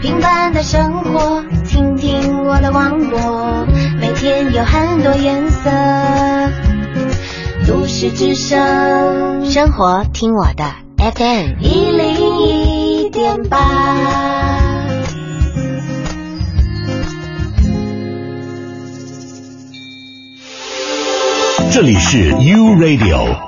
[0.00, 3.66] 平凡的生活，听听我的广播，
[4.00, 5.68] 每天有很多颜色。
[7.66, 10.64] 都市之声，生活听我的
[10.98, 14.86] FM 一零一点八。
[21.72, 23.47] 这里是 U Radio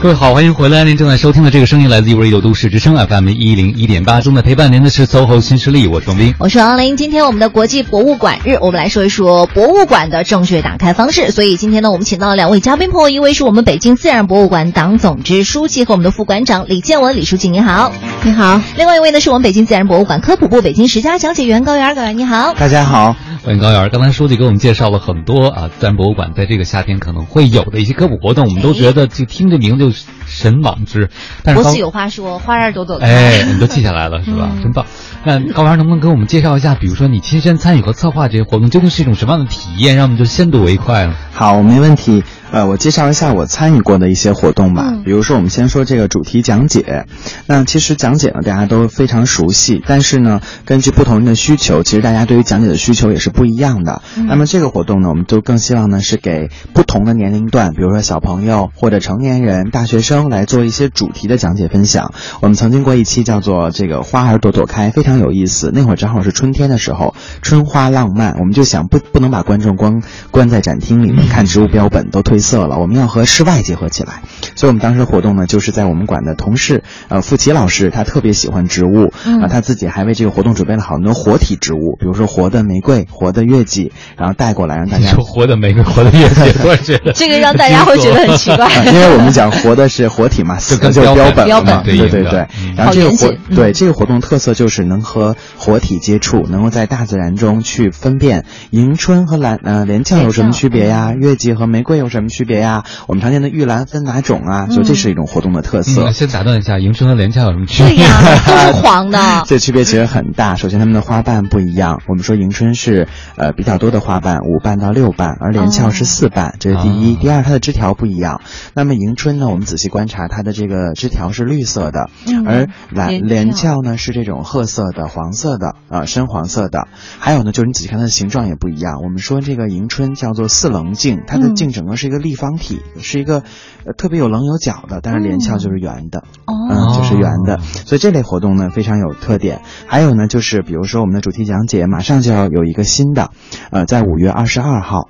[0.00, 0.84] 各位好，欢迎回来！
[0.84, 6.96] 您正在收听的这个声音来自于 Radio 都市之声 FM 一零一点八，中的陪伴您的是 SOHO 新势力，我是王斌，我是王林。
[6.96, 11.32] 今天我们的国际博物馆日，我们来说一说博物馆的正确打开方式。
[11.32, 17.92] 所以今天呢，我们请到了两位嘉宾朋友，一位是我们北京自然博物馆党总支书记和我们的副馆长李建文，李书记你好，
[18.22, 18.62] 你好。
[18.76, 23.16] 另外一位呢是我们北京自然博物馆科普部北京十佳讲解员高原，高原你好，大家好。
[23.44, 23.88] 欢迎高原。
[23.88, 30.17] 刚才书记给我们介绍了很多啊，自然博物馆在这个夏天可能会有的一些科普活动，我们都觉得就听这名就 News.
[30.28, 31.10] 神往之。
[31.42, 33.06] 但是国字有话说，花儿朵朵开。
[33.06, 34.50] 哎，你都记下来了 是吧？
[34.62, 34.86] 真棒。
[35.24, 41.16] 那高原能不能给我们介绍一下，比如说你亲身参与和策划这些活动，究竟是一种什么样的体验，让我们就先睹为快了？
[41.32, 42.22] 好，没问题。
[42.50, 44.94] 呃，我介绍一下我参与过的一些活动吧。
[45.04, 47.04] 比如说，我们先说这个主题讲解。
[47.46, 54.00] 那其实讲解呢，大家都非常熟悉，但是呢，根据不同人的需求，其实大家对于讲解的需求也是不一样的。
[54.26, 62.12] 那么这个活动呢，我们就更希望呢是给不同的年龄段，比如说小朋友或者成年人、大学生来做一些主题的讲解分享。
[62.40, 65.70] 我们曾经过一期叫做这个“花儿朵朵开”，非常有意思。
[65.72, 72.78] 那会儿正好是春天的时候，春花浪漫，我们就想不不能把观众光关在展厅里面看植物标本，都褪色了。
[72.78, 74.22] 我们要和室外结合起来，
[74.56, 79.12] 所以我们当时活动呢，就是在我们馆的同事，呃，付奇老师，他特别喜欢植物，
[79.42, 85.10] 啊，他自己还为这个活动准备了好多活体植物，比如说活的玫瑰、活的月季，然后带过来让大家。
[85.10, 92.46] 说活的玫瑰、活的月季，我觉得 这个让大家会觉得很奇怪，因为我们讲活的是活体嘛，就跟标本嘛，对对对。
[92.76, 102.84] 然后这个活，对这个活动特色就是能和活体接触，能够在大自然中去分辨迎春和兰呃连翘有什么区别呀，月季和玫瑰有什么区别呀？
[103.06, 104.66] 我们常见的玉兰分哪种啊？
[104.66, 106.10] 就这是一种活动的特色。
[106.12, 107.96] 先打断一下，迎春和连翘有什么区别？
[107.96, 109.42] 对呀， 都是黄的。
[109.46, 110.54] 这区别其实很大。
[110.54, 112.00] 首先，它们的花瓣不一样。
[112.06, 117.16] 我们说迎春是呃比较多的花瓣，五瓣到六瓣，而连翘是四瓣，这是第一。
[117.16, 118.40] 第二，它的枝条不一样。
[118.74, 122.08] 那么迎春呢，我们仔细观察，它的这个枝条是绿色的，
[122.46, 126.86] 而蓝连翘呢是这种褐色的、黄色的，呃深黄色的。
[127.18, 129.02] 还有呢，就是你仔细看它的形状也不一样。
[129.02, 132.80] 我们说这个迎春叫做四棱镜，它的镜整个是一个立方体。
[133.00, 133.42] 是一个
[133.84, 139.62] 呃特别有棱有角的，但是连翘就是圆的，嗯，就是圆的，所以这类活动呢非常有特点。
[139.86, 143.30] 还有呢，就是比如说我们的主题讲解马上就要有一个新的，
[143.70, 145.08] 呃，在五月二十二号。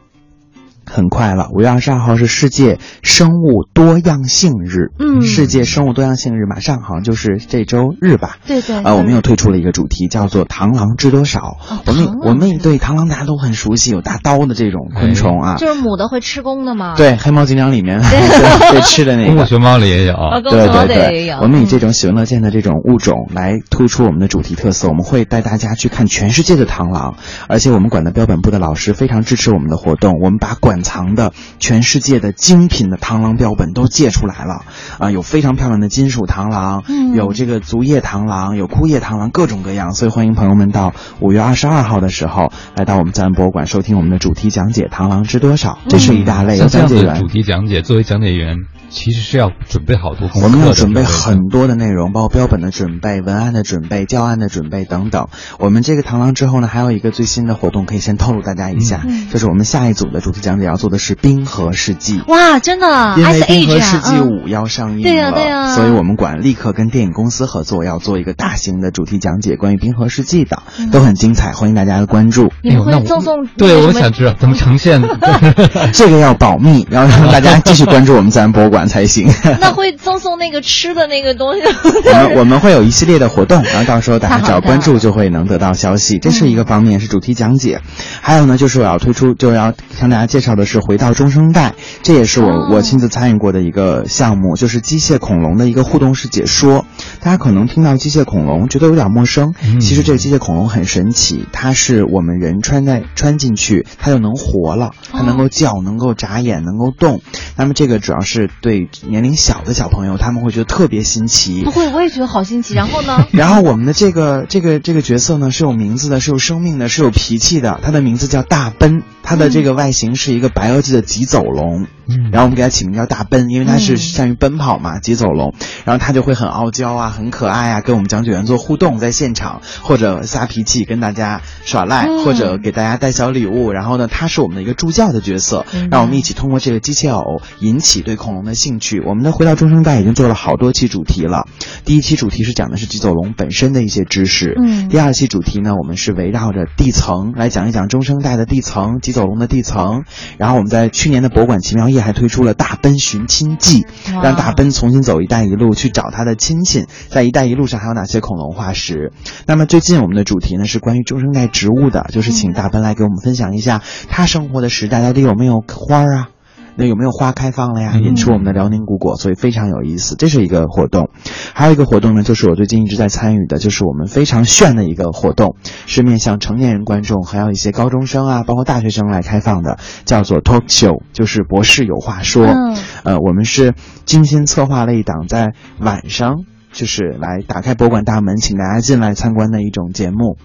[0.89, 4.91] 很快了，五月二十二号是世界生物多样性日。
[4.99, 8.39] 嗯，世界生物多样性日马上好像就是这周日吧？
[8.47, 8.83] 对对。
[8.83, 11.57] 呃，我们又推出了一个主题，叫做“螳螂知多少”。
[11.71, 15.57] 哦、我们我们对螳螂大家都很熟悉，有大刀的这种昆虫啊。
[15.57, 16.95] 就是母的会吃公的吗？
[16.97, 18.01] 对，黑猫警长里面
[18.73, 19.47] 被吃的那个。
[19.47, 20.15] 熊猫里也有。
[20.43, 21.31] 对对对。
[21.41, 27.17] 我们以这种喜闻乐见的这种物种来突出我们的主题特色，我们会带大家去看全世界的螳螂，
[27.49, 34.63] 而且我们馆的标本部的老师非常支持我们的活动，我们把馆藏的全世界的精品的螳螂标本都借出来了
[34.99, 39.93] 啊，有非常漂亮的金属螳螂，嗯、有这个竹叶螳螂，有枯叶螳螂，各种各样。
[39.93, 46.57] 所以欢迎朋友们到五月二十二号的时候来到我们自然博物馆收听我们的主题讲解《螳螂知多少》，这是一大类。
[46.57, 48.57] 像这样的主题讲解，作为讲解员。
[48.91, 55.29] 其实是要准备好多功课我们要准备很多的内容，包括标本的准备、文案的准备、教案的准备等等。
[55.59, 62.23] 我们这个螳螂之后呢，还有一个最新的活动，可以先透露大家一下，嗯、就是我们下一组的主题讲解要做的是冰河世纪。
[62.29, 63.15] 哇，真的！
[63.19, 72.51] 因为冰河世纪五要上映了，对呀对呀，所以我们馆立刻跟电影公司合作，要做一个大型的主题讲解，关于冰河世纪的，嗯、都很精彩，欢迎大家的关注。
[72.63, 73.47] 你们会赠送？
[73.57, 75.03] 对，我想知道怎么呈现。
[75.93, 79.29] 这个要保密，然后让大家继续关注我们自然博物馆才行。
[79.61, 81.63] 那会赠送那个吃的那个东西。
[82.05, 86.19] 我们我们会有一系列的活动，然后到时候大家 只要关注就会能得到消息。
[86.19, 87.81] 这是一个方面，是主题讲解。
[88.21, 96.85] 还有呢，就是我要推出，就要向大家介绍的是回到中生代，这也是我、哦、我亲自参与过的一个项目，就是机械恐龙的一个互动式解说。
[97.21, 107.21] 大家可能听到机械恐龙觉得有点陌生，嗯、其实这个机械恐龙很神奇，它是我们人穿在穿进去，它就能活了，它能够叫，能够眨眼，能够动。
[107.57, 108.68] 那么这个主要是对
[109.07, 111.63] 年龄小的小朋友，他们会觉得特别新奇。
[111.65, 112.75] 不会，我也觉得好新奇。
[112.75, 113.27] 然后呢？
[113.33, 117.81] 然后我们的这个这个这个角色呢是有名字的，是有生命的，是有脾气的。
[117.83, 121.87] 它的名字叫大奔，它的这个外形是一个白垩纪的棘走龙。
[122.09, 125.55] 嗯，然后我们给它起名叫大奔，因为它是善于奔跑嘛，棘走龙。
[125.85, 133.73] 然后它就会很傲娇啊，很可爱啊，跟我们讲解员做互动，在现场或者撒脾气，跟大家耍赖，嗯、或者给大家带小礼物。
[133.73, 139.01] 然后呢，它是我们的一个助教的角色，嗯、让我们一起通过这个机械偶引起对恐龙的兴趣。
[139.01, 141.47] 我们的回到中生代已经做了好多期主题了。
[141.85, 144.89] 第一期主题是讲的是棘走龙本身的一些知识，嗯。
[144.89, 150.05] 第二期主题呢，我们是围绕着地层来讲一讲中生代的地层，棘走龙的地层。
[150.39, 153.87] 然后我们在去年的博物馆奇妙夜还推出了大奔寻亲记，
[154.23, 159.13] 让大奔重新走“一带一路”去找他的亲戚，在“一带一路”上还有哪些恐龙化石？
[159.47, 166.31] 那么最近我们的主题呢是关于中生代植物的，就是请大奔来给我们分享一下他生活的时代到底有没有花啊？
[166.79, 167.97] 那有没有花开放了呀？
[167.99, 170.15] 引出我们的辽宁古果，所以非常有意思。
[170.17, 171.11] 这是一个活动，
[171.53, 175.57] 还有一个活动呢，就是我最近一直在参与的，就是我们非常炫的一个活动，
[175.87, 182.47] 是面向成年人观众，还有一些高中生啊，包括大学生来开放的，叫做 talk show，就是博士有话说。
[182.47, 183.75] 嗯、呃，我们是
[184.05, 190.37] 精心策划了一档在晚上，就是来打开博物馆大门，请大家进来参观的一种节目。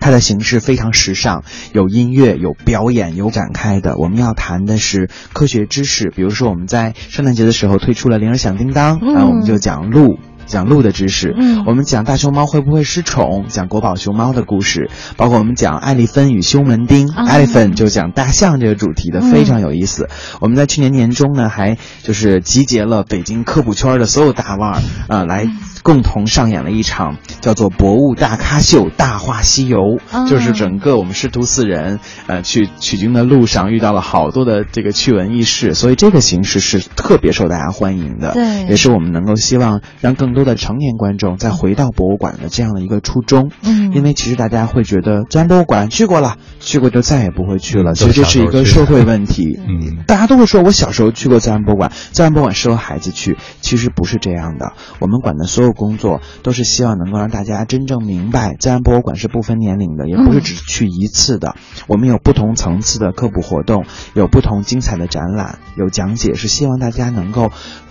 [0.00, 3.96] 它的形式非常时尚，有音乐、有表演、有展开的。
[3.96, 10.18] 我们要谈的是科学知识，比如说我们在圣诞节的时候推出了铃儿响叮当，然后我们就讲鹿。
[10.50, 20.08] 讲鹿的知识，嗯，我们讲大熊猫会不会失宠，讲国宝熊猫的故事，包括我们讲艾丽芬与修门丁、啊、，elephant 就讲大象这个主题的，嗯、非常有意思。
[20.40, 25.46] 我们在去年年中呢，还就是集结了北京科普圈的所有大腕儿，呃，来
[25.84, 40.39] 共同上演了一场叫做“博物大咖秀”大话西游，啊、就是整个我们师徒四人，呃，去取经的路上遇到了好多的这个趣闻轶事，所以这个形式是特别受大家欢迎的，对，也是我们能够希望让更多。
[40.44, 49.58] 的成年观众再回到博物馆的这样的一个初衷，嗯，因为其实大家会觉得自然博物馆去过了，去过就再也不会去了，嗯、其实这是一个社会问题。
[49.58, 54.72] 嗯， 大家都会说，我小时候去过自然博物馆，自然博物馆适合孩子去，其实不是这样的。
[54.98, 61.54] 我们馆的所有工作都是希望能够让大家真正明白，自然博物馆是不分年龄的，也不是只去一次的。
[61.56, 63.84] 嗯、我们有不同层次的科普活动，
[64.14, 67.50] 有不同精彩的展览，有讲解，是希望大家能够。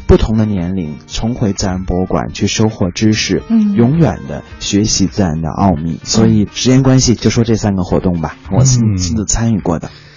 [0.09, 5.99] 不同的年龄重回自然博物馆去收获知识，嗯，永远的学习自然的奥秘。
[6.03, 9.89] 所以时间关系，就说这三个活动吧，我亲亲自参与过的。
[9.89, 10.08] 嗯，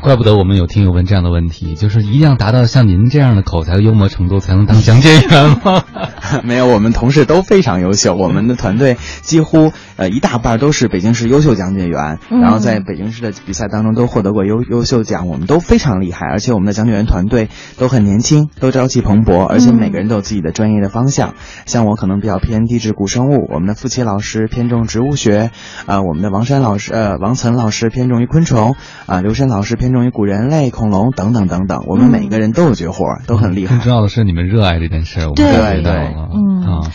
[0.00, 5.84] 怪不得我们有听友问这样的问题，就是一定要达到像您这样的口才和幽默程度才能当讲解员吗？
[6.44, 17.48] 没有，我们同事都非常优秀，我们的团队几乎呃一大半都是北京市优秀讲解员，嗯然后在北京市的比赛当中都获得过优优秀奖，我们都非常厉害，而且我们的讲解员团队
[17.78, 21.34] 都很年轻，都朝气蓬勃，而且每个人都有自己的专业的方向。
[21.66, 25.50] 像我可能比较偏地质古生物，我们的付琪老师偏重植物学，
[25.86, 28.76] 啊、我们的王山老师呃王岑老师偏重于昆虫，
[29.06, 33.76] 啊、刘山老师偏重于古人类、恐龙等等等等，我们每个人都有绝活，都很厉害。
[33.76, 36.28] 更重要的是你们热爱这件事，我们对感觉到对了。
[36.32, 36.92] 嗯啊。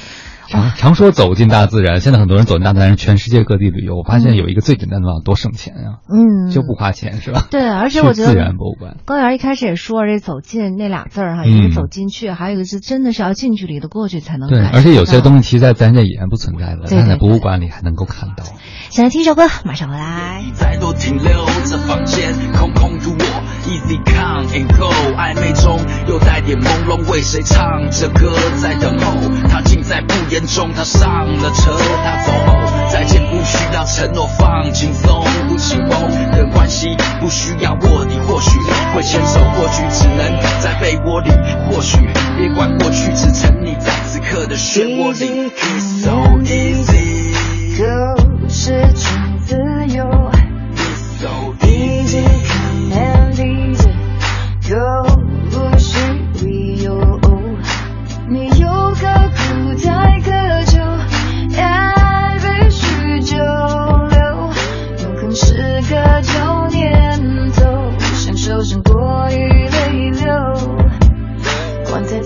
[0.50, 3.98] 常常说走进大自然，现在很多人走进大自然，全世界各地旅游。
[3.98, 7.46] 我发现有一个最简单的方法，多省钱啊，嗯，就不花钱是吧？
[7.52, 8.98] 对，而且我觉得去自然博物馆。
[9.06, 18.44] 高原一开始也说，这走进那俩字儿哈，嗯一个走进去，还有一个是真的是要近距离的过去才能对，而且有些东西其实在自然界已然不存在了，但在博物馆里还能够看到。
[18.90, 20.44] 想来听一首歌，马上回来。
[20.54, 25.78] 再多停留，这房间空空如我，easy come and go，暧昧中
[26.08, 29.48] 又带点朦胧，为谁唱着歌在等候？
[29.48, 31.72] 他尽在不言他上了车，
[32.04, 32.32] 他走
[32.90, 35.92] 再见不需要承诺，放轻松不紧绷
[36.32, 38.58] 的关系，不需要卧底，或许
[38.94, 41.30] 会牵手，或许只能在被窝里，
[41.70, 41.98] 或许
[42.38, 45.52] 别管过去，只沉溺在此刻的漩涡里。
[45.52, 46.12] It's so
[46.44, 47.36] easy。
[47.78, 47.86] 狗
[48.48, 49.56] 是种自
[49.96, 50.29] 由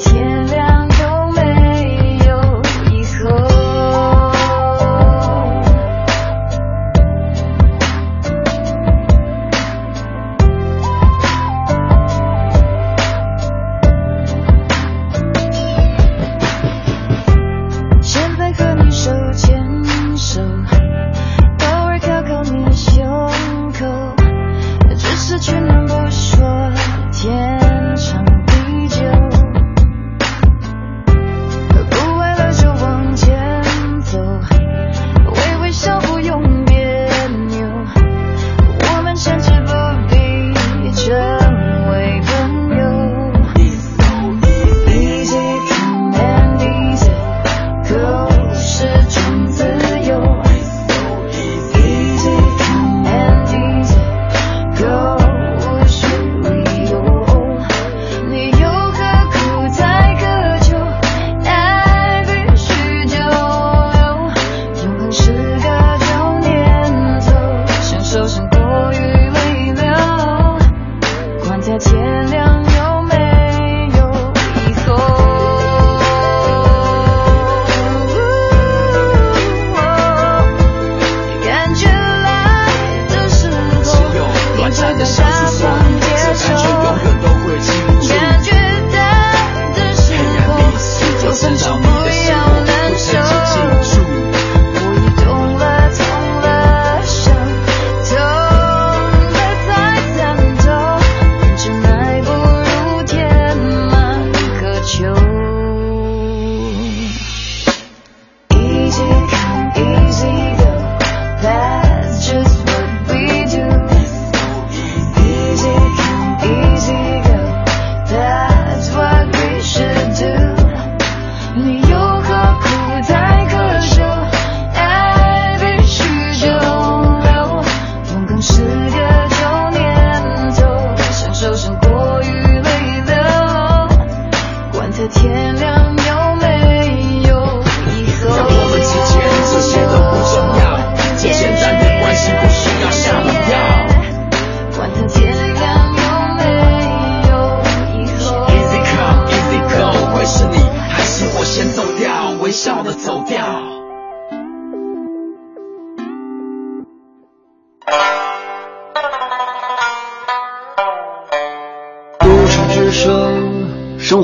[0.04, 0.73] 天亮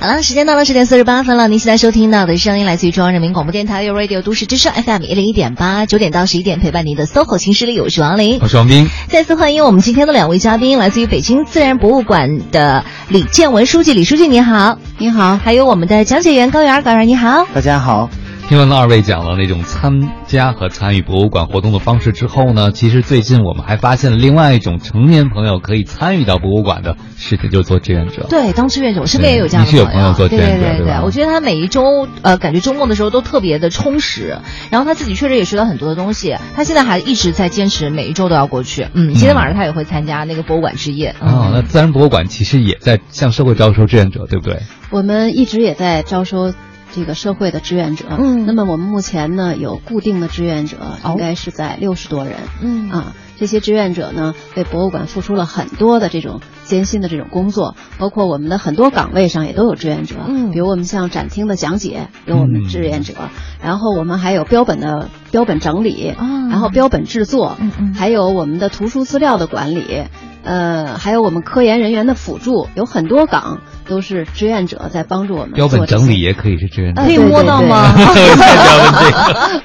[0.00, 1.48] 好了，时间到了十点四十八分了。
[1.48, 8.88] 您现在收听到的声音来自于中央人民广播电台 u Radio 都市之声 FM 一零一点八，九点到十一点陪伴您的 SOHO 新势力，我是王琳，我是王斌。
[9.08, 15.36] 再次欢迎我们今天的两位嘉宾，来自于北京自然博物馆的李建文书记，李书记你好，你好。
[15.36, 18.08] 还有我们的讲解员高原，高原你好，大家好。
[18.48, 28.26] 听完了二位讲了那种参加和参与博物馆活动的方式之后呢，其实最近我们还发现了另外一种成年朋友可以参与到博物馆的事情，就是做志愿者。
[28.30, 34.38] 对，当志愿者，我身边也有这样的你是有朋友做志愿者对对对，我觉得他每一周呃，感觉周末的时候都特别的充实，
[34.70, 36.34] 然后他自己确实也学到很多的东西。
[36.54, 38.86] 他现在还一直在坚持，每一周都要过去。
[38.94, 41.14] 嗯，今天晚上他也会参加那个博物馆之夜。
[41.20, 44.60] 哦，那自然博物馆其实也在向社会招收志愿者，对不对？
[44.88, 46.54] 我们一直也在招收。
[46.92, 52.90] 这个社会的志愿者，嗯，那么我们目前呢有固定的志愿者，应该是在六十多人，嗯。
[52.90, 63.14] 啊，这些志愿者呢为博物馆付出了很多的这种艰辛的这种工作，包括我们的很多岗位上也都有志愿者，嗯，比如我们像展厅的讲解有我们志愿者，
[63.62, 70.06] 然后我们还有标本的标本整理，然后标本制作，嗯嗯，还有我们的图书资料的管理。
[70.48, 75.52] 呃，还有我们科研人员的辅助，有很多岗都是志愿者在帮助我们。
[75.52, 77.92] 标本整理也可以是志愿者，可以摸到吗？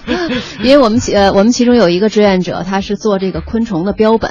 [0.61, 4.29] 因为我们其呃，我们其中有一个志愿者，他是做这个昆虫的标本，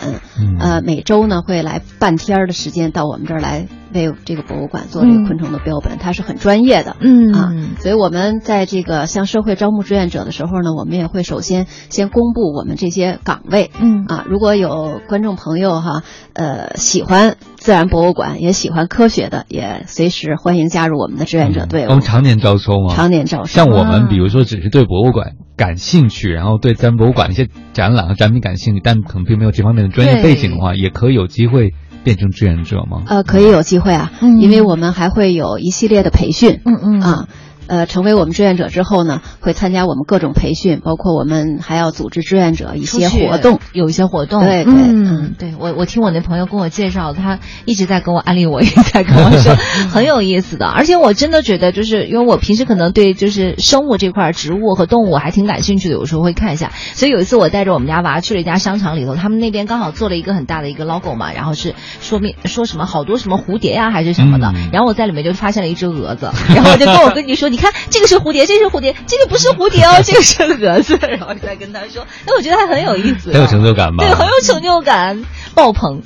[0.60, 3.66] 呃，每周呢会来半天的时间到我们这儿来。
[3.92, 16.02] 为这个博物馆做这个昆虫的标本，它是很专业的，嗯啊，所以我们在这个向社会招募志愿者的时候呢，我们也会首先先公布我们这些岗位，嗯啊，如果有观众朋友哈，
[16.32, 21.90] 呃，喜欢自然博物馆，也喜欢科学的，也随时欢迎加入我们的志愿者队伍。
[21.90, 22.94] 我们常年招收吗？
[22.94, 23.46] 常年招收。
[23.46, 31.74] 像我们，比如说只是对博物馆感兴趣，然后对自然博物馆的一些展览和展品感兴趣，但可能并没有这方面的专业背景的话，也可以有机会。
[32.04, 33.02] 变成志愿者吗？
[33.06, 37.28] 呃，可以有机会啊，因为我们还会有一系列的培训，嗯嗯啊。
[37.72, 44.44] 呃，成为我们志愿者之后呢，会参加我们各种培训，包括我们还要组织志愿者一些活动，有一些活动。
[44.44, 49.56] 对对，嗯，对我我听我那朋友跟我介绍，他一直在跟我安利，我也在跟我说，
[49.90, 50.66] 很有意思的。
[50.66, 56.72] 而且我真的觉得，就是因为我平时可能对就是生物这块、植物和动物还挺感兴趣的，有时候会看一下。
[56.92, 68.32] 所以有一次我带着我们家娃去了一家商场里头，他们那边刚好做了一个很大的一个 logo 嘛，然后是说明说什么好多什么蝴蝶呀还是什么的，然后我在里面就发现了一只蛾子，然后我就跟我跟你说，你看这个是蝴。
[68.32, 70.98] 蝶，这是蝴蝶，这个不是蝴蝶哦， 这个是蛾子。
[71.02, 74.04] 然后再跟他说，那我觉得还很有意思， 很有成就感吧？
[74.08, 75.22] 对，很有成就感，
[75.54, 76.02] 爆棚。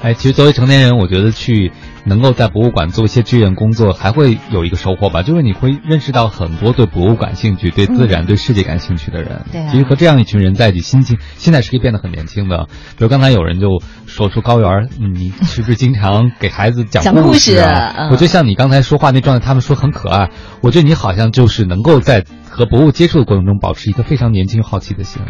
[0.00, 1.72] 哎，其实作为成年人，我觉得去。
[2.02, 9.44] 能够在博物馆做一些志愿工作，还会有一个收获吧，就是你会认识到很多对博物馆兴趣、对自然、对世界感兴趣的人。
[9.52, 12.68] 对，其实和这样一群人在一起，心情现在是可以变得很年轻的。
[12.96, 18.08] 比如刚才有人就说出高原，你是不是经常给孩子讲故事啊？
[18.10, 20.30] 我觉得像你刚才说话那状态，他们说很可爱。
[20.62, 22.24] 我觉得你好像就是能够在。
[22.50, 25.22] 和博物接触的过程中，保持一个非常年轻好奇的心。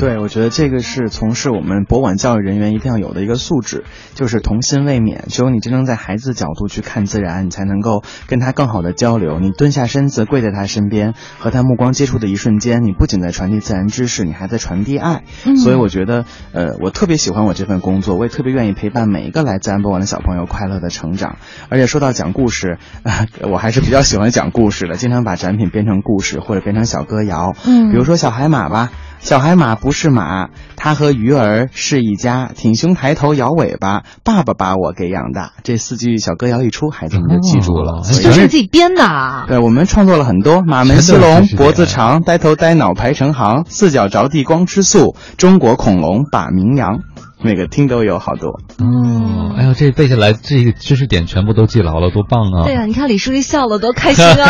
[0.00, 3.84] 对，我觉得这个是从事我们博物馆教育人员一定要有的一个素质，
[4.14, 5.26] 就是童心未泯。
[5.28, 9.38] 只有你真正在孩子角度去看自然，你才能够跟他更好的交流。
[9.38, 15.24] 你蹲下身子，跪在他身边，和他目光接触的一瞬间，你不仅在传递自然知识，你还在传递爱。
[15.62, 21.36] 所以我觉得，呃，我特别喜欢我这份工作，我也特别愿意陪伴每一个来自然博物馆的小朋友快乐的成长。
[21.68, 22.78] 而且说到讲故事，
[23.52, 26.61] 我还是比较喜欢讲故事的，经常把展品编成故事或者。
[26.62, 35.52] 变成小歌谣，嗯，比如说小海马吧，小海马不是马，它和鱼儿是一家，挺胸抬头摇尾巴，爸爸把我给养大。
[35.62, 39.44] 这四句小歌谣一出，孩子们就记住了，这是自己编的。
[39.48, 47.00] 对，我们创作了很多，马门溪龙脖子长，呆头呆脑排成行，四脚着地光吃素，中国恐龙把名扬。
[47.44, 49.41] 每个听都有好多哦，
[49.74, 52.64] 这背下来这个知识点全部都记牢了，多棒啊！
[52.64, 54.48] 对啊，你看李书记笑了，多开心啊！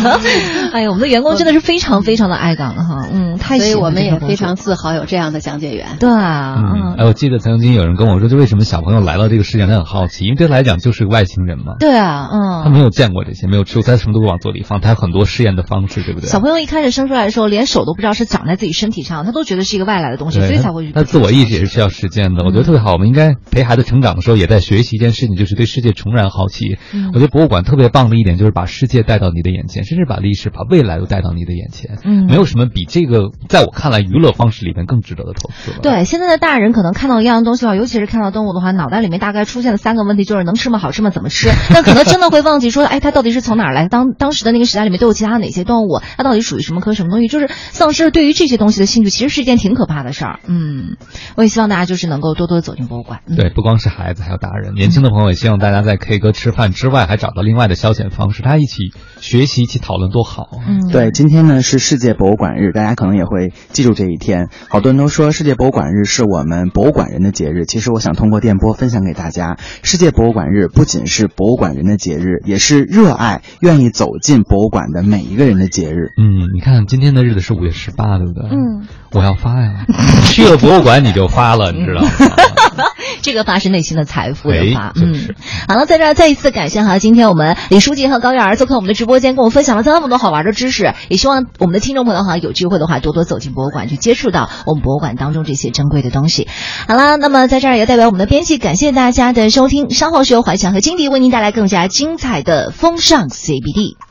[0.72, 5.96] 哎呀，我们的员工真的是非常非常的爱岗哈，嗯，太所以我们也非常自豪有这样的讲解员。
[5.98, 11.74] 对啊，嗯，哎，我记得曾经有人跟我说，就为什么小朋友来到这个世界，他很好奇，因为对他来讲就是个外星人嘛。
[11.78, 16.28] 对啊，嗯，他没有见过这些，没有吃过，他什么都往嘴里放，他有很多试验的方式，对不对？
[16.28, 20.92] 小朋友一开始生出来的时候，连手都不知道是长在自己身体上，他都觉得是一个外来的东西，所以才会去。
[20.92, 22.92] 他自我意识也是需要实践的，我觉得特别好。
[22.92, 26.78] 我们应该陪孩子成长的时候，也在学习一件事情，就是对世界重燃好奇。
[27.12, 31.98] 我觉得博物馆特别棒的一点，就是把世界带到你的眼前，甚至把历史、把未来都带到你的眼前。
[32.04, 35.78] 嗯，没有什么比这个，在我看来，娱乐方式里面更值得的投资了。
[35.82, 40.78] 对，现在的大人可能看到一样东西的话，尤其是看到动物的话，脑袋里面大概出现了三个问题，就是能吃吗？
[40.78, 41.10] 好吃吗？
[41.10, 41.48] 怎么吃？
[41.72, 43.88] 那可能真的会忘记说，哎，它到底是从哪儿来？
[43.88, 46.00] 当当时的那个时代里面都有其他哪些动物？
[46.16, 47.28] 它到底属于什么科、什么东西？
[47.28, 50.40] 就是丧失了对于这些东西的兴趣，其实是一件挺可怕的事儿。
[50.46, 50.96] 嗯，
[51.36, 53.20] 我也希望大家就是能够多多走进博物馆。
[53.36, 54.49] 对，不光是孩子，还有大。
[54.50, 54.74] 达人。
[54.74, 60.48] 年轻的朋友也希望大家在 K 歌吃饭之外，还找到另外的消遣方式，大家一起学习，一起讨论，多好。
[60.66, 64.48] 嗯，对，今天呢是世界博物馆日，大家可能也会记住这一天。
[64.68, 76.10] 好多人都说世界博物馆日是我们博物馆人的节日，其实我想通过电波分享给大家，世界博物馆日不仅是博物馆人的节日，也是热爱、愿意走进博物馆的每一个人的节日。
[76.18, 78.48] 嗯，你看今天的日子是五月十八，对不对？
[78.50, 79.86] 嗯，我要发呀，
[80.24, 82.08] 去了博物馆你就发了，你知道吗？
[83.22, 85.34] 这个发是内心的财富的发，哎嗯。
[85.68, 96.48] 好了，在这儿再一次感谢哈，今天我们李书记和高月儿做客我们的直播间，跟我们分享了这么多好玩的知识，也希望我们的听众朋友哈有机会的话多多走进博物馆，去接触到我们博物馆当中这些珍贵的东西。
[96.88, 104.09] 好了，那么在这儿也代表我们的编辑感谢大家的收听，稍后是由怀强和金迪为您带来更加精彩的风尚 CBD。